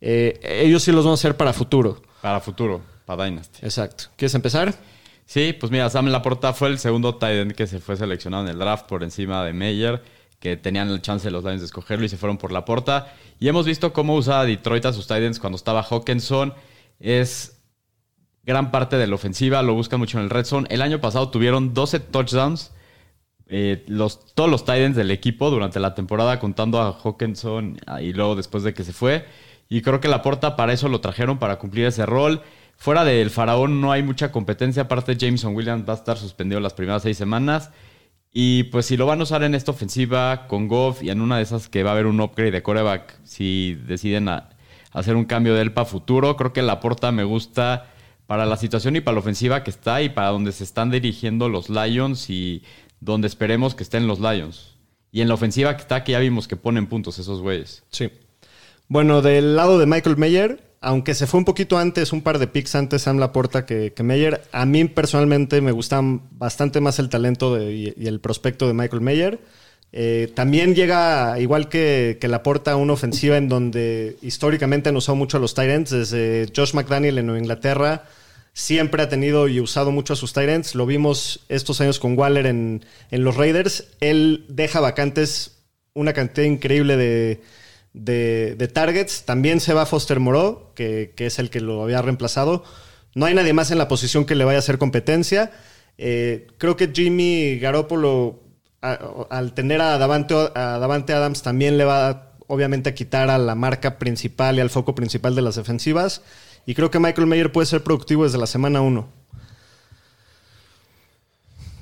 Eh, 0.00 0.38
ellos 0.64 0.82
sí 0.82 0.92
los 0.92 1.04
van 1.04 1.12
a 1.12 1.14
hacer 1.14 1.36
para 1.36 1.52
futuro. 1.52 2.02
Para 2.20 2.40
futuro, 2.40 2.80
para 3.04 3.24
Dynasty. 3.26 3.60
Exacto. 3.64 4.04
¿Quieres 4.16 4.34
empezar? 4.34 4.74
Sí, 5.24 5.52
pues 5.58 5.70
mira, 5.70 5.90
Sam 5.90 6.06
Laporta 6.06 6.52
fue 6.52 6.68
el 6.68 6.78
segundo 6.78 7.16
tight 7.16 7.38
end 7.42 7.52
que 7.52 7.66
se 7.66 7.80
fue 7.80 7.96
seleccionado 7.96 8.44
en 8.44 8.50
el 8.50 8.58
draft 8.58 8.86
por 8.86 9.02
encima 9.02 9.44
de 9.44 9.52
Meyer, 9.52 10.02
que 10.40 10.56
tenían 10.56 10.88
el 10.88 11.02
chance 11.02 11.26
de 11.26 11.30
los 11.30 11.44
Lions 11.44 11.60
de 11.60 11.66
escogerlo 11.66 12.06
y 12.06 12.08
se 12.08 12.16
fueron 12.16 12.38
por 12.38 12.50
Laporta. 12.52 13.12
Y 13.38 13.48
hemos 13.48 13.66
visto 13.66 13.92
cómo 13.92 14.14
usa 14.14 14.44
Detroit 14.44 14.86
a 14.86 14.92
sus 14.92 15.06
tight 15.06 15.22
ends 15.24 15.38
cuando 15.38 15.56
estaba 15.56 15.82
Hawkinson. 15.82 16.54
Es 16.98 17.60
gran 18.42 18.70
parte 18.70 18.96
de 18.96 19.06
la 19.06 19.16
ofensiva, 19.16 19.62
lo 19.62 19.74
buscan 19.74 19.98
mucho 20.00 20.18
en 20.18 20.24
el 20.24 20.30
red 20.30 20.44
zone. 20.46 20.66
El 20.70 20.80
año 20.80 21.00
pasado 21.00 21.28
tuvieron 21.30 21.74
12 21.74 22.00
touchdowns. 22.00 22.72
eh, 23.50 23.84
los, 23.88 24.34
todos 24.34 24.50
los 24.50 24.64
tight 24.64 24.82
ends 24.82 24.96
del 24.96 25.10
equipo 25.10 25.50
durante 25.50 25.80
la 25.80 25.94
temporada, 25.94 26.38
contando 26.40 26.80
a 26.80 26.92
Hawkinson 27.02 27.78
y 28.00 28.12
luego 28.12 28.34
después 28.36 28.62
de 28.62 28.72
que 28.74 28.84
se 28.84 28.92
fue. 28.92 29.24
Y 29.68 29.82
creo 29.82 30.00
que 30.00 30.08
Laporta 30.08 30.56
para 30.56 30.72
eso 30.72 30.88
lo 30.88 31.00
trajeron, 31.00 31.38
para 31.38 31.58
cumplir 31.58 31.86
ese 31.86 32.06
rol. 32.06 32.42
Fuera 32.76 33.04
del 33.04 33.30
faraón 33.30 33.80
no 33.80 33.92
hay 33.92 34.02
mucha 34.02 34.32
competencia. 34.32 34.84
Aparte, 34.84 35.16
Jameson 35.16 35.54
Williams 35.54 35.86
va 35.86 35.92
a 35.92 35.96
estar 35.96 36.16
suspendido 36.16 36.60
las 36.60 36.74
primeras 36.74 37.02
seis 37.02 37.18
semanas. 37.18 37.70
Y 38.32 38.64
pues 38.64 38.86
si 38.86 38.96
lo 38.96 39.06
van 39.06 39.20
a 39.20 39.24
usar 39.24 39.42
en 39.42 39.54
esta 39.54 39.72
ofensiva 39.72 40.46
con 40.46 40.68
Goff 40.68 41.02
y 41.02 41.10
en 41.10 41.20
una 41.20 41.38
de 41.38 41.42
esas 41.42 41.68
que 41.68 41.82
va 41.82 41.90
a 41.90 41.92
haber 41.94 42.06
un 42.06 42.20
upgrade 42.20 42.50
de 42.50 42.62
coreback, 42.62 43.18
si 43.24 43.74
deciden 43.86 44.28
hacer 44.92 45.16
un 45.16 45.24
cambio 45.24 45.54
de 45.54 45.62
él 45.62 45.72
para 45.72 45.86
futuro, 45.86 46.36
creo 46.36 46.52
que 46.52 46.62
Laporta 46.62 47.10
me 47.10 47.24
gusta 47.24 47.86
para 48.26 48.44
la 48.44 48.56
situación 48.58 48.96
y 48.96 49.00
para 49.00 49.14
la 49.14 49.20
ofensiva 49.20 49.64
que 49.64 49.70
está 49.70 50.02
y 50.02 50.10
para 50.10 50.28
donde 50.28 50.52
se 50.52 50.64
están 50.64 50.90
dirigiendo 50.90 51.48
los 51.48 51.70
Lions 51.70 52.28
y 52.28 52.62
donde 53.00 53.26
esperemos 53.26 53.74
que 53.74 53.82
estén 53.82 54.06
los 54.06 54.20
Lions. 54.20 54.76
Y 55.10 55.22
en 55.22 55.28
la 55.28 55.34
ofensiva 55.34 55.74
que 55.74 55.82
está, 55.82 56.04
que 56.04 56.12
ya 56.12 56.18
vimos 56.18 56.46
que 56.46 56.56
ponen 56.56 56.86
puntos 56.86 57.18
esos 57.18 57.40
güeyes. 57.40 57.84
Sí. 57.90 58.10
Bueno, 58.88 59.20
del 59.20 59.54
lado 59.54 59.78
de 59.78 59.84
Michael 59.84 60.16
Mayer, 60.16 60.62
aunque 60.80 61.14
se 61.14 61.26
fue 61.26 61.38
un 61.38 61.44
poquito 61.44 61.76
antes, 61.76 62.12
un 62.12 62.22
par 62.22 62.38
de 62.38 62.46
picks 62.46 62.74
antes 62.74 63.02
Sam 63.02 63.18
Laporta 63.18 63.66
que, 63.66 63.92
que 63.92 64.02
Mayer, 64.02 64.42
a 64.50 64.64
mí 64.64 64.84
personalmente 64.86 65.60
me 65.60 65.72
gusta 65.72 66.00
bastante 66.02 66.80
más 66.80 66.98
el 66.98 67.10
talento 67.10 67.60
y, 67.60 67.92
el 67.98 68.20
prospecto 68.20 68.66
de 68.66 68.72
Michael 68.72 69.02
Mayer. 69.02 69.40
Eh, 69.92 70.32
también 70.34 70.74
llega, 70.74 71.38
igual 71.38 71.68
que, 71.68 72.16
que 72.18 72.28
Laporta, 72.28 72.76
una 72.76 72.94
ofensiva 72.94 73.36
en 73.36 73.50
donde 73.50 74.16
históricamente 74.22 74.88
han 74.88 74.96
usado 74.96 75.16
mucho 75.16 75.36
a 75.36 75.40
los 75.40 75.54
Tyrants. 75.54 75.90
Desde 75.90 76.50
Josh 76.56 76.72
McDaniel 76.72 77.18
en 77.18 77.26
Nueva 77.26 77.40
Inglaterra, 77.40 78.04
siempre 78.54 79.02
ha 79.02 79.10
tenido 79.10 79.48
y 79.48 79.60
usado 79.60 79.90
mucho 79.90 80.14
a 80.14 80.16
sus 80.16 80.32
Tyrants. 80.32 80.74
Lo 80.74 80.86
vimos 80.86 81.40
estos 81.50 81.82
años 81.82 81.98
con 81.98 82.18
Waller 82.18 82.46
en, 82.46 82.84
en 83.10 83.24
los 83.24 83.36
Raiders. 83.36 83.88
Él 84.00 84.46
deja 84.48 84.80
vacantes 84.80 85.58
una 85.92 86.14
cantidad 86.14 86.46
increíble 86.46 86.96
de, 86.96 87.40
de, 87.92 88.54
de 88.56 88.68
targets. 88.68 89.24
También 89.24 89.60
se 89.60 89.74
va 89.74 89.86
Foster 89.86 90.20
Moreau, 90.20 90.72
que, 90.74 91.12
que 91.16 91.26
es 91.26 91.38
el 91.38 91.50
que 91.50 91.60
lo 91.60 91.82
había 91.82 92.02
reemplazado. 92.02 92.64
No 93.14 93.26
hay 93.26 93.34
nadie 93.34 93.52
más 93.52 93.70
en 93.70 93.78
la 93.78 93.88
posición 93.88 94.24
que 94.24 94.34
le 94.34 94.44
vaya 94.44 94.58
a 94.58 94.60
hacer 94.60 94.78
competencia. 94.78 95.50
Eh, 95.96 96.46
creo 96.58 96.76
que 96.76 96.90
Jimmy 96.94 97.58
Garoppolo, 97.58 98.40
a- 98.82 98.98
al 99.30 99.54
tener 99.54 99.80
a 99.80 99.98
Davante, 99.98 100.34
a 100.54 100.78
Davante 100.78 101.12
Adams, 101.12 101.42
también 101.42 101.76
le 101.78 101.84
va 101.84 102.32
obviamente 102.46 102.90
a 102.90 102.94
quitar 102.94 103.28
a 103.30 103.38
la 103.38 103.54
marca 103.54 103.98
principal 103.98 104.56
y 104.56 104.60
al 104.60 104.70
foco 104.70 104.94
principal 104.94 105.34
de 105.34 105.42
las 105.42 105.56
defensivas. 105.56 106.22
Y 106.66 106.74
creo 106.74 106.90
que 106.90 106.98
Michael 106.98 107.26
Mayer 107.26 107.50
puede 107.52 107.66
ser 107.66 107.82
productivo 107.82 108.24
desde 108.24 108.38
la 108.38 108.46
semana 108.46 108.80
1. 108.80 109.08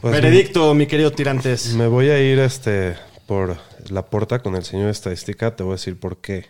Pues, 0.00 0.12
Veredicto, 0.12 0.72
mi 0.74 0.86
querido 0.86 1.10
Tirantes. 1.12 1.74
Me 1.74 1.86
voy 1.86 2.10
a 2.10 2.20
ir 2.20 2.38
este 2.38 2.96
por 3.26 3.56
la 3.90 4.06
puerta 4.06 4.40
con 4.40 4.54
el 4.56 4.64
señor 4.64 4.90
estadística. 4.90 5.56
Te 5.56 5.62
voy 5.62 5.72
a 5.72 5.74
decir 5.74 5.98
por 5.98 6.20
qué. 6.20 6.46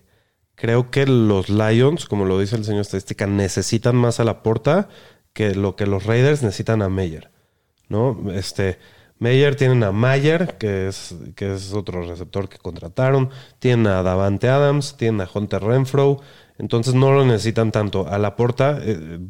Creo 0.54 0.90
que 0.90 1.06
los 1.06 1.48
Lions, 1.48 2.06
como 2.06 2.24
lo 2.24 2.38
dice 2.38 2.56
el 2.56 2.64
señor 2.64 2.82
estadística, 2.82 3.26
necesitan 3.26 3.96
más 3.96 4.20
a 4.20 4.24
la 4.24 4.42
porta 4.42 4.88
que 5.32 5.54
lo 5.54 5.76
que 5.76 5.86
los 5.86 6.04
Raiders 6.04 6.42
necesitan 6.42 6.82
a 6.82 6.88
Meyer. 6.88 7.30
¿No? 7.88 8.30
Este. 8.32 8.78
Meyer 9.18 9.56
tienen 9.56 9.82
a 9.82 9.92
Mayer, 9.92 10.58
que 10.58 10.88
es, 10.88 11.14
que 11.36 11.54
es 11.54 11.72
otro 11.72 12.02
receptor 12.02 12.50
que 12.50 12.58
contrataron. 12.58 13.30
Tienen 13.58 13.86
a 13.86 14.02
Davante 14.02 14.48
Adams, 14.48 14.96
tienen 14.98 15.22
a 15.22 15.30
Hunter 15.32 15.62
Renfro. 15.62 16.20
Entonces 16.58 16.94
no 16.94 17.12
lo 17.12 17.24
necesitan 17.24 17.72
tanto. 17.72 18.06
A 18.08 18.18
la 18.18 18.36
porta 18.36 18.78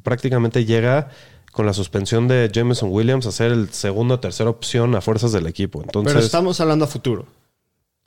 prácticamente 0.03 0.65
llega 0.65 1.11
con 1.57 1.65
la 1.65 1.73
suspensión 1.73 2.29
de 2.29 2.51
Jameson 2.53 2.91
Williams 2.93 3.25
a 3.27 3.33
ser 3.33 3.51
el 3.51 3.71
segundo 3.71 4.17
o 4.17 4.21
tercera 4.21 4.51
opción 4.51 4.95
a 4.95 5.01
fuerzas 5.01 5.33
del 5.33 5.47
equipo. 5.47 5.81
Entonces, 5.83 6.13
Pero 6.13 6.25
estamos 6.25 6.61
hablando 6.61 6.85
a 6.85 6.89
futuro. 6.89 7.27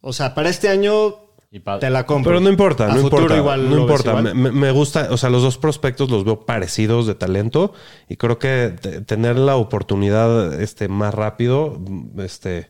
O 0.01 0.13
sea, 0.13 0.33
para 0.35 0.49
este 0.49 0.69
año 0.69 1.15
Y 1.51 1.59
pa- 1.59 1.79
te 1.79 1.89
la 1.89 2.05
compro. 2.05 2.31
Pero 2.31 2.39
no 2.41 2.49
importa, 2.49 2.85
A 2.85 2.95
no 2.95 3.01
futuro 3.01 3.23
importa. 3.23 3.37
igual 3.37 3.69
no 3.69 3.77
importa. 3.79 4.09
igual. 4.19 4.35
Me, 4.53 4.71
gusta, 4.71 5.07
o 5.11 5.17
sea, 5.17 5.29
los 5.29 5.41
dos 5.41 5.57
prospectos 5.57 6.09
los 6.09 6.23
veo 6.23 6.45
parecidos 6.45 7.07
de 7.07 7.15
talento 7.15 7.73
y 8.07 8.15
creo 8.17 8.37
que 8.39 8.75
te- 8.79 9.01
tener 9.01 9.37
la 9.37 9.55
oportunidad 9.55 10.61
este, 10.61 10.87
más 10.87 11.13
rápido, 11.13 11.79
este, 12.17 12.69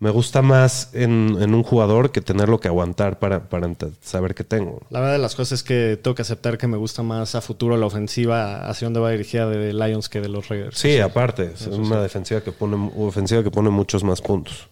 me 0.00 0.10
gusta 0.10 0.42
más 0.42 0.90
en, 0.94 1.36
en 1.40 1.54
un 1.54 1.62
jugador 1.62 2.10
que 2.12 2.20
tenerlo 2.20 2.60
que 2.60 2.68
aguantar 2.68 3.18
para, 3.18 3.48
para 3.48 3.68
saber 4.00 4.34
qué 4.34 4.44
tengo. 4.44 4.80
La 4.90 5.00
verdad 5.00 5.14
de 5.14 5.18
las 5.20 5.34
cosas 5.34 5.60
es 5.60 5.62
que 5.64 5.98
tengo 6.00 6.14
que 6.14 6.22
aceptar 6.22 6.58
que 6.58 6.66
me 6.66 6.76
gusta 6.76 7.02
más 7.02 7.34
a 7.34 7.40
futuro 7.40 7.76
la 7.76 7.86
ofensiva 7.86 8.68
hacia 8.68 8.86
donde 8.86 9.00
va 9.00 9.10
dirigida 9.10 9.46
de 9.48 9.72
Lions 9.72 10.08
que 10.08 10.20
de 10.20 10.28
los 10.28 10.48
Raiders. 10.48 10.76
Sí, 10.78 10.98
aparte, 11.00 11.52
es 11.54 11.66
una 11.68 12.00
defensiva 12.02 12.40
que 12.42 12.52
pone, 12.52 12.90
ofensiva 12.96 13.42
que 13.42 13.50
pone 13.50 13.70
muchos 13.70 14.04
más 14.04 14.20
puntos. 14.20 14.68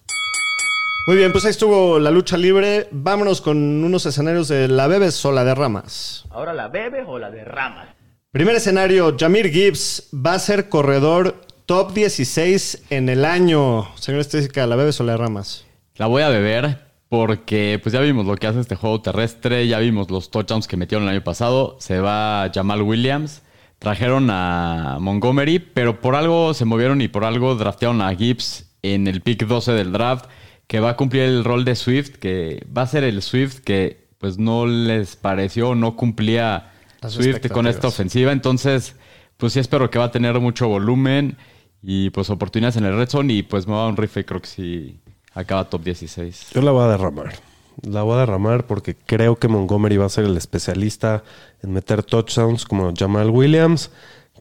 Muy 1.07 1.17
bien, 1.17 1.31
pues 1.31 1.45
ahí 1.45 1.53
estuvo 1.53 2.01
la 2.01 2.11
lucha 2.11 2.37
libre. 2.37 2.89
Vámonos 2.91 3.41
con 3.41 3.57
unos 3.57 4.05
escenarios 4.07 4.49
de 4.49 4.67
la 4.67 4.89
bebes 4.89 5.25
o 5.25 5.31
la 5.31 5.45
derramas. 5.45 6.25
Ahora 6.31 6.53
la 6.53 6.67
bebes 6.67 7.05
o 7.07 7.21
la 7.21 7.31
derramas. 7.31 7.91
Primer 8.33 8.57
escenario, 8.57 9.15
Jamir 9.17 9.51
Gibbs 9.53 10.09
va 10.13 10.35
a 10.35 10.39
ser 10.41 10.69
corredor 10.69 11.37
top 11.65 11.93
16 11.93 12.87
en 12.91 13.09
el 13.09 13.25
año. 13.25 13.87
Señor 13.95 14.21
Estética, 14.21 14.67
¿la 14.67 14.75
bebes 14.75 15.01
o 15.01 15.05
la 15.05 15.13
derramas? 15.13 15.65
La 15.95 16.09
voy 16.09 16.23
a 16.23 16.29
beber 16.29 16.81
porque 17.09 17.79
pues 17.81 17.93
ya 17.93 18.01
vimos 18.01 18.27
lo 18.27 18.35
que 18.35 18.49
hace 18.49 18.59
este 18.59 18.75
juego 18.75 19.01
terrestre, 19.01 19.69
ya 19.69 19.79
vimos 19.79 20.11
los 20.11 20.33
touchdowns 20.33 20.67
que 20.67 20.77
metieron 20.77 21.05
el 21.05 21.15
año 21.15 21.23
pasado, 21.23 21.77
se 21.79 22.01
va 22.01 22.51
Jamal 22.53 22.83
Williams, 22.83 23.43
trajeron 23.79 24.29
a 24.29 24.97
Montgomery, 24.99 25.61
pero 25.61 26.01
por 26.01 26.17
algo 26.17 26.53
se 26.53 26.65
movieron 26.65 27.01
y 27.01 27.07
por 27.07 27.25
algo 27.25 27.55
draftearon 27.55 28.03
a 28.03 28.13
Gibbs 28.13 28.77
en 28.83 29.07
el 29.07 29.21
pick 29.21 29.47
12 29.47 29.71
del 29.71 29.93
draft, 29.93 30.27
que 30.67 30.81
va 30.81 30.91
a 30.91 30.97
cumplir 30.97 31.23
el 31.23 31.45
rol 31.45 31.65
de 31.65 31.77
Swift, 31.77 32.17
que 32.17 32.67
va 32.77 32.83
a 32.83 32.87
ser 32.87 33.05
el 33.05 33.23
Swift 33.23 33.61
que 33.61 34.07
pues 34.19 34.39
no 34.39 34.67
les 34.67 35.17
pareció, 35.17 35.75
no 35.75 35.97
cumplía 35.97 36.73
Las 37.01 37.13
Swift 37.13 37.49
con 37.49 37.67
esta 37.67 37.89
ofensiva, 37.89 38.33
entonces 38.33 38.97
pues 39.37 39.53
sí 39.53 39.61
espero 39.61 39.91
que 39.91 39.99
va 39.99 40.07
a 40.07 40.11
tener 40.11 40.39
mucho 40.41 40.69
volumen 40.69 41.37
y 41.83 42.11
pues 42.11 42.31
oportunidades 42.31 42.77
en 42.77 42.85
el 42.85 42.97
red 42.97 43.09
zone 43.09 43.33
y 43.33 43.43
pues 43.43 43.67
me 43.67 43.75
va 43.75 43.81
a 43.81 43.83
dar 43.83 43.91
un 43.91 43.97
rifle, 43.97 44.25
creo 44.25 44.41
que 44.41 44.49
sí 44.49 45.01
acaba 45.35 45.69
top 45.69 45.85
16. 45.85 46.51
Yo 46.55 46.63
la 46.63 46.73
voy 46.73 46.85
a 46.85 46.89
derramar. 46.89 47.35
La 47.83 48.03
voy 48.03 48.15
a 48.15 48.21
derramar 48.21 48.67
porque 48.67 48.97
creo 48.97 49.37
que 49.37 49.49
Montgomery 49.49 49.99
va 49.99 50.07
a 50.07 50.09
ser 50.09 50.25
el 50.25 50.37
especialista 50.37 51.23
en 51.63 51.73
meter 51.75 52.03
touchdowns 52.03 52.65
como 52.65 52.93
Jamal 52.97 53.31
Williams. 53.31 53.91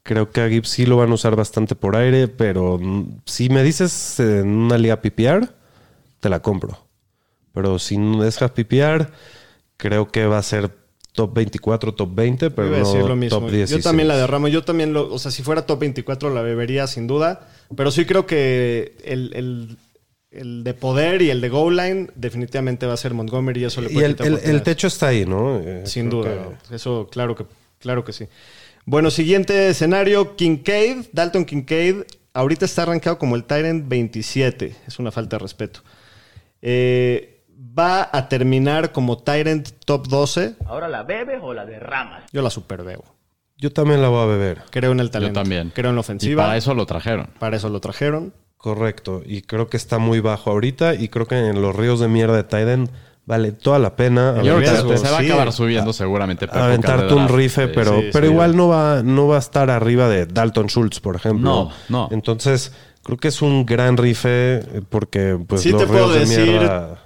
Creo 0.04 0.32
que 0.32 0.42
a 0.42 0.50
Gibbs 0.50 0.70
sí 0.70 0.86
lo 0.86 0.98
van 0.98 1.12
a 1.12 1.16
usar 1.16 1.36
bastante 1.36 1.76
por 1.76 1.98
aire, 1.98 2.30
pero 2.30 2.78
mm, 2.80 3.20
si 3.26 3.50
me 3.50 3.62
dices 3.64 4.20
en 4.20 4.48
una 4.48 4.78
liga 4.78 5.02
PPR, 5.02 5.50
te 6.26 6.30
la 6.30 6.42
compro. 6.42 6.88
Pero 7.54 7.78
si 7.78 7.98
no 8.00 8.24
dejas 8.24 8.50
PPR, 8.50 9.12
creo 9.78 10.08
que 10.12 10.26
va 10.26 10.40
a 10.40 10.44
ser 10.44 10.72
top 11.12 11.36
24, 11.36 11.94
top 11.94 12.16
20, 12.16 12.50
pero 12.50 12.68
no 12.70 12.76
decir 12.78 13.02
lo 13.04 13.16
mismo. 13.16 13.38
top 13.40 13.50
Yo 13.50 13.56
16. 13.58 13.84
también 13.84 14.08
la 14.08 14.18
derramo. 14.18 14.48
Yo 14.48 14.64
también 14.64 14.92
lo, 14.92 15.14
o 15.14 15.20
sea, 15.20 15.30
si 15.30 15.44
fuera 15.44 15.68
top 15.68 15.80
24 15.82 16.32
la 16.34 16.42
bebería 16.42 16.88
sin 16.88 17.06
duda. 17.06 17.48
Pero 17.76 17.92
sí 17.92 18.06
creo 18.06 18.26
que 18.26 18.96
el, 19.06 19.32
el- 19.36 19.78
el 20.32 20.64
de 20.66 20.74
poder 20.74 21.22
y 21.22 21.30
el 21.30 21.40
de 21.42 21.48
goal 21.50 21.78
line 21.78 22.10
definitivamente 22.16 22.86
va 22.88 22.94
a 22.94 22.98
ser 22.98 23.14
Montgomery 23.14 23.62
y 23.62 23.66
eso 23.66 23.80
le 23.82 23.90
Y 23.92 23.94
puede 23.94 24.08
el, 24.08 24.16
quitar 24.16 24.28
el- 24.28 24.40
el 24.56 24.64
techo 24.64 24.88
está 24.88 25.08
ahí, 25.10 25.26
¿no? 25.28 25.60
Eh, 25.60 25.84
Sin 25.86 26.10
duda. 26.10 26.50
que- 26.70 26.76
Eso 26.76 27.08
claro 27.12 27.36
que, 27.36 27.46
claro 27.80 28.04
que 28.04 28.12
sí. 28.14 28.26
Bueno, 28.86 29.12
siguiente 29.12 29.70
escenario. 29.70 30.36
Kincaid, 30.36 31.06
Dalton 31.14 31.46
Kincaid. 31.46 31.98
Ahorita 32.34 32.66
está 32.66 32.82
arrancado 32.82 33.18
como 33.20 33.36
el 33.38 33.44
Tyrant 33.46 33.88
27. 33.88 34.76
Es 34.88 34.98
una 35.00 35.12
falta 35.12 35.38
de 35.38 35.44
respeto. 35.44 35.82
Eh, 36.68 37.44
va 37.78 38.10
a 38.12 38.28
terminar 38.28 38.92
como 38.92 39.20
Tyrant 39.20 39.70
top 39.86 40.08
12. 40.08 40.56
Ahora 40.66 40.88
la 40.88 41.04
bebes 41.04 41.40
o 41.44 41.54
la 41.54 41.64
derramas. 41.64 42.24
Yo 42.34 42.42
la 42.42 42.50
super 42.50 42.84
veo. 42.84 43.04
Yo 43.58 43.72
también 43.72 44.02
la 44.02 44.10
voy 44.10 44.24
a 44.24 44.26
beber. 44.26 44.64
Creo 44.72 44.92
en 44.92 45.00
el 45.00 45.12
talento. 45.12 45.40
Yo 45.40 45.44
también. 45.44 45.72
Creo 45.76 45.92
en 45.92 45.96
la 45.96 46.00
Y 46.00 46.02
ofensiva. 46.02 46.44
para 46.44 46.58
eso 46.58 46.74
lo 46.74 46.88
trajeron. 46.88 47.30
Para 47.38 47.58
eso 47.58 47.70
lo 47.70 47.80
trajeron. 47.82 48.34
Correcto, 48.58 49.22
y 49.24 49.44
creo 49.44 49.68
que 49.68 49.78
está 49.78 50.00
muy 50.00 50.22
bajo 50.22 50.50
ahorita 50.50 50.96
y 50.96 51.10
creo 51.10 51.28
que 51.28 51.38
en 51.38 51.62
los 51.62 51.76
ríos 51.76 52.00
de 52.00 52.08
mierda 52.08 52.36
de 52.36 52.44
Tiden 52.46 52.90
vale 53.26 53.52
toda 53.52 53.78
la 53.78 53.96
pena. 53.96 54.42
Yo 54.42 54.58
creo 54.58 54.88
que 54.88 54.98
se, 54.98 55.08
va 55.08 55.18
a 55.18 55.22
sí. 55.22 55.28
acabar 55.28 55.52
subiendo 55.52 55.94
seguramente. 55.94 56.48
por 56.48 56.58
aventarte 56.58 57.14
un 57.14 57.28
rife, 57.28 57.68
pero, 57.68 58.00
sí, 58.00 58.10
pero 58.12 58.26
sí. 58.26 58.32
igual 58.32 58.56
no 58.56 58.68
va, 58.68 59.04
no 59.04 59.28
va 59.28 59.36
a 59.36 59.40
estar 59.40 59.70
arriba 59.70 60.10
de 60.10 60.26
Dalton 60.26 60.68
Schultz, 60.68 61.00
por 61.00 61.16
ejemplo. 61.16 61.48
No, 61.48 61.72
no. 61.90 62.10
Entonces, 62.12 62.74
creo 63.06 63.18
que 63.18 63.30
es 63.30 63.42
un 63.42 63.66
gran 63.66 63.96
rife 63.96 64.56
eh, 64.58 64.82
porque 64.90 65.38
pues 65.48 65.62
Sí 65.62 65.70
los 65.72 65.80
te 65.82 65.88
puedo 65.88 66.08
ríos 66.14 66.14
de 66.30 66.36
decir- 66.36 66.52
mierda- 66.60 67.02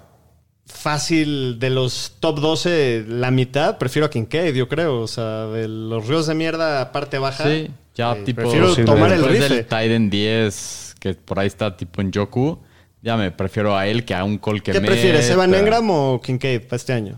Fácil, 0.65 1.57
de 1.59 1.71
los 1.71 2.13
top 2.19 2.39
12, 2.39 3.03
la 3.07 3.31
mitad, 3.31 3.79
prefiero 3.79 4.05
a 4.05 4.09
Kincaid, 4.11 4.53
yo 4.55 4.69
creo. 4.69 5.01
O 5.01 5.07
sea, 5.07 5.47
de 5.47 5.67
los 5.67 6.07
ríos 6.07 6.27
de 6.27 6.35
mierda, 6.35 6.91
parte 6.91 7.17
baja. 7.17 7.43
Sí, 7.43 7.69
ya 7.95 8.13
eh, 8.13 8.21
tipo. 8.23 8.41
Prefiero 8.41 8.73
Sí, 8.75 8.85
tomar 8.85 9.11
el 9.11 9.17
después 9.21 9.41
rife. 9.41 9.55
del 9.55 9.65
Tiden 9.65 10.09
10, 10.11 10.95
que 10.99 11.15
por 11.15 11.39
ahí 11.39 11.47
está 11.47 11.75
tipo 11.75 12.01
en 12.01 12.11
Yoku, 12.11 12.59
ya 13.01 13.17
me 13.17 13.31
prefiero 13.31 13.75
a 13.75 13.87
él 13.87 14.05
que 14.05 14.13
a 14.13 14.23
un 14.23 14.37
call 14.37 14.61
que 14.61 14.71
¿Qué 14.71 14.79
me. 14.79 14.87
prefieres, 14.87 15.27
Evan 15.31 15.53
Engram 15.55 15.89
o 15.89 16.21
Kincaid 16.21 16.61
para 16.61 16.75
este 16.75 16.93
año? 16.93 17.15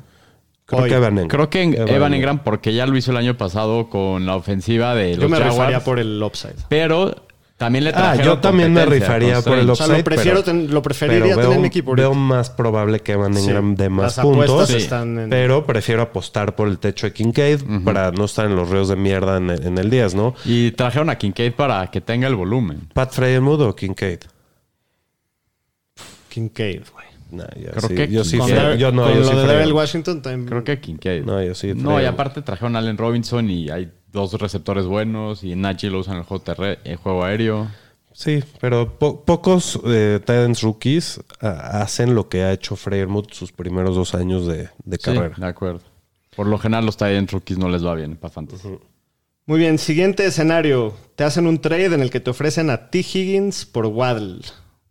Creo 0.66 0.84
Hoy. 0.84 0.90
que 0.90 0.96
Evan 0.96 1.12
Engram. 1.14 1.28
Creo 1.28 1.50
que 1.50 1.62
en- 1.62 1.74
Evan 1.74 1.90
Evan 1.90 2.14
Engram. 2.14 2.44
Porque 2.44 2.74
ya 2.74 2.86
lo 2.88 2.96
hizo 2.96 3.12
el 3.12 3.18
año 3.18 3.38
pasado 3.38 3.90
con 3.90 4.26
la 4.26 4.38
ofensiva 4.38 4.96
de 4.96 5.10
los 5.18 5.24
Yo 5.24 5.30
me 5.30 5.38
Jaguars, 5.38 5.84
por 5.84 6.00
el 6.00 6.24
upside. 6.24 6.56
Pero 6.70 7.16
también 7.62 7.84
le 7.84 7.92
Ah, 7.92 7.94
trajeron 7.94 8.26
yo 8.26 8.38
también 8.40 8.74
me 8.74 8.84
rifaría 8.88 9.40
por 9.42 9.58
el 9.60 9.70
Strange. 9.70 9.72
O 9.72 9.76
sea, 9.76 9.86
lo 9.88 9.92
upside, 9.94 10.04
prefiero 10.04 10.42
pero- 10.42 10.44
ten- 10.44 10.74
lo 10.74 10.82
preferiría 10.82 11.36
pero 11.36 11.42
tener 11.42 11.56
en 11.58 11.62
mi 11.62 11.68
equipo 11.68 11.96
veo 11.96 12.16
más 12.16 12.50
probable 12.50 13.02
que 13.02 13.12
Evan 13.12 13.36
Sí. 13.36 13.42
Engram 13.46 13.76
dé 13.76 13.88
más 13.88 14.18
Las 14.18 14.20
apuestas 14.20 14.48
puntos. 14.48 14.70
Sí. 14.70 14.78
están 14.78 15.20
en... 15.20 15.30
Pero 15.30 15.64
prefiero 15.68 16.02
apostar 16.02 16.56
por 16.56 16.68
el 16.68 16.80
techo 16.80 17.06
de 17.06 17.14
Kincaid 17.14 17.60
para 17.86 18.12
no 18.12 18.26
estar 18.26 18.48
en 18.48 18.56
los 18.56 18.68
ríos 18.68 18.88
de 18.90 18.96
mierda 18.96 19.38
en 19.38 19.52
el, 19.52 19.64
en 19.68 19.78
el 19.78 19.92
10, 19.92 20.16
¿no? 20.16 20.34
Y 20.44 20.72
trajeron 20.72 21.12
a 21.12 21.18
Kincaid 21.20 21.54
para 21.54 21.86
que 21.92 22.02
tenga 22.02 22.28
el 22.28 22.36
volumen. 22.36 22.90
Pat 22.96 23.14
Freyermuth 23.14 23.62
o 23.62 23.76
Kincaid. 23.76 24.20
Kincaid, 26.30 26.82
güey. 26.94 27.06
Nah, 27.32 27.46
yo 27.56 27.72
Creo 27.72 27.88
sí, 27.90 27.96
que 27.96 28.08
yo 28.10 28.24
sí, 28.26 28.38
Con, 28.38 28.50
yo 28.50 28.92
no, 28.92 29.04
con 29.04 29.14
yo 29.14 29.20
lo 29.20 29.42
sí 29.42 29.48
de. 29.48 29.72
Washington 29.72 30.22
también. 30.22 30.48
Creo 30.50 30.64
que 30.66 30.80
Kincaid. 30.82 31.24
No, 31.24 31.42
yo 31.42 31.56
sí. 31.56 31.74
No, 31.76 32.02
y 32.02 32.06
aparte 32.06 32.42
trajeron 32.42 32.76
a 32.76 32.80
Allen 32.80 32.98
Robinson 32.98 33.50
y 33.50 33.70
hay 33.70 33.90
dos 34.12 34.34
receptores 34.34 34.86
buenos 34.86 35.44
y 35.44 35.56
Najee 35.56 35.90
lo 35.90 36.00
usan 36.00 36.16
en 36.16 36.20
el 36.22 36.26
juego, 36.26 36.44
el 36.84 36.96
juego 36.98 37.24
aéreo. 37.24 37.68
Sí, 38.14 38.44
pero 38.60 38.98
po- 39.00 39.24
pocos 39.24 39.80
eh, 39.86 40.20
Titans 40.20 40.62
rookies 40.62 41.22
ah, 41.42 41.82
hacen 41.82 42.14
lo 42.14 42.28
que 42.28 42.44
ha 42.44 42.52
hecho 42.52 42.76
Freyermuth 42.76 43.32
sus 43.32 43.52
primeros 43.54 43.96
dos 43.96 44.14
años 44.16 44.46
de, 44.48 44.70
de 44.84 44.98
Sí, 44.98 45.04
carrera. 45.04 45.36
de 45.38 45.46
acuerdo. 45.48 45.82
Por 46.36 46.48
lo 46.48 46.58
general 46.58 46.86
los 46.86 46.98
Titans 46.98 47.32
rookies 47.32 47.58
no 47.58 47.70
les 47.70 47.86
va 47.86 47.96
bien 47.96 48.18
para 48.18 48.34
fantasy. 48.34 48.68
Muy 49.46 49.60
bien, 49.60 49.78
siguiente 49.80 50.26
escenario. 50.26 50.94
Te 51.16 51.24
hacen 51.24 51.48
un 51.48 51.60
trade 51.60 51.86
en 51.86 52.02
el 52.02 52.10
que 52.12 52.20
te 52.20 52.30
ofrecen 52.30 52.70
a 52.70 52.90
T. 52.90 53.00
Higgins 53.00 53.66
por 53.66 53.86
Waddle. 53.88 54.42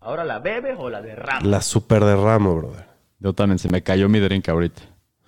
¿Ahora 0.00 0.24
la 0.24 0.38
bebes 0.38 0.76
o 0.78 0.88
la 0.90 1.02
derramas? 1.02 1.44
La 1.44 1.60
super 1.62 2.02
derramo, 2.04 2.56
brother. 2.56 2.86
Yo 3.20 3.32
también, 3.34 3.58
se 3.58 3.68
me 3.68 3.82
cayó 3.82 4.08
mi 4.08 4.18
drink 4.18 4.48
ahorita. 4.48 4.82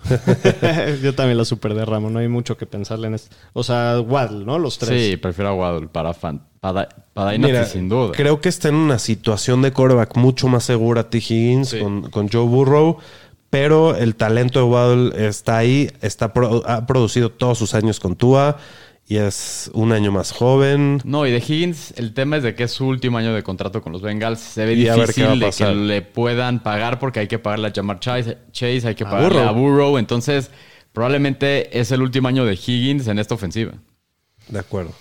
Yo 1.03 1.15
también 1.15 1.39
lo 1.39 1.45
super 1.45 1.75
derramo, 1.75 2.11
no 2.11 2.19
hay 2.19 2.29
mucho 2.29 2.57
que 2.57 2.67
pensarle 2.67 3.07
en 3.09 3.15
esto. 3.15 3.35
O 3.53 3.63
sea, 3.63 4.01
Waddle, 4.01 4.45
¿no? 4.45 4.59
Los 4.59 4.79
tres. 4.79 5.11
Sí, 5.11 5.17
prefiero 5.17 5.51
a 5.51 5.55
Waddle 5.55 5.89
para, 5.89 6.15
fan, 6.15 6.43
para, 6.61 6.89
para 7.13 7.37
Mira, 7.39 7.65
sin 7.67 7.89
duda. 7.89 8.13
creo 8.13 8.41
que 8.41 8.49
está 8.49 8.69
en 8.69 8.75
una 8.77 8.99
situación 8.99 9.63
de 9.63 9.73
quarterback 9.73 10.17
mucho 10.17 10.49
más 10.49 10.65
segura 10.65 11.09
T. 11.11 11.19
Higgins 11.19 11.69
Sí. 11.71 11.79
con, 11.81 12.11
con 12.11 12.29
Joe 12.29 12.47
Burrow, 12.47 12.99
pero 13.51 13.95
el 13.97 14.15
talento 14.17 14.59
de 14.59 14.65
Waddle 14.65 15.27
está 15.29 15.59
ahí, 15.59 15.91
está 16.01 16.33
pro- 16.33 16.63
ha 16.67 16.87
producido 16.87 17.31
todos 17.31 17.59
sus 17.59 17.75
años 17.75 18.01
con 18.01 18.17
Tua 18.17 18.57
y 19.13 19.19
es 19.19 19.71
un 19.75 19.93
año 19.93 20.11
más 20.11 20.33
joven. 20.33 21.03
No, 21.05 21.27
y 21.27 21.31
de 21.31 21.37
Higgins, 21.37 21.93
el 21.99 22.15
tema 22.15 22.39
es 22.39 22.43
de 22.43 22.55
que 22.55 22.63
es 22.63 22.71
su 22.71 22.87
último 22.87 23.19
año 23.19 23.35
de 23.35 23.43
contrato 23.43 23.83
con 23.83 23.93
los 23.93 24.01
Bengals. 24.01 24.41
Se 24.41 24.65
ve 24.65 24.73
Y 24.73 24.85
difícil 24.89 25.39
de 25.39 25.51
que 25.51 25.75
le 25.75 26.01
puedan 26.01 26.63
pagar 26.63 26.99
porque 26.99 27.21
hay 27.21 27.29
que 27.29 27.39
pagarle 27.39 27.69
a 27.69 27.73
Jamar 27.75 28.01
Chase, 28.01 28.39
Chase 28.53 28.89
hay 28.89 28.95
que 28.95 29.05
A 29.05 29.11
pagarle 29.11 29.41
Burrow. 29.41 29.49
a 29.49 29.53
Burrow. 29.53 29.99
Entonces, 29.99 30.51
probablemente 30.95 31.79
es 31.79 31.93
el 31.93 32.01
último 32.01 32.29
año 32.29 32.47
de 32.47 32.55
Higgins 32.55 33.07
en 33.07 33.19
esta 33.19 33.35
ofensiva. 33.35 33.73
De 34.49 34.59
acuerdo. 34.59 34.93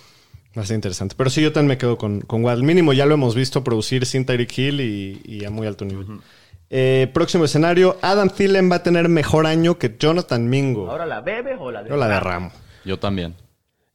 Va 0.58 0.60
a 0.60 0.66
ser 0.66 0.74
interesante. 0.74 1.14
Pero 1.16 1.30
sí, 1.30 1.40
yo 1.40 1.50
también 1.52 1.68
me 1.68 1.78
quedo 1.78 1.96
con, 1.96 2.20
con 2.20 2.44
Waddle. 2.44 2.64
Mínimo 2.66 2.92
ya 2.92 3.06
lo 3.06 3.14
hemos 3.14 3.34
visto 3.34 3.64
producir 3.64 4.04
sin 4.04 4.26
Tyreek 4.26 4.58
Hill 4.58 4.80
y, 4.82 5.22
y 5.24 5.44
a 5.46 5.50
muy 5.50 5.66
alto 5.66 5.86
nivel. 5.86 6.06
Eh, 6.68 7.10
próximo 7.14 7.46
escenario. 7.46 7.96
Adam 8.02 8.28
Thielen 8.28 8.70
va 8.70 8.76
a 8.76 8.82
tener 8.82 9.08
mejor 9.08 9.46
año 9.46 9.78
que 9.78 9.96
Jonathan 9.98 10.50
Mingo. 10.50 10.90
¿Ahora 10.90 11.06
la 11.06 11.22
bebes 11.22 11.56
o 11.58 11.70
la 11.70 11.88
Yo 11.88 11.96
la 11.96 12.08
derramo. 12.08 12.52
Yo 12.84 12.98
también. 12.98 13.34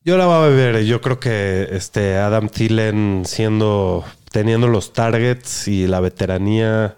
Yo 0.07 0.15
la 0.17 0.25
voy 0.25 0.35
a 0.35 0.39
beber. 0.49 0.85
Yo 0.85 1.01
creo 1.01 1.19
que 1.19 1.67
este 1.71 2.15
Adam 2.15 2.47
Thielen 2.47 3.23
siendo 3.25 4.05
teniendo 4.31 4.67
los 4.69 4.93
targets 4.93 5.67
y 5.67 5.85
la 5.85 5.99
veteranía 5.99 6.95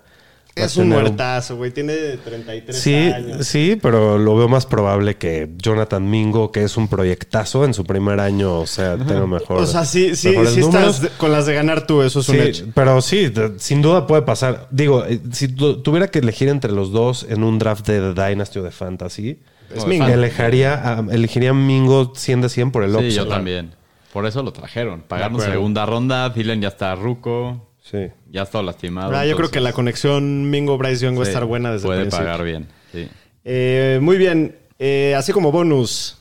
Es 0.53 0.77
un 0.77 0.89
tener 0.89 1.01
muertazo, 1.01 1.55
güey. 1.57 1.71
Tiene 1.71 1.95
33 2.23 2.77
Sí, 2.79 2.93
años. 2.93 3.47
sí, 3.47 3.79
pero 3.81 4.19
lo 4.19 4.35
veo 4.35 4.47
más 4.47 4.67
probable 4.67 5.15
que 5.17 5.49
Jonathan 5.57 6.07
Mingo, 6.07 6.51
que 6.51 6.63
es 6.63 6.77
un 6.77 6.87
proyectazo 6.87 7.65
en 7.65 7.73
su 7.73 7.83
primer 7.83 8.19
año, 8.19 8.59
o 8.59 8.67
sea, 8.67 8.95
tenga 8.95 9.25
mejor. 9.25 9.57
O 9.61 9.65
sea, 9.65 9.85
sí, 9.85 10.15
sí, 10.15 10.35
sí 10.53 10.59
estás 10.59 11.01
con 11.17 11.31
las 11.31 11.47
de 11.47 11.55
ganar 11.55 11.87
tú, 11.87 12.03
eso 12.03 12.19
es 12.19 12.29
un 12.29 12.35
hecho. 12.41 12.65
pero 12.75 13.01
sí, 13.01 13.33
sin 13.57 13.81
duda 13.81 14.05
puede 14.05 14.21
pasar. 14.21 14.67
Digo, 14.69 15.03
eh, 15.03 15.19
si 15.31 15.47
tu- 15.47 15.81
tuviera 15.81 16.09
que 16.09 16.19
elegir 16.19 16.47
entre 16.49 16.71
los 16.73 16.91
dos 16.91 17.25
en 17.27 17.43
un 17.43 17.57
draft 17.57 17.87
de 17.87 18.13
Dynasty 18.13 18.59
o 18.59 18.63
de 18.63 18.69
Fantasy, 18.71 19.39
Es 19.75 19.85
Mingo. 19.85 20.07
elegiría, 20.07 20.73
a- 20.75 21.05
elegiría 21.11 21.53
Mingo 21.53 22.13
100 22.15 22.41
de 22.41 22.49
100 22.49 22.71
por 22.71 22.83
el 22.83 22.91
Sí, 22.91 22.95
upside. 22.97 23.11
yo 23.11 23.27
también. 23.27 23.75
Por 24.13 24.25
eso 24.25 24.41
lo 24.41 24.51
trajeron. 24.53 25.01
Pagaron 25.01 25.39
segunda 25.39 25.85
ronda. 25.85 26.33
Thielen 26.33 26.61
ya 26.61 26.69
está 26.69 26.95
ruco. 26.95 27.67
Sí. 27.81 28.07
Ya 28.31 28.43
está 28.43 28.61
lastimado. 28.61 29.15
Ah, 29.15 29.25
yo 29.25 29.35
creo 29.35 29.49
que 29.51 29.59
la 29.59 29.73
conexión 29.73 30.49
Mingo-Bryce 30.49 31.05
Young 31.05 31.17
va 31.17 31.21
a 31.23 31.25
sí, 31.25 31.29
estar 31.31 31.45
buena 31.45 31.71
desde 31.71 31.85
Puede 31.87 32.01
el 32.01 32.07
principio. 32.07 32.25
pagar 32.25 32.43
bien. 32.45 32.67
Sí, 32.91 33.07
Eh, 33.45 33.99
muy 34.01 34.17
bien. 34.17 34.55
Eh, 34.79 35.13
así 35.17 35.31
como 35.31 35.51
bonus. 35.51 36.17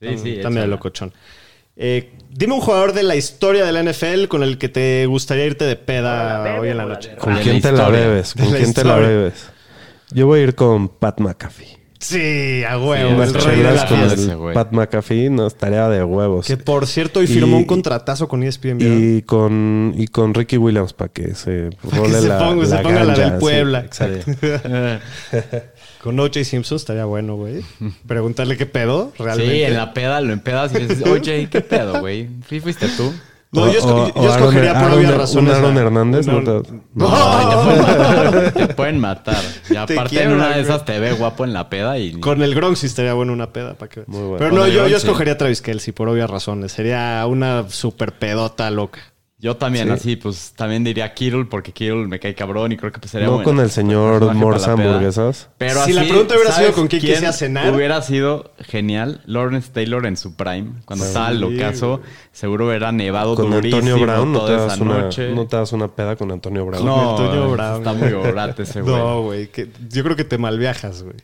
sí. 0.00 0.18
sí 0.18 0.38
También 0.42 0.68
locochón. 0.70 1.12
Eh, 1.76 2.12
dime 2.30 2.54
un 2.54 2.60
jugador 2.60 2.92
de 2.94 3.02
la 3.02 3.16
historia 3.16 3.64
de 3.64 3.72
la 3.72 3.80
NFL 3.82 4.28
con 4.28 4.42
el 4.42 4.56
que 4.58 4.68
te 4.68 5.06
gustaría 5.06 5.44
irte 5.44 5.64
de 5.64 5.76
peda 5.76 6.58
hoy 6.60 6.68
en 6.70 6.76
la 6.78 6.86
noche. 6.86 7.16
¿Con 7.16 7.34
quién 7.36 7.56
la 7.56 7.60
te 7.62 7.72
la 7.72 7.88
bebes? 7.88 8.34
¿Con 8.34 8.50
quién 8.52 8.72
te 8.74 8.84
la 8.84 8.96
bebes? 8.96 9.50
Yo 10.10 10.26
voy 10.26 10.40
a 10.40 10.42
ir 10.44 10.54
con 10.54 10.88
Pat 10.88 11.20
McAfee. 11.20 11.76
Sí, 11.98 12.62
a 12.68 12.78
huevo, 12.78 13.24
Sí, 13.24 13.28
el 13.28 13.34
rey 13.42 13.56
de 13.58 13.62
la 13.74 13.86
fiesta. 13.86 14.36
Pat 14.54 14.72
McAfee 14.72 15.30
nos 15.30 15.54
tarea 15.56 15.88
de 15.88 16.04
huevos. 16.04 16.46
Que 16.46 16.56
por 16.56 16.86
cierto, 16.86 17.20
hoy 17.20 17.26
firmó 17.26 17.56
Y- 17.56 17.60
un 17.60 17.64
contratazo 17.64 18.28
con 18.28 18.42
ESPN. 18.42 18.78
Y 18.80 19.22
con, 19.22 19.94
y 19.96 20.06
con 20.08 20.34
Ricky 20.34 20.58
Williams 20.58 20.92
para 20.92 21.12
que 21.12 21.34
se 21.34 21.70
role 21.90 22.20
se 22.20 22.28
la, 22.28 22.38
ponga- 22.40 22.66
se 22.66 22.78
ponga 22.78 23.04
la 23.04 23.14
del 23.14 23.30
sí, 23.32 23.36
Puebla. 23.40 23.80
exacto. 23.80 24.30
Con 26.02 26.20
O.J. 26.20 26.44
Simpson 26.44 26.76
estaría 26.76 27.04
bueno, 27.04 27.34
güey. 27.34 27.62
Preguntarle 28.06 28.56
qué 28.56 28.66
pedo, 28.66 29.12
realmente. 29.18 29.52
Sí, 29.56 29.62
en 29.62 29.74
la 29.74 29.92
peda 29.92 30.20
lo 30.20 30.32
empedas 30.32 30.72
y 30.74 30.78
dices, 30.86 31.02
oye, 31.04 31.48
¿qué 31.50 31.60
pedo, 31.62 32.00
güey? 32.00 32.28
¿Sí 32.48 32.60
fuiste 32.60 32.86
tú? 32.96 33.12
No, 33.56 33.72
yo, 33.72 33.80
esco- 33.80 33.92
O- 33.92 34.06
yo 34.06 34.12
o 34.14 34.18
Aaron- 34.22 34.30
escogería 34.38 34.74
por 34.74 34.82
Aaron- 34.82 34.98
obvias 34.98 35.12
un 35.12 35.18
razones. 35.18 35.54
Aaron 35.54 35.76
a- 35.76 35.80
Hernández, 35.80 36.26
¿no 36.26 36.42
te- 36.44 36.72
No, 36.94 37.08
Ay, 37.12 37.46
te, 37.48 37.56
pueden 37.56 37.80
matar, 37.80 38.52
te 38.52 38.74
pueden 38.74 39.00
matar. 39.00 39.42
Y 39.68 39.72
Te 39.72 39.78
aparte 39.78 40.10
quiero, 40.10 40.30
en 40.30 40.36
una 40.36 40.46
de 40.48 40.52
güey. 40.52 40.64
esas 40.64 40.84
te 40.84 40.98
ve 41.00 41.12
guapo 41.12 41.44
en 41.44 41.52
la 41.52 41.68
peda 41.68 41.98
y... 41.98 42.12
Con 42.20 42.42
el 42.42 42.54
Gronk 42.54 42.76
sí 42.76 42.86
estaría 42.86 43.14
bueno 43.14 43.32
una 43.32 43.52
peda. 43.52 43.74
¿para? 43.74 44.04
Muy 44.06 44.20
bueno. 44.20 44.36
Pero 44.38 44.50
Con 44.50 44.58
no, 44.60 44.64
el 44.66 44.72
yo, 44.72 44.82
yo 44.88 44.98
sí. 44.98 45.06
escogería 45.06 45.34
a 45.34 45.38
Travis 45.38 45.62
Kelsey 45.62 45.92
por 45.92 46.08
obvias 46.08 46.30
razones. 46.30 46.72
Sería 46.72 47.24
una 47.26 47.64
super 47.68 48.12
pedota 48.12 48.70
loca. 48.70 49.00
Yo 49.38 49.54
también, 49.58 49.88
Sí. 49.88 49.92
así, 49.92 50.16
pues 50.16 50.54
también 50.56 50.82
diría 50.82 51.12
Kittle 51.12 51.44
porque 51.44 51.70
Kittle 51.70 52.06
me 52.06 52.18
cae 52.18 52.34
cabrón 52.34 52.72
y 52.72 52.78
creo 52.78 52.90
que 52.90 52.98
pues, 53.00 53.10
sería 53.10 53.26
No 53.26 53.42
con 53.42 53.60
el 53.60 53.70
señor 53.70 54.34
Morsa. 54.34 54.72
Hamburguesas. 54.72 55.50
Pero 55.58 55.84
Si 55.84 55.92
la 55.92 56.04
pregunta 56.04 56.34
hubiera 56.36 56.52
sido 56.52 56.54
¿sabes 56.68 56.72
con 56.72 56.88
quién 56.88 57.02
quisiera 57.02 57.32
cenar? 57.34 57.74
Hubiera 57.74 58.00
sido 58.00 58.52
genial. 58.60 59.20
Lawrence 59.26 59.70
Taylor 59.70 60.06
en 60.06 60.16
su 60.16 60.36
prime, 60.36 60.72
cuando 60.86 61.04
estaba 61.04 61.26
al 61.28 61.44
ocaso, 61.44 62.00
seguro 62.32 62.68
hubiera 62.68 62.92
nevado 62.92 63.34
Con 63.34 63.50
durísimo 63.50 63.76
Antonio 63.82 64.06
Brown 64.06 64.32
no 64.32 64.38
te, 64.40 64.46
toda 64.46 64.64
das 64.64 64.74
esa 64.74 64.82
una, 64.82 64.98
noche. 65.00 65.30
no 65.34 65.46
te 65.46 65.56
das 65.56 65.72
una 65.74 65.88
peda 65.88 66.16
con 66.16 66.32
Antonio 66.32 66.64
Brown. 66.64 66.86
No, 66.86 67.10
Antonio 67.10 67.50
Brown, 67.50 67.76
está 67.78 67.92
güey. 67.92 68.14
muy 68.14 68.26
orate 68.30 68.62
ese 68.62 68.80
güey. 68.82 68.96
No, 68.96 69.20
güey. 69.22 69.48
que- 69.48 69.68
Yo 69.90 70.02
creo 70.02 70.16
que 70.16 70.24
te 70.24 70.38
malviajas, 70.38 71.02
güey. 71.02 71.16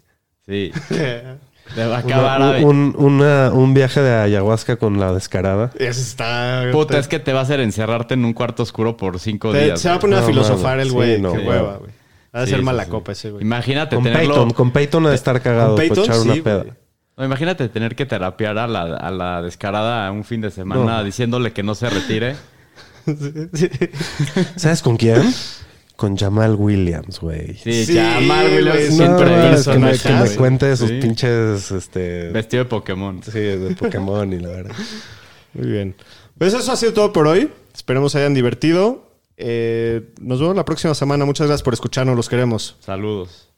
Sí. 0.46 0.70
Te 1.74 1.86
va 1.86 1.96
a 1.96 1.98
acabar 2.00 2.40
Una- 2.40 2.56
a... 2.58 2.60
un, 2.60 2.94
una- 2.98 3.50
un 3.52 3.72
viaje 3.74 4.00
de 4.02 4.14
ayahuasca 4.14 4.76
con 4.76 5.00
la 5.00 5.12
descarada. 5.12 5.70
Eso 5.78 6.00
está. 6.00 6.64
Puta, 6.72 6.94
te- 6.94 7.00
es 7.00 7.08
que 7.08 7.18
te 7.18 7.32
va 7.32 7.40
a 7.40 7.42
hacer 7.44 7.60
encerrarte 7.60 8.14
en 8.14 8.24
un 8.24 8.32
cuarto 8.34 8.62
oscuro 8.62 8.96
por 8.96 9.18
cinco 9.20 9.52
te- 9.52 9.64
días. 9.64 9.80
se 9.80 9.88
va 9.88 9.94
a 9.94 9.98
poner 9.98 10.18
a 10.18 10.22
filosofar 10.22 10.80
el 10.80 10.88
Sí, 10.88 10.94
güey. 10.94 11.20
no, 11.20 11.32
Qué 11.32 11.38
hueva, 11.38 11.76
güey. 11.78 11.90
De 12.32 12.44
Sí, 12.46 12.50
ser 12.52 12.62
mala 12.62 12.84
sí. 12.84 12.90
copa 12.90 13.12
ese, 13.12 13.30
güey. 13.30 13.42
Imagínate 13.42 13.94
Con 13.96 14.04
tenerlo... 14.04 14.34
Peyton, 14.34 14.50
con 14.52 14.70
Peyton 14.70 15.06
ha 15.06 15.10
de 15.10 15.14
estar 15.14 15.40
cagado 15.42 15.76
Peyton, 15.76 16.04
echar 16.04 16.18
una 16.20 16.34
sí, 16.34 16.40
peda. 16.40 16.58
güey. 16.62 16.72
No, 17.16 17.24
imagínate 17.26 17.68
tener 17.68 17.94
que 17.94 18.06
terapiar 18.06 18.56
a 18.58 18.66
la, 18.66 18.82
a 18.82 19.10
la 19.10 19.42
descarada 19.42 20.10
un 20.10 20.24
fin 20.24 20.40
de 20.40 20.50
semana 20.50 20.98
No. 20.98 21.04
diciéndole 21.04 21.52
que 21.52 21.62
no 21.62 21.74
se 21.74 21.90
retire. 21.90 22.36
¿Sabes 24.56 24.82
con 24.82 24.96
quién? 24.96 25.22
Con 25.96 26.16
Jamal 26.16 26.56
Williams, 26.56 27.20
güey. 27.20 27.54
Sí, 27.56 27.84
Sí, 27.86 27.96
Jamal 27.96 28.46
Williams 28.54 28.94
siempre 28.96 29.26
No, 29.26 29.54
es 29.54 29.66
que, 29.66 29.78
me, 29.78 29.92
que 30.28 30.36
cuente 30.36 30.76
sus 30.76 30.88
Sí. 30.88 30.98
pinches 31.00 31.70
este, 31.70 32.28
vestido 32.30 32.64
de 32.64 32.70
Pokémon. 32.70 33.22
sí, 33.22 33.38
de 33.38 33.76
Pokémon 33.78 34.32
y 34.32 34.38
la 34.40 34.48
verdad. 34.48 34.74
Muy 35.54 35.66
bien. 35.70 35.94
Pues 36.38 36.54
eso 36.54 36.72
ha 36.72 36.76
sido 36.76 36.92
todo 36.92 37.12
por 37.12 37.26
hoy. 37.26 37.50
Esperemos 37.74 38.12
se 38.12 38.18
hayan 38.18 38.34
divertido. 38.34 39.10
Eh, 39.36 40.12
nos 40.20 40.40
vemos 40.40 40.56
la 40.56 40.64
próxima 40.64 40.94
semana. 40.94 41.24
Muchas 41.24 41.46
gracias 41.46 41.62
por 41.62 41.74
escucharnos. 41.74 42.16
Los 42.16 42.28
queremos. 42.28 42.76
Saludos. 42.80 43.51